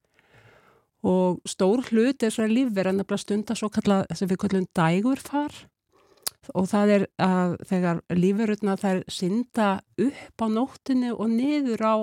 Og 1.09 1.43
stór 1.47 1.83
hlut 1.91 2.23
er 2.23 2.31
svona 2.31 2.51
lífverðan 2.51 3.03
að 3.03 3.21
stunda 3.21 3.55
svo 3.59 3.69
kallað 3.71 4.07
sem 4.15 4.31
við 4.31 4.41
kallum 4.45 4.71
dægurfar 4.75 5.59
og 6.57 6.67
það 6.71 6.93
er 6.95 7.05
að 7.21 7.55
þegar 7.69 8.01
lífurutna 8.15 8.75
þær 8.79 9.03
synda 9.11 9.69
upp 9.99 10.43
á 10.43 10.47
nóttinu 10.51 11.13
og 11.15 11.31
niður 11.33 11.85
á, 11.85 11.95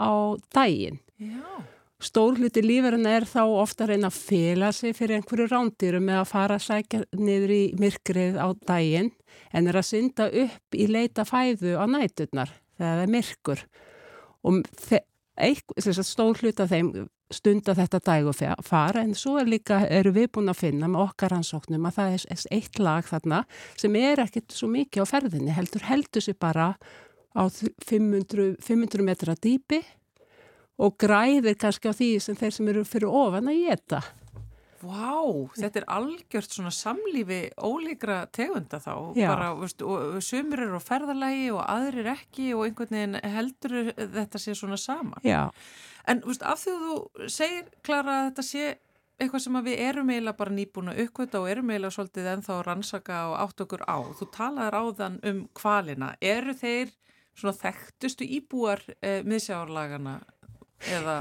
á 0.00 0.10
dægin. 0.54 1.00
Stór 1.96 2.36
hluti 2.36 2.60
lífurinn 2.60 3.08
er 3.08 3.24
þá 3.24 3.42
ofta 3.48 3.86
að 3.86 3.94
reyna 3.94 4.10
að 4.10 4.18
fela 4.20 4.68
sig 4.76 4.92
fyrir 4.98 5.16
einhverju 5.16 5.48
rándýru 5.48 6.00
með 6.04 6.20
að 6.20 6.30
fara 6.34 6.58
að 6.58 6.66
sækja 6.66 7.02
niður 7.16 7.54
í 7.56 7.62
myrkrið 7.80 8.36
á 8.36 8.48
dægin 8.68 9.10
en 9.56 9.70
er 9.70 9.80
að 9.80 9.88
synda 9.88 10.28
upp 10.44 10.76
í 10.76 10.88
leita 10.90 11.24
fæðu 11.24 11.78
á 11.80 11.84
næturnar 11.88 12.52
þegar 12.76 12.98
það 12.98 13.04
er 13.06 13.12
myrkur. 13.14 13.64
Og 14.46 14.60
stór 16.04 16.42
hluti 16.42 16.62
af 16.62 16.70
þeim 16.70 16.92
stunda 17.32 17.74
þetta 17.74 18.00
dæg 18.06 18.28
og 18.30 18.66
fara 18.66 19.02
en 19.02 19.14
svo 19.18 19.36
er 19.40 19.48
líka, 19.50 19.80
eru 19.90 20.12
við 20.14 20.28
búin 20.36 20.52
að 20.52 20.60
finna 20.60 20.90
með 20.90 21.08
okkar 21.08 21.34
ansóknum 21.38 21.88
að 21.88 21.98
það 21.98 22.14
er 22.14 22.44
eitt 22.54 22.78
lag 22.78 23.08
þarna 23.08 23.42
sem 23.74 23.96
er 23.98 24.22
ekkert 24.22 24.54
svo 24.54 24.68
mikið 24.70 25.02
á 25.02 25.06
ferðinni, 25.10 25.54
heldur 25.56 25.86
heldur 25.88 26.22
sér 26.22 26.38
bara 26.38 26.74
á 27.36 27.42
500, 27.50 28.56
500 28.62 29.06
metra 29.06 29.34
dýpi 29.34 29.82
og 30.78 30.96
græðir 31.00 31.58
kannski 31.58 31.90
á 31.90 31.94
því 31.96 32.12
sem 32.22 32.38
þeir 32.38 32.54
sem 32.54 32.70
eru 32.72 32.84
fyrir 32.86 33.10
ofan 33.10 33.50
að 33.50 33.62
geta. 33.64 34.02
Vá, 34.82 35.16
þetta 35.56 35.80
er 35.80 35.86
algjört 35.96 36.52
svona 36.52 36.72
samlífi 36.74 37.40
ólíkra 37.56 38.22
tegunda 38.34 38.80
þá, 38.82 38.92
Já. 39.16 39.28
bara, 39.30 39.50
veist, 39.58 39.82
og 39.82 40.18
sumir 40.24 40.66
eru 40.66 40.80
á 40.80 40.82
ferðalagi 40.84 41.50
og 41.54 41.62
aðrir 41.64 42.10
ekki 42.12 42.50
og 42.56 42.66
einhvern 42.66 42.96
veginn 42.98 43.20
heldur 43.36 43.92
þetta 43.96 44.42
sé 44.42 44.56
svona 44.58 44.78
sama. 44.80 45.20
Já. 45.24 45.48
En 46.06 46.20
veist, 46.26 46.44
af 46.44 46.60
því 46.62 46.74
að 46.74 46.84
þú 46.88 47.30
segir, 47.38 47.70
Klara, 47.86 48.18
að 48.20 48.28
þetta 48.30 48.46
sé 48.50 48.66
eitthvað 49.16 49.42
sem 49.46 49.58
við 49.64 49.80
erum 49.80 50.10
eiginlega 50.12 50.36
bara 50.36 50.52
nýbúin 50.52 50.92
að 50.92 51.00
uppkvita 51.06 51.40
og 51.40 51.48
erum 51.48 51.70
eiginlega 51.72 51.96
svolítið 51.96 52.30
ennþá 52.34 52.54
að 52.58 52.64
rannsaka 52.66 53.20
og 53.30 53.36
átt 53.46 53.62
okkur 53.64 53.84
á. 53.88 53.96
Þú 54.18 54.28
talaður 54.34 54.76
á 54.76 54.82
þann 55.00 55.16
um 55.30 55.38
kvalina. 55.56 56.10
Eru 56.20 56.54
þeir 56.56 56.92
svona 57.36 57.56
þekktustu 57.56 58.28
íbúar 58.38 58.84
eh, 59.00 59.22
miðsjárlagana 59.24 60.20
eða... 60.92 61.16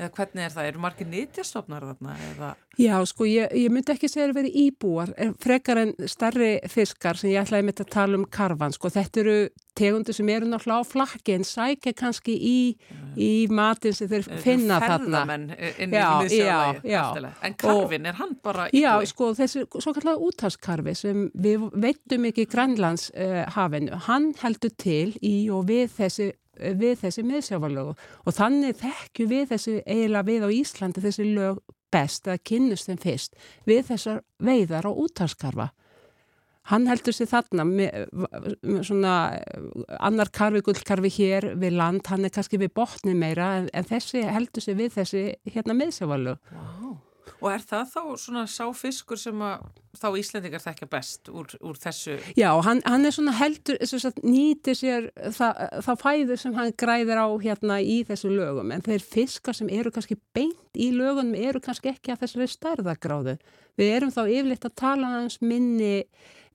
Eða 0.00 0.12
hvernig 0.16 0.46
er 0.46 0.52
það? 0.54 0.68
Eru 0.70 0.80
margir 0.80 1.08
nýtjastofnar 1.10 1.84
þarna? 1.90 2.16
Eða? 2.30 2.50
Já, 2.80 2.94
sko, 3.04 3.26
ég, 3.28 3.50
ég 3.60 3.72
myndi 3.72 3.92
ekki 3.92 4.08
segja 4.08 4.28
að 4.28 4.30
það 4.30 4.38
veri 4.38 4.52
íbúar, 4.62 5.10
frekar 5.42 5.80
en 5.82 5.90
starri 6.08 6.52
fiskar 6.72 7.18
sem 7.20 7.34
ég 7.34 7.42
ætlaði 7.42 7.66
myndi 7.66 7.84
að 7.84 7.90
tala 7.92 8.16
um 8.16 8.24
karvan, 8.32 8.72
sko, 8.72 8.88
þetta 8.94 9.20
eru 9.20 9.34
tegundir 9.76 10.16
sem 10.16 10.30
eru 10.32 10.48
náttúrulega 10.48 10.80
á 10.80 10.88
flakki 10.88 11.36
en 11.36 11.44
sækja 11.46 11.92
kannski 11.98 12.36
í, 12.36 12.56
í 13.20 13.30
matin 13.52 13.96
sem 13.96 14.08
þeir 14.10 14.28
finna 14.40 14.80
þarna. 14.80 15.22
Ferðamenn 15.26 15.46
inn 15.52 15.94
í 15.94 16.00
miðsjáðagi. 16.00 17.32
En 17.44 17.56
karvin, 17.60 18.04
og, 18.06 18.10
er 18.12 18.20
hann 18.22 18.36
bara 18.44 18.68
íbúi? 18.70 18.82
Já, 18.82 18.92
sko, 19.12 19.32
þessi 19.36 19.66
svo 19.76 19.96
kallega 19.96 20.28
útaskarfi 20.30 20.96
sem 20.96 21.26
við 21.34 21.68
veitum 21.84 22.28
ekki 22.30 22.46
í 22.46 22.52
Grænlands 22.54 23.10
uh, 23.12 23.42
hafinu, 23.56 24.00
hann 24.08 24.32
heldur 24.40 24.72
til 24.80 25.10
í 25.20 25.34
og 25.52 25.68
við 25.68 25.90
þessi 25.98 26.32
við 26.60 27.02
þessi 27.02 27.24
miðsjávarlögu 27.26 27.94
og 27.96 28.36
þannig 28.36 28.78
þekkju 28.80 29.28
við 29.30 29.50
þessi 29.54 29.76
eiginlega 29.86 30.28
við 30.28 30.46
á 30.46 30.48
Íslandi 30.60 31.04
þessi 31.04 31.28
lög 31.34 31.60
best 31.90 32.30
að 32.30 32.42
kynnust 32.46 32.90
þeim 32.90 33.02
fyrst 33.02 33.36
við 33.68 33.84
þessar 33.90 34.24
veiðar 34.38 34.88
og 34.90 35.04
útarskarfa. 35.06 35.70
Hann 36.70 36.86
heldur 36.86 37.14
sér 37.16 37.26
þarna 37.30 37.64
með, 37.66 38.10
svona 38.86 39.14
annar 39.98 40.28
karfi, 40.30 40.60
gullkarfi 40.62 41.10
hér 41.16 41.48
við 41.58 41.74
land, 41.80 42.04
hann 42.06 42.28
er 42.28 42.34
kannski 42.34 42.60
við 42.60 42.74
botni 42.76 43.16
meira 43.16 43.48
en, 43.58 43.70
en 43.74 43.88
þessi 43.88 44.22
heldur 44.28 44.62
sér 44.62 44.78
við 44.78 44.92
þessi 45.00 45.24
hérna 45.50 45.74
miðsjávarlög. 45.80 46.52
Og 47.40 47.48
er 47.48 47.62
það 47.64 47.92
þá 47.94 48.00
svona 48.20 48.42
sáfiskur 48.50 49.18
sem 49.20 49.42
að 49.44 49.62
þá 49.96 50.06
Íslendingar 50.20 50.62
þekkja 50.62 50.88
best 50.92 51.30
úr, 51.32 51.48
úr 51.64 51.78
þessu? 51.80 52.18
Já, 52.38 52.50
hann, 52.66 52.82
hann 52.84 53.08
er 53.08 53.14
svona 53.16 53.34
heldur, 53.38 53.78
sagt, 53.88 54.20
nýtir 54.26 54.76
sér 54.78 55.08
það, 55.36 55.62
það 55.86 56.02
fæður 56.04 56.42
sem 56.42 56.58
hann 56.58 56.76
græðir 56.80 57.22
á 57.24 57.28
hérna 57.42 57.80
í 57.80 58.00
þessu 58.08 58.32
lögum 58.34 58.74
en 58.74 58.84
þeir 58.84 59.06
fiskar 59.16 59.56
sem 59.56 59.72
eru 59.72 59.92
kannski 59.94 60.18
beint 60.36 60.76
í 60.76 60.90
lögunum 60.94 61.34
eru 61.38 61.62
kannski 61.64 61.94
ekki 61.94 62.14
að 62.14 62.26
þessari 62.26 62.50
stærðagráðu. 62.52 63.36
Við 63.80 63.96
erum 63.96 64.14
þá 64.14 64.22
yfirleitt 64.26 64.68
að 64.68 64.78
tala 64.84 65.16
hans 65.16 65.40
minni, 65.40 66.04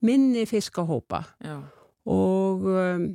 minni 0.06 0.46
fiskahópa 0.48 1.24
Já. 1.42 1.58
og 2.06 2.66
um, 2.70 3.06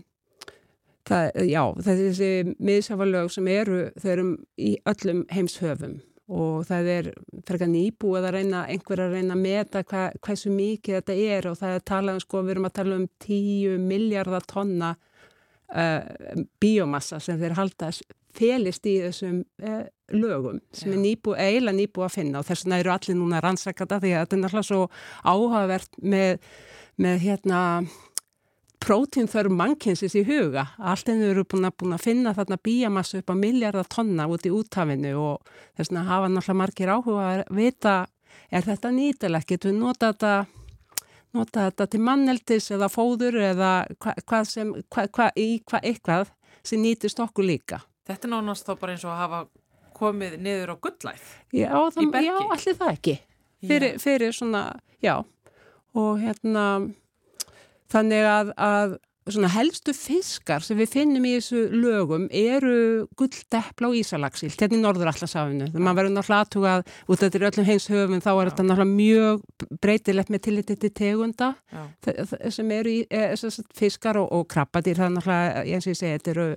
það, 1.08 1.44
já, 1.48 1.64
þessi 1.88 2.32
miðsjávarlög 2.60 3.32
sem 3.32 3.52
eru, 3.56 3.84
þau 3.96 4.10
eru 4.18 4.32
í 4.60 4.76
öllum 4.92 5.26
heimshöfum 5.32 6.02
og 6.32 6.66
það 6.68 6.90
er 6.94 7.08
frekar 7.48 7.70
nýbúið 7.72 8.28
að 8.28 8.36
reyna, 8.38 8.64
einhver 8.72 9.04
að 9.04 9.16
reyna 9.18 9.36
að 9.36 9.44
meta 9.44 9.84
hva, 9.84 10.08
hversu 10.24 10.52
mikið 10.54 10.98
þetta 11.00 11.16
er 11.36 11.48
og 11.50 11.58
það 11.60 11.76
er 11.76 11.86
talað 11.92 12.20
um, 12.20 12.24
sko, 12.24 12.44
við 12.46 12.54
erum 12.56 12.68
að 12.70 12.76
tala 12.80 13.00
um 13.02 13.08
10 13.26 13.88
miljardar 13.90 14.48
tonna 14.48 14.92
uh, 14.96 16.44
biomassa 16.64 17.20
sem 17.20 17.40
þeir 17.42 17.58
halda 17.60 17.92
felist 18.38 18.88
í 18.88 18.96
þessum 19.04 19.42
uh, 19.64 19.84
lögum 20.16 20.62
sem 20.72 20.94
Já. 20.94 20.96
er 20.96 21.04
nýbúið, 21.04 21.42
eiginlega 21.44 21.80
nýbúið 21.82 22.08
að 22.08 22.16
finna 22.16 22.40
og 22.40 22.48
þess 22.48 22.66
vegna 22.66 22.80
eru 22.84 22.94
allir 22.96 23.20
núna 23.20 23.44
rannsakata 23.44 24.00
því 24.00 24.14
að 24.14 24.24
þetta 24.24 24.38
er 24.38 24.44
náttúrulega 24.46 24.70
svo 24.70 24.82
áhugavert 25.28 26.00
með, 26.16 26.48
með 27.02 27.26
hérna 27.26 27.60
prótínþörf 28.82 29.54
mannkynnsis 29.54 30.16
í 30.18 30.24
huga. 30.26 30.66
Allt 30.80 31.10
ennum 31.12 31.32
eru 31.32 31.44
búin 31.46 31.68
að, 31.70 31.76
búin 31.82 31.96
að 31.96 32.06
finna 32.08 32.34
þarna 32.38 32.58
bíamassu 32.66 33.22
upp 33.22 33.34
á 33.34 33.36
miljardar 33.38 33.90
tonna 33.92 34.26
út 34.32 34.48
í 34.48 34.54
úttafinu 34.54 35.14
og 35.22 35.52
þess 35.78 35.94
að 35.94 36.10
hafa 36.10 36.32
náttúrulega 36.32 36.58
margir 36.62 36.94
áhuga 36.94 37.28
að 37.28 37.44
vita 37.58 37.96
er 38.52 38.66
þetta 38.66 38.92
nýtilegt, 38.96 39.48
getur 39.50 39.72
við 39.72 39.80
nota 39.80 40.12
þetta, 40.12 40.34
nota 41.38 41.66
þetta 41.70 41.88
til 41.94 42.02
manneldis 42.08 42.70
eða 42.76 42.90
fóður 42.92 43.40
eða 43.52 43.72
hvað 44.02 44.24
hva 44.26 44.44
sem, 44.48 44.74
hvað 44.92 45.12
hva, 45.18 45.32
í 45.36 45.50
hvað 45.68 45.90
eitthvað 45.92 46.32
sem 46.64 46.82
nýtist 46.82 47.22
okkur 47.22 47.48
líka. 47.48 47.82
Þetta 48.08 48.28
er 48.28 48.34
nánast 48.34 48.68
þá 48.68 48.74
bara 48.80 48.96
eins 48.96 49.06
og 49.06 49.14
að 49.14 49.22
hafa 49.22 49.44
komið 50.02 50.40
niður 50.42 50.74
á 50.74 50.76
gullæð 50.82 51.28
já, 51.54 51.70
í 51.70 52.08
bergi. 52.10 52.32
Já, 52.32 52.40
allir 52.56 52.80
það 52.80 52.96
ekki. 52.96 53.16
Fyrir, 53.62 54.00
fyrir 54.02 54.34
svona, 54.34 54.64
já, 55.06 55.20
og 55.94 56.16
hérna 56.18 56.66
Þannig 57.92 58.28
að, 58.28 58.52
að 58.56 59.00
helstu 59.54 59.94
fiskar 59.94 60.64
sem 60.66 60.80
við 60.80 60.90
finnum 60.96 61.26
í 61.26 61.36
þessu 61.36 61.68
lögum 61.70 62.28
eru 62.32 63.08
gulldeppla 63.20 63.92
og 63.92 63.98
ísalagsilt, 64.00 64.58
hérna 64.60 64.80
í 64.80 64.82
norðurallasafinu. 64.82 65.70
Þegar 65.70 65.86
maður 65.86 66.00
verður 66.00 66.16
náttúrulega 66.16 66.46
aðtugað 66.46 66.84
út 67.08 67.24
af 67.24 67.38
öllum 67.52 67.68
heins 67.68 67.88
höfum 67.92 68.24
þá 68.24 68.32
er 68.32 68.42
Já. 68.42 68.50
þetta 68.50 68.66
náttúrulega 68.66 68.98
mjög 68.98 69.44
breytilegt 69.82 70.34
með 70.34 70.44
tilliti 70.48 70.76
til 70.82 70.92
tegunda 70.92 71.54
sem 72.50 72.72
eru 72.72 72.90
í 72.90 73.06
e, 73.10 73.24
fiskar 73.78 74.18
og, 74.18 74.32
og 74.32 74.48
krabbadýr. 74.50 74.98
Það 74.98 75.08
er 75.08 75.16
náttúrulega, 75.18 75.66
eins 75.70 75.88
og 75.88 75.94
ég 75.94 76.02
segi, 76.02 76.18
þetta 76.18 76.36
eru 76.36 76.50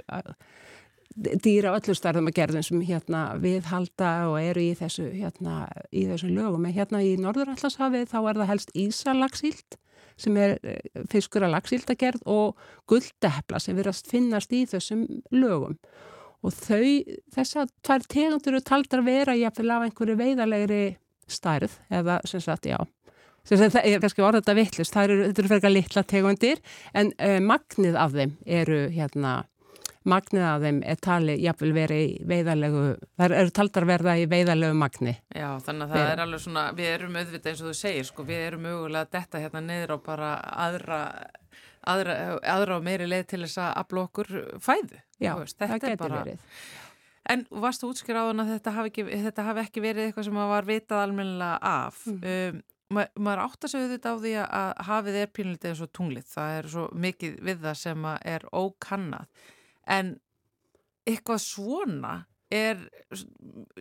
dýra 1.14 1.76
öllu 1.76 1.94
starðum 1.94 2.32
að 2.32 2.38
gerðum 2.40 2.64
sem 2.66 2.80
hérna 2.82 3.22
viðhalda 3.38 4.10
og 4.32 4.40
eru 4.40 4.64
í 4.64 4.74
þessu, 4.74 5.06
hérna, 5.12 5.68
í 5.94 6.08
þessu 6.08 6.32
lögum. 6.32 6.64
En 6.66 6.74
hérna 6.74 7.04
í 7.04 7.14
norðurallasafið 7.20 8.08
þá 8.10 8.20
er 8.24 8.40
það 8.40 8.50
helst 8.50 8.74
ísalagsilt 8.74 9.78
sem 10.20 10.36
er 10.40 10.56
eh, 10.62 11.04
fiskur 11.10 11.46
að 11.46 11.54
lagsíldagerð 11.56 12.26
og 12.30 12.58
gulldepla 12.90 13.60
sem 13.62 13.76
verðast 13.78 14.10
finnast 14.10 14.52
í 14.54 14.64
þessum 14.70 15.06
lögum. 15.34 15.78
Og 16.44 16.52
þau, 16.52 16.84
þess 17.32 17.56
að 17.62 17.72
tvær 17.86 18.04
tegundur 18.12 18.52
eru 18.52 18.64
taldar 18.64 19.00
að 19.00 19.08
vera 19.08 19.38
jáfnvel 19.38 19.70
af 19.72 19.86
einhverju 19.86 20.18
veiðalegri 20.20 20.82
stærð 21.30 21.78
eða 21.88 22.18
sem 22.28 22.42
sagt, 22.44 22.68
já, 22.68 22.76
sem 23.48 23.58
sagt, 23.60 23.76
það 23.76 23.88
er 23.88 24.02
kannski 24.02 24.24
orðað 24.24 24.42
þetta 24.42 24.56
vittlust, 24.58 24.94
þetta 24.96 25.14
eru 25.14 25.32
fyrir 25.48 25.56
eitthvað 25.56 25.76
litla 25.78 26.04
tegundir 26.10 26.60
en 26.92 27.12
uh, 27.16 27.38
magnið 27.44 27.96
af 27.96 28.12
þeim 28.12 28.34
eru 28.60 28.80
hérna 28.92 29.34
magnið 30.08 30.44
af 30.46 30.64
þeim 30.64 30.80
er 30.84 31.00
talið 31.02 31.42
jafnvel 31.44 31.70
verið 31.74 32.02
í 32.02 32.10
veiðalegu, 32.28 32.82
það 33.20 33.34
eru 33.40 33.54
taldar 33.58 33.86
verða 33.88 34.16
í 34.20 34.26
veiðalegu 34.30 34.76
magni. 34.78 35.14
Já, 35.32 35.48
þannig 35.64 35.86
að 35.86 35.94
það 35.94 36.12
er 36.12 36.22
alveg 36.24 36.44
svona, 36.44 36.64
við 36.76 36.90
erum 36.92 37.18
auðvitað 37.20 37.50
eins 37.52 37.62
og 37.62 37.70
þú 37.70 37.74
segir, 37.78 38.08
sko, 38.10 38.26
við 38.28 38.44
erum 38.50 38.66
mögulega 38.68 39.10
detta 39.16 39.40
hérna 39.42 39.64
niður 39.64 39.96
á 39.96 39.98
bara 40.04 40.30
aðra, 40.66 41.00
aðra, 41.94 42.18
aðra 42.56 42.78
og 42.78 42.86
meiri 42.86 43.08
leið 43.08 43.26
til 43.32 43.42
þess 43.46 43.62
að 43.64 43.72
aflokkur 43.84 44.30
okkur 44.34 44.62
fæðu. 44.64 45.00
Já, 45.22 45.32
veist, 45.40 45.58
það 45.58 45.80
getur 45.80 46.04
bara... 46.04 46.20
verið. 46.22 46.62
En 47.32 47.46
varst 47.48 47.80
þú 47.80 47.94
útskýr 47.94 48.20
á 48.20 48.28
þann 48.28 48.44
að 48.44 48.52
þetta 48.52 48.72
hafi, 48.76 48.90
ekki, 48.92 49.04
þetta 49.24 49.44
hafi 49.46 49.62
ekki 49.62 49.80
verið 49.80 50.08
eitthvað 50.10 50.26
sem 50.28 50.40
var 50.52 50.66
vitað 50.68 51.04
almennilega 51.06 51.58
af? 51.72 52.06
Mm. 52.10 52.22
Um, 52.28 52.62
Ma, 52.92 53.06
maður 53.16 53.40
átt 53.46 53.64
að 53.64 53.72
segja 53.72 53.90
þetta 53.94 54.10
á 54.12 54.16
því 54.20 54.32
að 54.44 54.70
hafið 54.86 55.16
er 55.18 55.30
pínlítið 55.32 55.70
eins 55.70 55.82
og 55.82 55.90
tunglið, 55.96 56.26
það 56.30 56.56
er 56.58 56.66
svo 56.74 56.82
mikið 57.04 57.38
við 57.48 57.62
það 57.64 57.78
sem 57.80 58.08
er 58.20 58.44
ókannað 58.52 59.46
en 59.86 60.14
eitthvað 61.06 61.42
svona 61.44 62.14
er, 62.52 62.80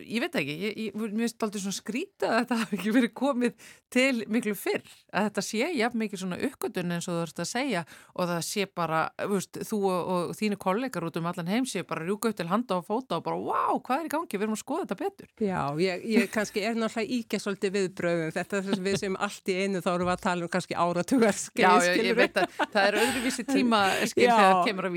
ég 0.00 0.22
veit 0.22 0.36
ekki, 0.40 0.54
ég, 0.64 0.78
ég, 0.86 0.94
mér 0.96 1.24
finnst 1.24 1.44
alltaf 1.44 1.62
svona 1.62 1.76
skrítið 1.76 2.28
að 2.28 2.38
þetta 2.40 2.58
hafi 2.62 2.78
ekki 2.78 2.94
verið 2.94 3.12
komið 3.18 3.68
til 3.94 4.24
miklu 4.32 4.54
fyrr, 4.58 4.84
að 5.14 5.28
þetta 5.28 5.44
sé 5.46 5.68
jafn 5.78 6.00
mikið 6.00 6.22
svona 6.24 6.38
uppgötun 6.48 6.94
eins 6.94 7.08
og 7.08 7.18
þú 7.18 7.24
ert 7.26 7.42
að 7.44 7.50
segja 7.50 7.82
og 8.14 8.30
það 8.30 8.40
sé 8.48 8.66
bara, 8.80 9.00
veist, 9.30 9.60
þú 9.68 9.78
og, 9.90 10.00
og 10.14 10.32
þínu 10.38 10.58
kollegar 10.64 11.06
út 11.08 11.18
um 11.20 11.28
allan 11.30 11.50
heim 11.52 11.68
sé 11.68 11.84
bara 11.86 12.04
rjúka 12.06 12.32
upp 12.32 12.38
til 12.40 12.48
handa 12.50 12.80
og 12.80 12.88
fóta 12.88 13.20
og 13.20 13.26
bara 13.26 13.38
wow, 13.38 13.80
hvað 13.84 14.02
er 14.02 14.08
í 14.08 14.12
gangi, 14.14 14.38
við 14.38 14.46
erum 14.46 14.56
að 14.56 14.62
skoða 14.64 14.86
þetta 14.86 15.00
betur. 15.02 15.28
Já, 15.44 15.60
ég, 15.82 16.06
ég 16.14 16.32
kannski 16.34 16.64
er 16.64 16.78
náttúrulega 16.78 17.18
íkja 17.18 17.42
svolítið 17.42 17.76
viðbröðum, 17.78 18.34
þetta 18.34 18.58
er 18.58 18.66
þess 18.68 18.80
að 18.80 18.88
við 18.88 18.98
sem 19.04 19.20
allt 19.28 19.52
í 19.52 19.58
einu 19.60 19.84
þá 19.84 19.90
erum 19.94 20.08
við 20.10 20.14
að 20.16 20.24
tala 20.26 20.46
um 20.46 20.52
kannski 20.54 20.78
áratugar 20.78 21.38
skil, 21.38 21.64
Já, 21.64 21.70
ég, 21.84 22.02
ég 22.08 22.18
veit 22.18 22.40
að 22.40 22.58
það 22.64 22.88
er 22.88 22.98
öðruvísi 23.04 23.46
tíma 23.48 23.80
skil 24.10 24.28
þegar 24.34 24.60
kemur 24.66 24.88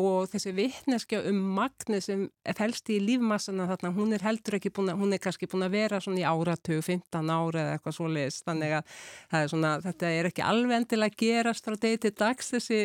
að 0.00 0.20
og 0.20 0.30
þessi 0.32 0.52
vittneskja 0.56 1.20
um 1.30 1.38
magni 1.56 2.00
sem 2.04 2.24
fælst 2.56 2.90
í 2.92 2.98
lífmassana 3.02 3.66
þarna, 3.70 3.92
hún 3.96 4.14
er 4.16 4.24
heldur 4.24 4.56
ekki 4.58 4.72
búin 4.74 4.92
að, 4.92 5.00
hún 5.00 5.14
er 5.14 5.22
kannski 5.22 5.48
búin 5.50 5.66
að 5.66 5.76
vera 5.76 6.00
svona 6.02 6.22
í 6.22 6.26
áratug, 6.28 6.82
15 6.86 7.32
ára 7.34 7.62
eða 7.62 7.76
eitthvað 7.76 7.96
svo 7.96 8.08
leiðist, 8.10 8.44
þannig 8.46 8.74
að 8.78 8.96
er 9.40 9.52
svona, 9.52 9.72
þetta 9.84 10.12
er 10.16 10.30
ekki 10.30 10.44
alveg 10.46 10.76
endilega 10.80 11.20
gerast 11.22 11.68
frá 11.68 11.76
degi 11.84 12.00
til 12.04 12.14
dags 12.22 12.50
þessi 12.54 12.80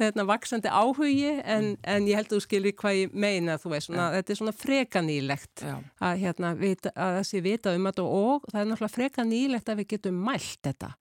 þetta, 0.00 0.28
vaksandi 0.28 0.72
áhugi 0.72 1.34
en, 1.38 1.72
mm. 1.74 1.82
en 1.94 2.08
ég 2.10 2.20
held 2.20 2.30
að 2.30 2.36
þú 2.36 2.44
skilir 2.46 2.78
hvað 2.78 3.00
ég 3.02 3.18
meina, 3.26 3.58
þú 3.60 3.74
veist, 3.74 3.90
svona, 3.90 4.08
ja. 4.08 4.20
þetta 4.20 4.34
er 4.34 4.40
svona 4.42 4.56
frekanílegt 4.62 5.66
ja. 5.66 5.76
að, 6.04 6.22
hérna, 6.22 6.54
vita, 6.58 6.94
að 6.94 7.20
þessi 7.20 7.44
vita 7.44 7.74
um 7.76 7.90
þetta 7.90 8.08
og 8.08 8.48
það 8.52 8.62
er 8.62 8.72
náttúrulega 8.72 8.96
frekanílegt 8.96 9.70
að 9.72 9.82
við 9.82 9.92
getum 9.96 10.24
mælt 10.28 10.58
þetta 10.68 10.94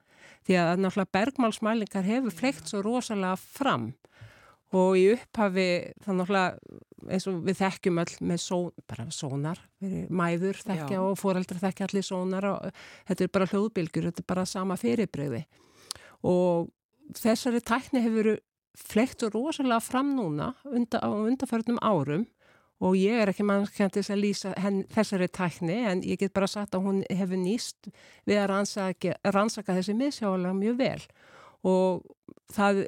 því 0.48 0.60
að 0.62 0.82
náttúrulega 0.82 1.16
bergmálsmælingar 1.18 2.08
hefur 2.08 2.36
fleikt 2.36 2.70
svo 2.72 2.84
rosalega 2.86 3.36
fram 3.36 3.92
og 4.76 4.98
í 5.00 5.06
upphafi 5.14 5.68
þannig 6.04 6.32
að 6.36 6.58
eins 7.08 7.28
og 7.30 7.44
við 7.46 7.60
þekkjum 7.62 8.02
öll 8.04 8.16
með 8.28 8.42
són, 8.44 8.72
bara 8.90 9.06
sónar, 9.16 9.62
mæður 9.80 10.60
þekkja 10.60 10.98
Já. 10.98 11.04
og 11.04 11.20
foreldrar 11.20 11.62
þekkja 11.62 11.88
allir 11.88 12.06
sónar 12.06 12.50
og 12.50 12.82
þetta 13.08 13.24
er 13.24 13.34
bara 13.38 13.50
hljóðbylgjur, 13.52 14.10
þetta 14.10 14.24
er 14.24 14.30
bara 14.34 14.48
sama 14.50 14.78
fyrirbreyði 14.80 15.44
og 16.28 16.72
þessari 17.16 17.62
tækni 17.64 18.04
hefur 18.04 18.34
flekt 18.78 19.24
og 19.26 19.38
rosalega 19.38 19.80
fram 19.82 20.12
núna 20.18 20.52
undar, 20.68 21.06
á 21.06 21.10
undarförnum 21.10 21.80
árum 21.82 22.28
og 22.84 22.94
ég 23.00 23.24
er 23.24 23.32
ekki 23.32 23.46
mannskjandis 23.48 24.12
að 24.14 24.22
lýsa 24.22 24.52
henn, 24.62 24.84
þessari 24.94 25.30
tækni 25.34 25.80
en 25.90 26.04
ég 26.06 26.20
get 26.22 26.36
bara 26.36 26.50
sagt 26.50 26.76
að 26.78 26.86
hún 26.86 27.00
hefur 27.10 27.40
nýst 27.42 27.90
við 28.28 28.42
að 28.42 28.50
rannsaka, 28.52 29.16
rannsaka 29.34 29.78
þessi 29.80 29.96
miðsjálega 29.98 30.54
mjög 30.58 30.78
vel 30.84 31.08
og 31.66 32.04
það 32.54 32.84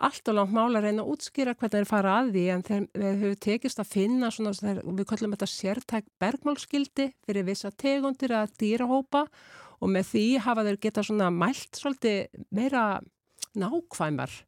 allt 0.00 0.30
og 0.32 0.36
langt 0.36 0.54
mála 0.56 0.80
að 0.80 0.86
reyna 0.88 1.04
að 1.04 1.14
útskýra 1.14 1.54
hvernig 1.54 1.82
er 1.82 1.88
fara 1.88 2.16
að 2.20 2.34
því 2.34 2.44
en 2.54 2.66
þegar 2.66 2.86
við 3.02 3.24
höfum 3.24 3.40
tekist 3.46 3.82
að 3.82 3.90
finna 3.94 4.30
svona, 4.34 4.52
þegar, 4.56 4.82
við 5.00 5.08
kallum 5.12 5.34
þetta 5.36 5.50
sértæk 5.54 6.10
bergmálskildi 6.22 7.08
fyrir 7.26 7.48
vissa 7.48 7.72
tegundir 7.84 8.36
að 8.36 8.54
dýrahópa 8.62 9.24
og 9.80 9.92
með 9.92 10.12
því 10.12 10.26
hafa 10.46 10.66
þeir 10.68 10.78
geta 10.84 11.04
svona 11.06 11.32
mælt 11.34 11.80
svolítið 11.80 12.46
meira 12.56 12.84
nákvæmar 13.58 14.40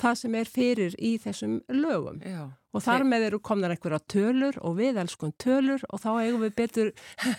það 0.00 0.16
sem 0.20 0.38
er 0.38 0.50
fyrir 0.50 0.96
í 1.00 1.16
þessum 1.20 1.58
lögum 1.72 2.18
Já. 2.24 2.48
og 2.76 2.84
þar 2.84 3.04
með 3.08 3.28
eru 3.30 3.40
komnar 3.44 3.72
einhverja 3.72 4.00
tölur 4.12 4.58
og 4.60 4.76
við 4.80 5.00
elskum 5.02 5.32
tölur 5.40 5.84
og 5.88 6.02
þá 6.02 6.10
eigum 6.20 6.44
við 6.44 6.56
betur 6.58 6.90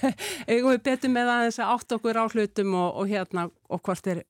eigum 0.51 0.73
við 0.73 0.81
betur 0.89 1.13
með 1.13 1.33
aðeins 1.35 1.59
að 1.61 1.73
átt 1.75 1.97
okkur 1.97 2.21
á 2.21 2.25
hlutum 2.25 2.73
og, 2.79 2.89
og 3.01 3.11
hérna 3.13 3.47
og 3.69 3.83
hvort 3.85 4.09
er 4.13 4.23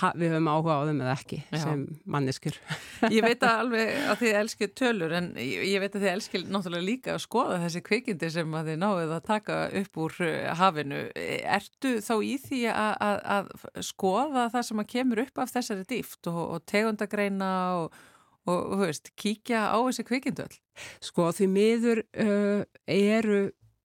ha, 0.00 0.10
við 0.18 0.34
höfum 0.34 0.50
áhuga 0.52 0.76
á 0.76 0.82
þeim 0.88 1.00
eða 1.04 1.14
ekki 1.14 1.38
Já. 1.48 1.60
sem 1.62 1.84
manniskur. 2.04 2.58
Ég 3.16 3.24
veit 3.24 3.46
að 3.46 3.62
alveg 3.62 3.94
að 4.12 4.20
þið 4.22 4.36
elskir 4.42 4.72
tölur 4.78 5.14
en 5.18 5.30
ég 5.40 5.80
veit 5.82 5.94
að 5.94 6.04
þið 6.04 6.10
elskir 6.12 6.44
náttúrulega 6.46 6.88
líka 6.88 7.14
að 7.14 7.24
skoða 7.24 7.60
þessi 7.64 7.82
kvikindi 7.86 8.30
sem 8.34 8.58
að 8.58 8.70
þið 8.72 8.78
náðu 8.84 9.08
að 9.16 9.24
taka 9.30 9.56
upp 9.82 10.02
úr 10.04 10.20
eh, 10.26 10.52
hafinu. 10.60 11.00
Ertu 11.58 11.94
þá 12.04 12.14
í 12.18 12.34
því 12.44 12.62
að, 12.74 12.92
að, 13.08 13.18
að 13.38 13.82
skoða 13.88 14.46
það 14.54 14.68
sem 14.70 14.84
að 14.84 14.92
kemur 14.94 15.24
upp 15.24 15.42
af 15.42 15.56
þessari 15.56 15.88
dýft 15.94 16.30
og, 16.32 16.44
og 16.46 16.64
tegundagreina 16.68 17.50
og 17.80 17.98
og, 18.48 18.78
veist, 18.80 19.10
kíkja 19.18 19.68
á 19.68 19.78
þessi 19.88 20.04
kvikindu 20.08 20.44
öll? 20.46 20.58
Sko, 21.04 21.28
því 21.34 21.48
miður 21.52 22.02
uh, 22.22 22.62
eru 22.88 23.40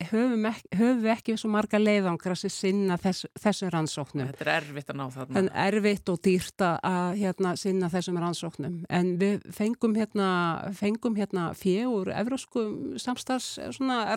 höfum 0.09 0.45
ekki, 0.49 0.69
höfum 0.79 1.07
ekki 1.13 1.35
svo 1.39 1.49
marga 1.53 1.79
leiðangra 1.81 2.35
sem 2.37 2.51
sinna 2.53 2.97
þess, 3.01 3.27
þessum 3.39 3.71
rannsóknum. 3.73 4.29
Þetta 4.31 4.45
er 4.45 4.51
erfitt 4.55 4.91
að 4.93 4.99
ná 4.99 5.03
þarna. 5.15 5.43
Er 5.43 5.77
erfitt 5.77 6.11
og 6.13 6.21
dýrt 6.25 6.65
að 6.65 7.17
hérna, 7.19 7.53
sinna 7.59 7.89
þessum 7.93 8.19
rannsóknum. 8.21 8.77
En 8.93 9.13
við 9.21 9.45
fengum 9.55 9.97
hérna, 9.97 10.29
fengum 10.77 11.17
hérna 11.19 11.49
fjögur 11.57 12.13
evróskum 12.13 12.97
samstags 13.01 13.55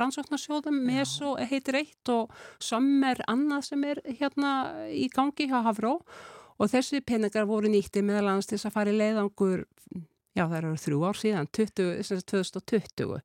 rannsóknarsjóðum 0.02 0.80
með 0.86 1.04
svo 1.12 1.36
heitir 1.40 1.80
eitt 1.82 2.12
og 2.12 2.34
sömmer 2.62 3.22
annað 3.30 3.70
sem 3.70 3.86
er 3.88 4.02
hérna 4.06 4.52
í 4.92 5.08
gangi 5.12 5.48
hjá 5.50 5.60
Havró 5.66 5.98
og 6.56 6.70
þessi 6.72 7.02
peningar 7.04 7.48
voru 7.48 7.70
nýtti 7.70 8.02
meðal 8.04 8.30
annars 8.32 8.48
til 8.50 8.58
að 8.60 8.74
fara 8.74 8.92
í 8.92 8.96
leiðangur, 8.96 9.66
já 10.36 10.44
það 10.46 10.56
eru 10.60 10.76
þrjú 10.84 11.02
ár 11.04 11.20
síðan, 11.20 11.50
20, 11.52 12.22
2020 12.32 13.20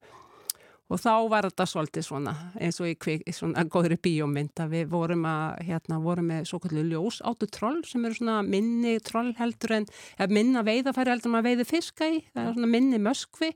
og 0.91 0.99
þá 0.99 1.13
var 1.31 1.47
þetta 1.47 1.67
svolítið 1.71 2.05
svona 2.05 2.33
eins 2.59 2.79
og 2.83 2.89
í 2.89 2.95
kvik, 2.99 3.23
svona 3.35 3.63
góðri 3.71 3.97
bíómynd 4.01 4.59
að 4.59 4.75
við 4.75 4.89
vorum 4.91 5.23
að, 5.29 5.61
hérna, 5.69 6.01
vorum 6.03 6.27
með 6.33 6.49
svo 6.49 6.59
kallið 6.63 6.91
ljós 6.91 7.21
áttu 7.27 7.47
troll 7.51 7.79
sem 7.87 8.03
eru 8.07 8.17
svona 8.17 8.41
minni 8.43 8.97
troll 9.05 9.31
heldur 9.39 9.77
en, 9.79 9.87
ja, 10.19 10.27
minna 10.27 10.65
veiðafæri 10.67 11.13
heldur 11.13 11.31
en 11.31 11.37
maður 11.37 11.49
veiði 11.51 11.69
fiska 11.69 12.11
í, 12.11 12.19
það 12.33 12.43
er 12.43 12.57
svona 12.57 12.71
minni 12.75 13.01
möskvi 13.01 13.51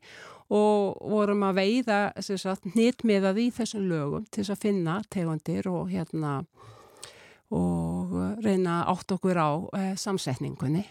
og 0.55 0.99
vorum 1.09 1.45
að 1.47 1.59
veiða 1.59 1.99
nýttmiðað 2.75 3.41
í 3.41 3.47
þessum 3.55 3.88
lögum 3.89 4.27
til 4.29 4.43
þess 4.43 4.53
að 4.55 4.65
finna 4.67 4.99
tegundir 5.09 5.69
og 5.71 5.89
hérna 5.89 6.38
og 7.55 8.13
reyna 8.43 8.83
átt 8.89 9.11
okkur 9.15 9.38
á 9.38 9.49
eh, 9.77 9.93
samsetningunni. 9.97 10.86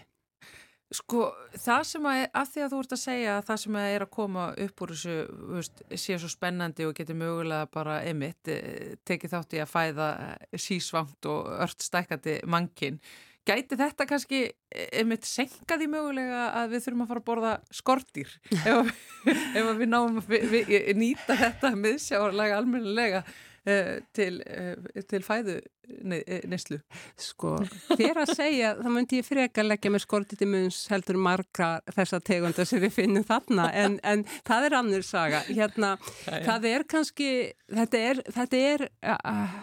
Sko 0.92 1.26
það 1.56 1.84
sem 1.88 2.06
að, 2.06 2.22
að 2.36 2.50
því 2.52 2.62
að 2.64 2.72
þú 2.72 2.80
ert 2.84 2.94
að 2.94 3.00
segja 3.00 3.36
að 3.38 3.44
það 3.48 3.60
sem 3.62 3.76
að 3.80 3.90
er 3.90 4.04
að 4.04 4.10
koma 4.14 4.46
upp 4.64 4.82
úr 4.84 4.92
þessu 4.92 5.14
veist, 5.54 5.84
sé 6.04 6.18
svo 6.20 6.30
spennandi 6.30 6.86
og 6.86 6.96
getur 6.98 7.18
mögulega 7.18 7.70
bara 7.72 8.00
emitt 8.06 8.50
tekið 9.08 9.32
þátt 9.32 9.56
í 9.56 9.62
að 9.64 9.72
fæða 9.72 10.08
sísvangt 10.60 11.30
og 11.30 11.48
ört 11.64 11.86
stækandi 11.86 12.36
mankin. 12.46 13.00
Gæti 13.44 13.76
þetta 13.76 14.06
kannski 14.08 14.44
emitt 15.00 15.26
senkaði 15.28 15.88
mögulega 15.92 16.46
að 16.60 16.76
við 16.76 16.86
þurfum 16.86 17.02
að 17.04 17.10
fara 17.10 17.22
að 17.22 17.26
borða 17.28 17.56
skortýr 17.80 18.30
ef, 18.70 18.94
ef 19.28 19.72
við 19.80 19.90
náum 19.90 20.22
að 20.22 20.94
nýta 21.00 21.36
þetta 21.40 21.74
miðsjáarlega 21.76 22.60
almennilega 22.60 23.24
til, 24.16 24.42
uh, 24.44 25.02
til 25.08 25.24
fæðu 25.24 25.58
neyslu? 26.04 26.78
Sko, 27.20 27.56
þér 27.92 28.22
að 28.24 28.32
segja, 28.38 28.72
þá 28.78 28.88
myndi 28.92 29.20
ég 29.20 29.28
freka 29.28 29.64
leggja 29.64 29.92
með 29.92 30.04
skortiti 30.06 30.48
munns 30.48 30.84
heldur 30.92 31.18
marga 31.20 31.70
þessa 31.92 32.20
tegunda 32.24 32.66
sem 32.68 32.82
við 32.84 32.96
finnum 32.98 33.26
þarna, 33.28 33.68
en, 33.72 33.98
en 34.04 34.24
það 34.46 34.68
er 34.68 34.78
annir 34.80 35.06
saga. 35.06 35.44
Hérna, 35.50 35.94
það 36.24 36.68
er 36.72 36.86
kannski, 36.88 37.30
þetta 37.72 38.02
er, 38.10 38.22
þetta 38.38 38.64
er, 38.72 38.88
uh, 39.12 39.56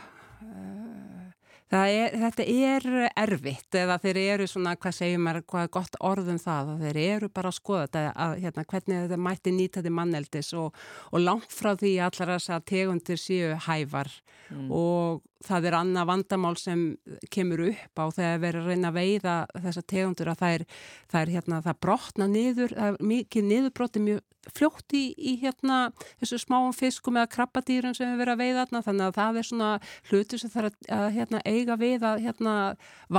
Er, 1.71 2.17
þetta 2.19 2.43
er 2.43 2.85
erfitt 3.15 3.75
eða 3.79 3.95
þeir 4.03 4.17
eru 4.19 4.47
svona, 4.49 4.73
hvað 4.75 4.95
segjum 4.97 5.27
er, 5.31 5.37
hvað 5.47 5.63
er 5.63 5.69
gott 5.71 5.93
orðum 6.03 6.39
það, 6.41 6.71
þeir 6.81 6.97
eru 6.99 7.29
bara 7.31 7.47
að 7.47 7.55
skoða 7.61 7.85
þetta, 7.85 8.01
að, 8.25 8.33
hérna, 8.43 8.65
hvernig 8.73 8.97
þetta 9.05 9.19
mætti 9.27 9.53
nýta 9.55 9.79
þetta 9.79 9.93
manneldis 9.95 10.49
og, 10.59 10.81
og 11.15 11.23
langt 11.23 11.55
frá 11.55 11.71
því 11.79 11.93
allar 12.03 12.33
þess 12.33 12.51
að 12.51 12.65
tegundir 12.73 13.21
séu 13.21 13.53
hævar 13.69 14.11
mm. 14.49 14.65
og 14.67 15.21
það 15.47 15.69
er 15.69 15.77
annað 15.79 16.09
vandamál 16.11 16.53
sem 16.59 16.83
kemur 17.31 17.63
upp 17.69 18.03
á 18.03 18.05
þegar 18.19 18.43
verður 18.43 18.65
að 18.65 18.73
reyna 18.73 18.91
að 18.91 18.99
veiða 18.99 19.37
þessa 19.55 19.85
tegundur 19.93 20.33
að 20.33 20.43
það 20.43 20.57
er, 20.57 20.67
það 21.13 21.21
er 21.21 21.33
hérna, 21.37 21.61
það 21.69 21.81
brotna 21.87 22.27
niður, 22.35 22.75
það 22.75 22.91
er 22.91 23.09
mikið 23.13 23.47
niðurbroti 23.47 24.03
mjög 24.09 24.27
fljótt 24.55 24.95
í, 24.97 25.03
í 25.17 25.35
hérna 25.41 25.91
þessu 26.21 26.39
smáum 26.41 26.73
fiskum 26.75 27.19
eða 27.19 27.31
krabbadýrum 27.35 27.93
sem 27.97 28.09
við 28.09 28.23
verðum 28.23 28.39
að 28.39 28.41
veiða 28.41 28.63
þarna, 28.63 28.83
þannig 28.87 29.05
að 29.05 29.19
það 29.19 29.39
er 29.41 29.49
svona 29.49 29.69
hlutu 30.09 30.39
sem 30.41 30.53
þarf 30.53 30.71
að, 30.71 30.79
að 30.97 31.05
hérna, 31.17 31.43
eiga 31.45 31.77
við 31.81 32.07
að 32.09 32.23
hérna, 32.25 32.55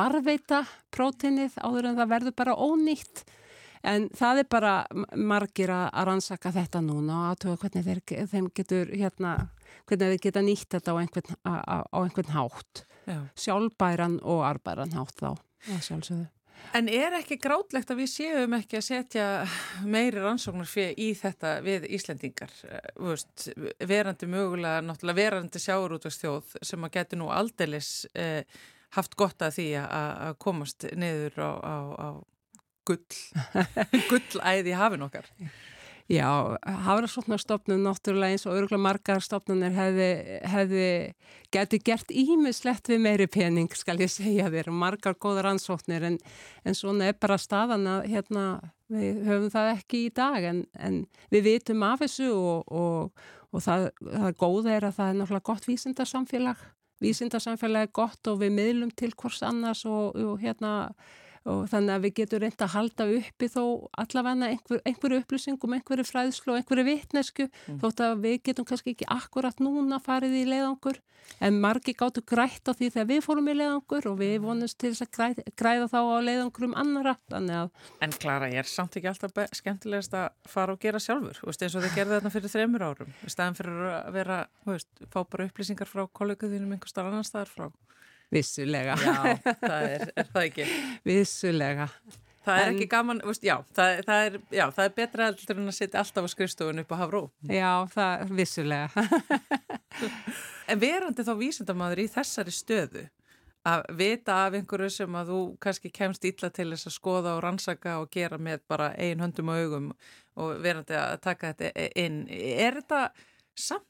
varveita 0.01 0.65
prótinnið 0.95 1.57
áður 1.63 1.91
en 1.91 2.01
það 2.01 2.13
verður 2.17 2.37
bara 2.43 2.59
ónýtt. 2.59 3.25
En 3.83 4.07
það 4.15 4.45
er 4.45 4.47
bara 4.47 4.73
margir 5.19 5.73
að 5.75 6.05
rannsaka 6.07 6.53
þetta 6.55 6.85
núna 6.87 7.17
og 7.17 7.31
aðtöða 7.33 7.61
hvernig 7.65 7.89
þeir, 7.89 8.27
þeim 8.31 8.51
getur 8.55 8.93
hérna 8.95 9.33
hvernig 9.89 10.13
þið 10.13 10.23
geta 10.23 10.43
nýtt 10.47 10.69
þetta 10.77 10.95
á 10.95 10.97
einhvern, 11.01 11.39
á, 11.43 11.53
á 11.83 11.99
einhvern 12.03 12.35
hátt. 12.37 12.87
Já. 13.03 13.19
sjálfbæran 13.35 14.21
og 14.23 14.45
arbæran 14.47 14.95
hátt 14.95 15.19
þá 15.19 15.43
En 16.73 16.89
er 16.89 17.13
ekki 17.19 17.37
grátlegt 17.43 17.91
að 17.93 17.99
við 18.01 18.11
séum 18.13 18.55
ekki 18.57 18.79
að 18.79 18.85
setja 18.87 19.25
meiri 19.85 20.23
rannsóknar 20.23 20.69
fyrir 20.71 20.95
í 20.97 21.11
þetta 21.19 21.57
við 21.65 21.89
Íslendingar? 21.99 22.53
Vist, 22.97 23.49
verandi 23.89 24.29
mögulega, 24.31 24.81
náttúrulega 24.87 25.21
verandi 25.21 25.63
sjáurútvastjóð 25.63 26.57
sem 26.65 26.87
að 26.87 26.95
geti 26.97 27.19
nú 27.21 27.29
aldeilis 27.35 27.91
eh, 28.15 28.47
haft 28.97 29.17
gott 29.21 29.45
að 29.45 29.59
því 29.59 29.69
að 29.83 30.39
komast 30.43 30.89
niður 30.97 31.39
á, 31.45 31.51
á, 31.61 31.77
á 31.93 32.09
gull 32.89 33.05
gullæði 34.11 34.75
hafin 34.77 35.07
okkar 35.07 35.29
Já, 36.11 36.59
Hafrasóknarstofnun 36.67 37.85
náttúrulega 37.87 38.35
eins 38.35 38.45
og 38.49 38.57
öruglega 38.57 38.83
margar 38.83 39.23
stofnunir 39.23 39.71
hefði, 39.77 40.09
hefði 40.51 40.87
geti 41.55 41.79
gert 41.79 42.11
ímislegt 42.11 42.91
við 42.91 43.05
meiri 43.05 43.29
pening 43.31 43.71
skal 43.79 44.01
ég 44.03 44.11
segja 44.11 44.51
þér, 44.51 44.73
margar 44.75 45.15
góðar 45.15 45.53
ansóknir 45.53 46.03
en, 46.11 46.19
en 46.67 46.77
svona 46.77 47.13
er 47.13 47.17
bara 47.23 47.39
staðan 47.39 47.87
að 47.87 48.11
hérna, 48.13 48.45
við 48.93 49.23
höfum 49.29 49.55
það 49.55 49.73
ekki 49.77 50.05
í 50.09 50.13
dag 50.19 50.51
en, 50.51 50.67
en 50.75 51.01
við 51.31 51.49
vitum 51.49 51.87
af 51.87 52.03
þessu 52.03 52.33
og, 52.35 52.75
og, 52.75 53.27
og 53.55 53.65
það, 53.65 53.89
það 54.03 54.39
góða 54.43 54.77
er 54.77 54.89
að 54.91 54.97
það 54.99 55.13
er 55.13 55.19
náttúrulega 55.21 55.51
gott 55.53 55.71
vísindarsamfélag 55.71 56.69
vísindarsamfélag 57.03 57.89
er 57.89 57.95
gott 57.95 58.31
og 58.31 58.43
við 58.43 58.57
miðlum 58.59 58.91
til 58.95 59.13
hvors 59.17 59.43
annars 59.47 59.87
og, 59.89 60.19
og 60.19 60.43
hérna 60.43 60.93
og 61.49 61.63
þannig 61.71 61.95
að 61.95 62.05
við 62.07 62.15
getum 62.21 62.43
reynda 62.43 62.67
að 62.67 62.75
halda 62.77 63.07
uppi 63.19 63.49
þó 63.51 63.63
allavega 63.99 64.51
einhver, 64.51 64.83
einhverju 64.87 65.23
upplýsingum, 65.23 65.77
einhverju 65.77 66.07
fræðslu 66.07 66.55
og 66.55 66.61
einhverju 66.61 66.85
vittnesku 66.87 67.49
mm. 67.49 67.81
þótt 67.83 68.03
að 68.07 68.21
við 68.27 68.37
getum 68.49 68.69
kannski 68.69 68.95
ekki 68.95 69.09
akkurat 69.11 69.63
núna 69.63 69.99
farið 70.03 70.39
í 70.43 70.45
leiðangur. 70.51 71.01
En 71.43 71.61
margi 71.63 71.95
gáttu 71.97 72.21
grætt 72.27 72.67
á 72.67 72.75
því 72.75 72.89
þegar 72.93 73.07
við 73.09 73.21
fórum 73.25 73.49
í 73.49 73.55
leiðangur 73.55 74.09
og 74.11 74.17
við 74.19 74.35
vonumst 74.43 74.79
til 74.83 74.91
þess 74.91 75.05
að 75.07 75.13
græða, 75.17 75.45
græða 75.59 75.87
þá 75.93 75.99
á 76.03 76.19
leiðangurum 76.27 76.75
annara 76.79 77.15
En 78.03 78.15
Klara, 78.23 78.51
ég 78.53 78.63
er 78.63 78.69
samt 78.69 78.99
ekki 78.99 79.11
alltaf 79.11 79.55
skemmtilegast 79.57 80.17
að 80.19 80.29
fara 80.51 80.75
og 80.75 80.83
gera 80.83 81.01
sjálfur. 81.03 81.39
Veist, 81.47 81.63
eins 81.63 81.79
og 81.79 81.87
þið 81.87 81.97
gerði 81.99 82.19
þarna 82.19 82.35
fyrir 82.35 82.55
þreymur 82.57 82.87
árum. 82.91 83.15
Í 83.23 83.33
staðan 83.33 83.59
fyrir 83.59 83.87
að 83.93 84.11
vera, 84.19 84.39
veist, 84.67 84.91
fá 85.15 85.21
bara 85.23 85.49
upplýsingar 85.49 85.91
frá 85.91 86.05
kolleguðinum 86.21 86.77
einhver 86.77 86.93
starf 86.93 87.11
annar 87.11 87.27
staðar 87.27 87.55
frá 87.55 87.71
Vissulega. 88.33 88.97
Já, 88.97 89.15
það 89.61 89.87
er, 89.87 90.05
er 90.17 90.29
það 90.33 90.45
ekki. 90.47 90.69
Vissulega. 91.11 91.89
Það 92.43 92.59
er 92.59 92.67
en, 92.67 92.75
ekki 92.75 92.87
gaman, 92.91 93.21
veist, 93.23 93.45
já, 93.47 93.55
það, 93.77 94.01
það 94.09 94.25
er, 94.27 94.37
já, 94.51 94.63
það 94.75 94.85
er 94.85 94.95
betra 94.97 95.27
heldur 95.29 95.59
en 95.61 95.71
að 95.71 95.77
setja 95.77 96.01
alltaf 96.01 96.27
á 96.27 96.31
skrifstofun 96.33 96.83
upp 96.83 96.95
á 96.95 96.97
Havró. 96.99 97.21
Já, 97.47 97.73
það 97.93 98.25
er 98.25 98.33
vissulega. 98.41 99.05
en 100.73 100.81
verandi 100.83 101.27
þá 101.29 101.33
vísendamadur 101.39 102.03
í 102.03 102.09
þessari 102.11 102.55
stöðu 102.57 103.05
að 103.69 103.85
vita 103.95 104.41
af 104.49 104.57
einhverju 104.59 104.91
sem 104.91 105.19
að 105.21 105.31
þú 105.31 105.41
kannski 105.63 105.93
kemst 105.95 106.27
ítla 106.27 106.51
til 106.51 106.73
þess 106.73 106.89
að 106.91 106.97
skoða 106.97 107.37
og 107.37 107.45
rannsaka 107.45 108.01
og 108.03 108.11
gera 108.11 108.41
með 108.43 108.65
bara 108.71 108.91
ein 108.99 109.23
höndum 109.23 109.53
og 109.53 109.63
augum 109.63 109.89
og 110.43 110.57
verandi 110.65 110.99
að 110.99 111.21
taka 111.23 111.53
þetta 111.53 111.87
inn. 112.03 112.25
Er 112.33 112.81
þetta 112.81 113.05
samt 113.55 113.87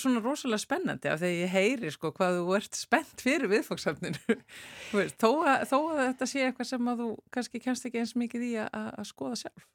svona 0.00 0.22
rosalega 0.24 0.62
spennandi 0.62 1.10
af 1.10 1.20
því 1.20 1.28
að 1.28 1.40
ég 1.42 1.52
heyri 1.52 1.92
sko 1.92 2.12
hvað 2.16 2.38
þú 2.38 2.54
ert 2.56 2.78
spennt 2.78 3.24
fyrir 3.24 3.50
viðfóksafninu 3.52 4.38
þó, 5.22 5.30
þó 5.68 5.78
að 5.92 6.00
þetta 6.00 6.28
sé 6.30 6.46
eitthvað 6.46 6.70
sem 6.70 6.92
að 6.92 7.02
þú 7.02 7.08
kannski 7.36 7.62
kemst 7.66 7.88
ekki 7.88 8.02
eins 8.02 8.14
mikið 8.16 8.46
í 8.48 8.52
að 8.64 9.04
skoða 9.10 9.40
sjálf 9.42 9.66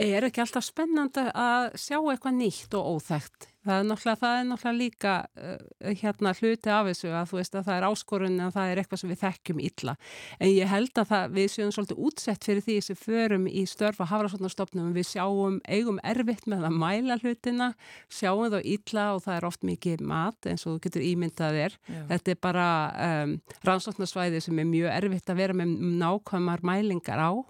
Er 0.00 0.26
ekki 0.26 0.42
alltaf 0.42 0.66
spennandi 0.66 1.26
að 1.30 1.74
sjá 1.78 1.98
eitthvað 2.00 2.38
nýtt 2.40 2.78
og 2.78 2.96
óþægt 2.96 3.50
Það 3.64 3.78
er 3.78 3.86
náttúrulega, 3.88 4.20
það 4.20 4.34
er 4.38 4.46
náttúrulega 4.48 4.76
líka 4.76 5.12
uh, 5.40 5.92
hérna 6.02 6.32
hluti 6.36 6.72
af 6.72 6.88
þessu 6.90 7.12
að 7.16 7.30
þú 7.30 7.38
veist 7.38 7.54
að 7.56 7.64
það 7.68 7.78
er 7.78 7.86
áskorun 7.88 8.36
en 8.44 8.52
það 8.52 8.70
er 8.72 8.80
eitthvað 8.82 9.00
sem 9.00 9.12
við 9.12 9.20
þekkjum 9.22 9.62
illa. 9.64 9.94
En 10.36 10.50
ég 10.52 10.68
held 10.68 11.00
að 11.00 11.08
það, 11.12 11.32
við 11.38 11.48
séum 11.54 11.72
svolítið 11.72 12.02
útsett 12.08 12.44
fyrir 12.44 12.66
því 12.66 12.76
sem 12.84 13.00
förum 13.00 13.48
í 13.48 13.64
störfa 13.70 14.08
hafrasotnarstofnum. 14.12 14.92
Við 14.98 15.08
sjáum 15.14 15.58
eigum 15.64 16.00
erfitt 16.04 16.44
með 16.50 16.68
að 16.68 16.78
mæla 16.84 17.18
hlutina, 17.22 17.72
sjáum 18.12 18.52
þá 18.52 18.60
illa 18.60 19.08
og 19.14 19.24
það 19.24 19.38
er 19.38 19.48
oft 19.48 19.64
mikið 19.64 20.08
mat 20.12 20.50
eins 20.50 20.66
og 20.66 20.76
þú 20.76 20.84
getur 20.84 21.08
ímyndað 21.08 21.60
þér. 21.60 21.78
Þetta 22.12 22.34
er 22.34 22.42
bara 22.44 22.70
um, 23.08 23.38
rannsóknarsvæði 23.64 24.44
sem 24.44 24.60
er 24.60 24.68
mjög 24.68 24.92
erfitt 24.98 25.32
að 25.32 25.40
vera 25.40 25.56
með 25.56 25.78
nákvæmar 26.04 26.68
mælingar 26.68 27.24
á 27.24 27.32
og 27.32 27.48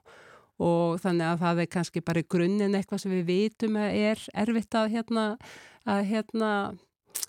þannig 0.59 1.27
að 1.27 1.45
það 1.45 1.63
er 1.65 1.71
kannski 1.77 2.03
bara 2.05 2.23
í 2.23 2.29
grunninn 2.31 2.75
eitthvað 2.79 3.05
sem 3.05 3.15
við 3.15 3.25
vitum 3.31 3.79
að 3.81 4.01
er 4.11 4.27
erfitt 4.45 4.75
að 4.79 4.91
hérna 4.95 5.25
að 5.85 6.05
hérna 6.09 6.51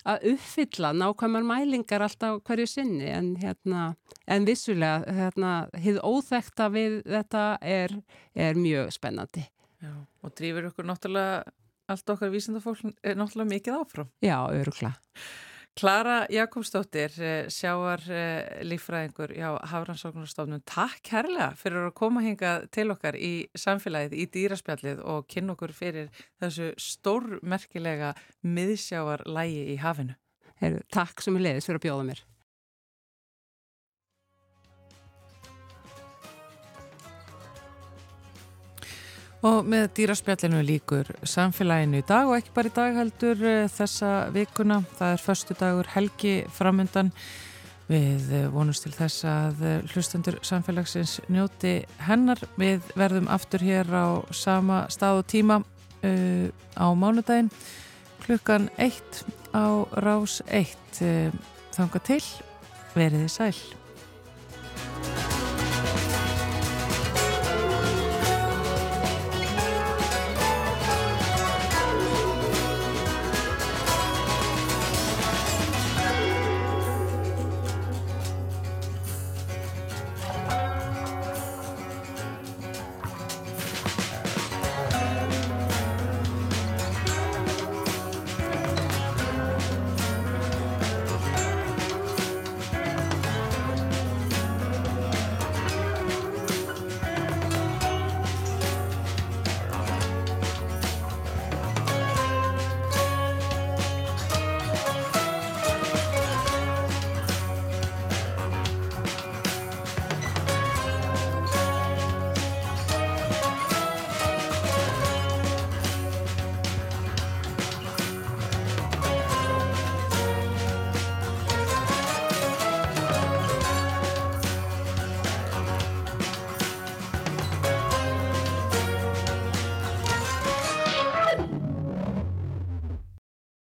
að 0.06 0.28
uppfylla 0.32 0.92
nákvæmar 0.94 1.44
mælingar 1.46 2.04
alltaf 2.06 2.38
hverju 2.46 2.66
sinni 2.70 3.08
en 3.10 3.34
hérna 3.40 3.88
en 4.30 4.46
vissulega 4.46 5.16
hérna 5.18 5.52
hið 5.82 6.00
óþekta 6.06 6.70
við 6.74 7.00
þetta 7.06 7.44
er, 7.60 7.94
er 8.34 8.58
mjög 8.58 8.92
spennandi. 8.94 9.46
Já, 9.82 9.92
og 10.22 10.34
drýfur 10.38 10.70
okkur 10.70 10.88
náttúrulega 10.88 11.42
allt 11.90 12.14
okkar 12.14 12.32
vísendafólk 12.32 12.82
er 13.02 13.18
náttúrulega 13.18 13.52
mikið 13.52 13.80
áfram. 13.80 14.08
Já, 14.24 14.38
örugla. 14.50 14.94
Klara 15.76 16.24
Jakobsdóttir, 16.32 17.12
eh, 17.20 17.48
sjáar 17.52 18.00
lífræðingur 18.64 19.34
hjá 19.36 19.50
Hafrannsóknarstofnun, 19.68 20.62
takk 20.64 21.02
kærlega 21.04 21.50
fyrir 21.60 21.90
að 21.90 21.94
koma 21.98 22.22
hinga 22.24 22.52
til 22.72 22.88
okkar 22.94 23.18
í 23.20 23.50
samfélagið, 23.52 24.16
í 24.16 24.24
dýraspjallið 24.32 25.02
og 25.04 25.26
kynna 25.28 25.52
okkur 25.52 25.74
fyrir 25.76 26.08
þessu 26.40 26.70
stórmerkilega 26.80 28.14
miðsjáarlægi 28.40 29.66
í 29.74 29.76
hafinu. 29.84 30.16
Heru, 30.62 30.80
takk 30.88 31.20
sem 31.20 31.36
er 31.36 31.44
leiðis 31.44 31.68
fyrir 31.68 31.82
að 31.82 31.86
bjóða 31.90 32.08
mér. 32.08 32.24
Og 39.44 39.66
með 39.68 39.90
dýraspjallinu 39.98 40.62
líkur 40.64 41.10
samfélaginu 41.28 42.00
í 42.00 42.06
dag 42.08 42.30
og 42.30 42.38
ekki 42.38 42.54
bara 42.56 42.70
í 42.70 42.76
dag 42.76 42.96
heldur 42.96 43.42
eh, 43.44 43.66
þessa 43.68 44.12
vikuna. 44.32 44.80
Það 44.96 45.12
er 45.12 45.24
förstu 45.26 45.56
dagur 45.60 45.90
helgi 45.92 46.36
framöndan. 46.56 47.12
Við 47.86 48.32
eh, 48.32 48.48
vonumst 48.50 48.86
til 48.86 48.94
þess 48.96 49.26
að 49.28 49.62
eh, 49.68 49.78
hlustendur 49.92 50.40
samfélagsins 50.40 51.18
njóti 51.28 51.76
hennar. 52.08 52.40
Við 52.56 52.88
verðum 52.96 53.28
aftur 53.28 53.66
hér 53.66 53.92
á 53.92 54.24
sama 54.32 54.86
stað 54.88 55.20
og 55.20 55.28
tíma 55.30 55.60
uh, 55.60 56.48
á 56.76 56.86
mánudaginn 56.96 57.52
klukkan 58.24 58.70
1 58.80 59.24
á 59.52 59.84
rás 60.00 60.40
1. 60.48 60.96
Þanga 61.76 62.06
til, 62.08 62.22
veriði 62.96 63.28
sæl. 63.30 63.85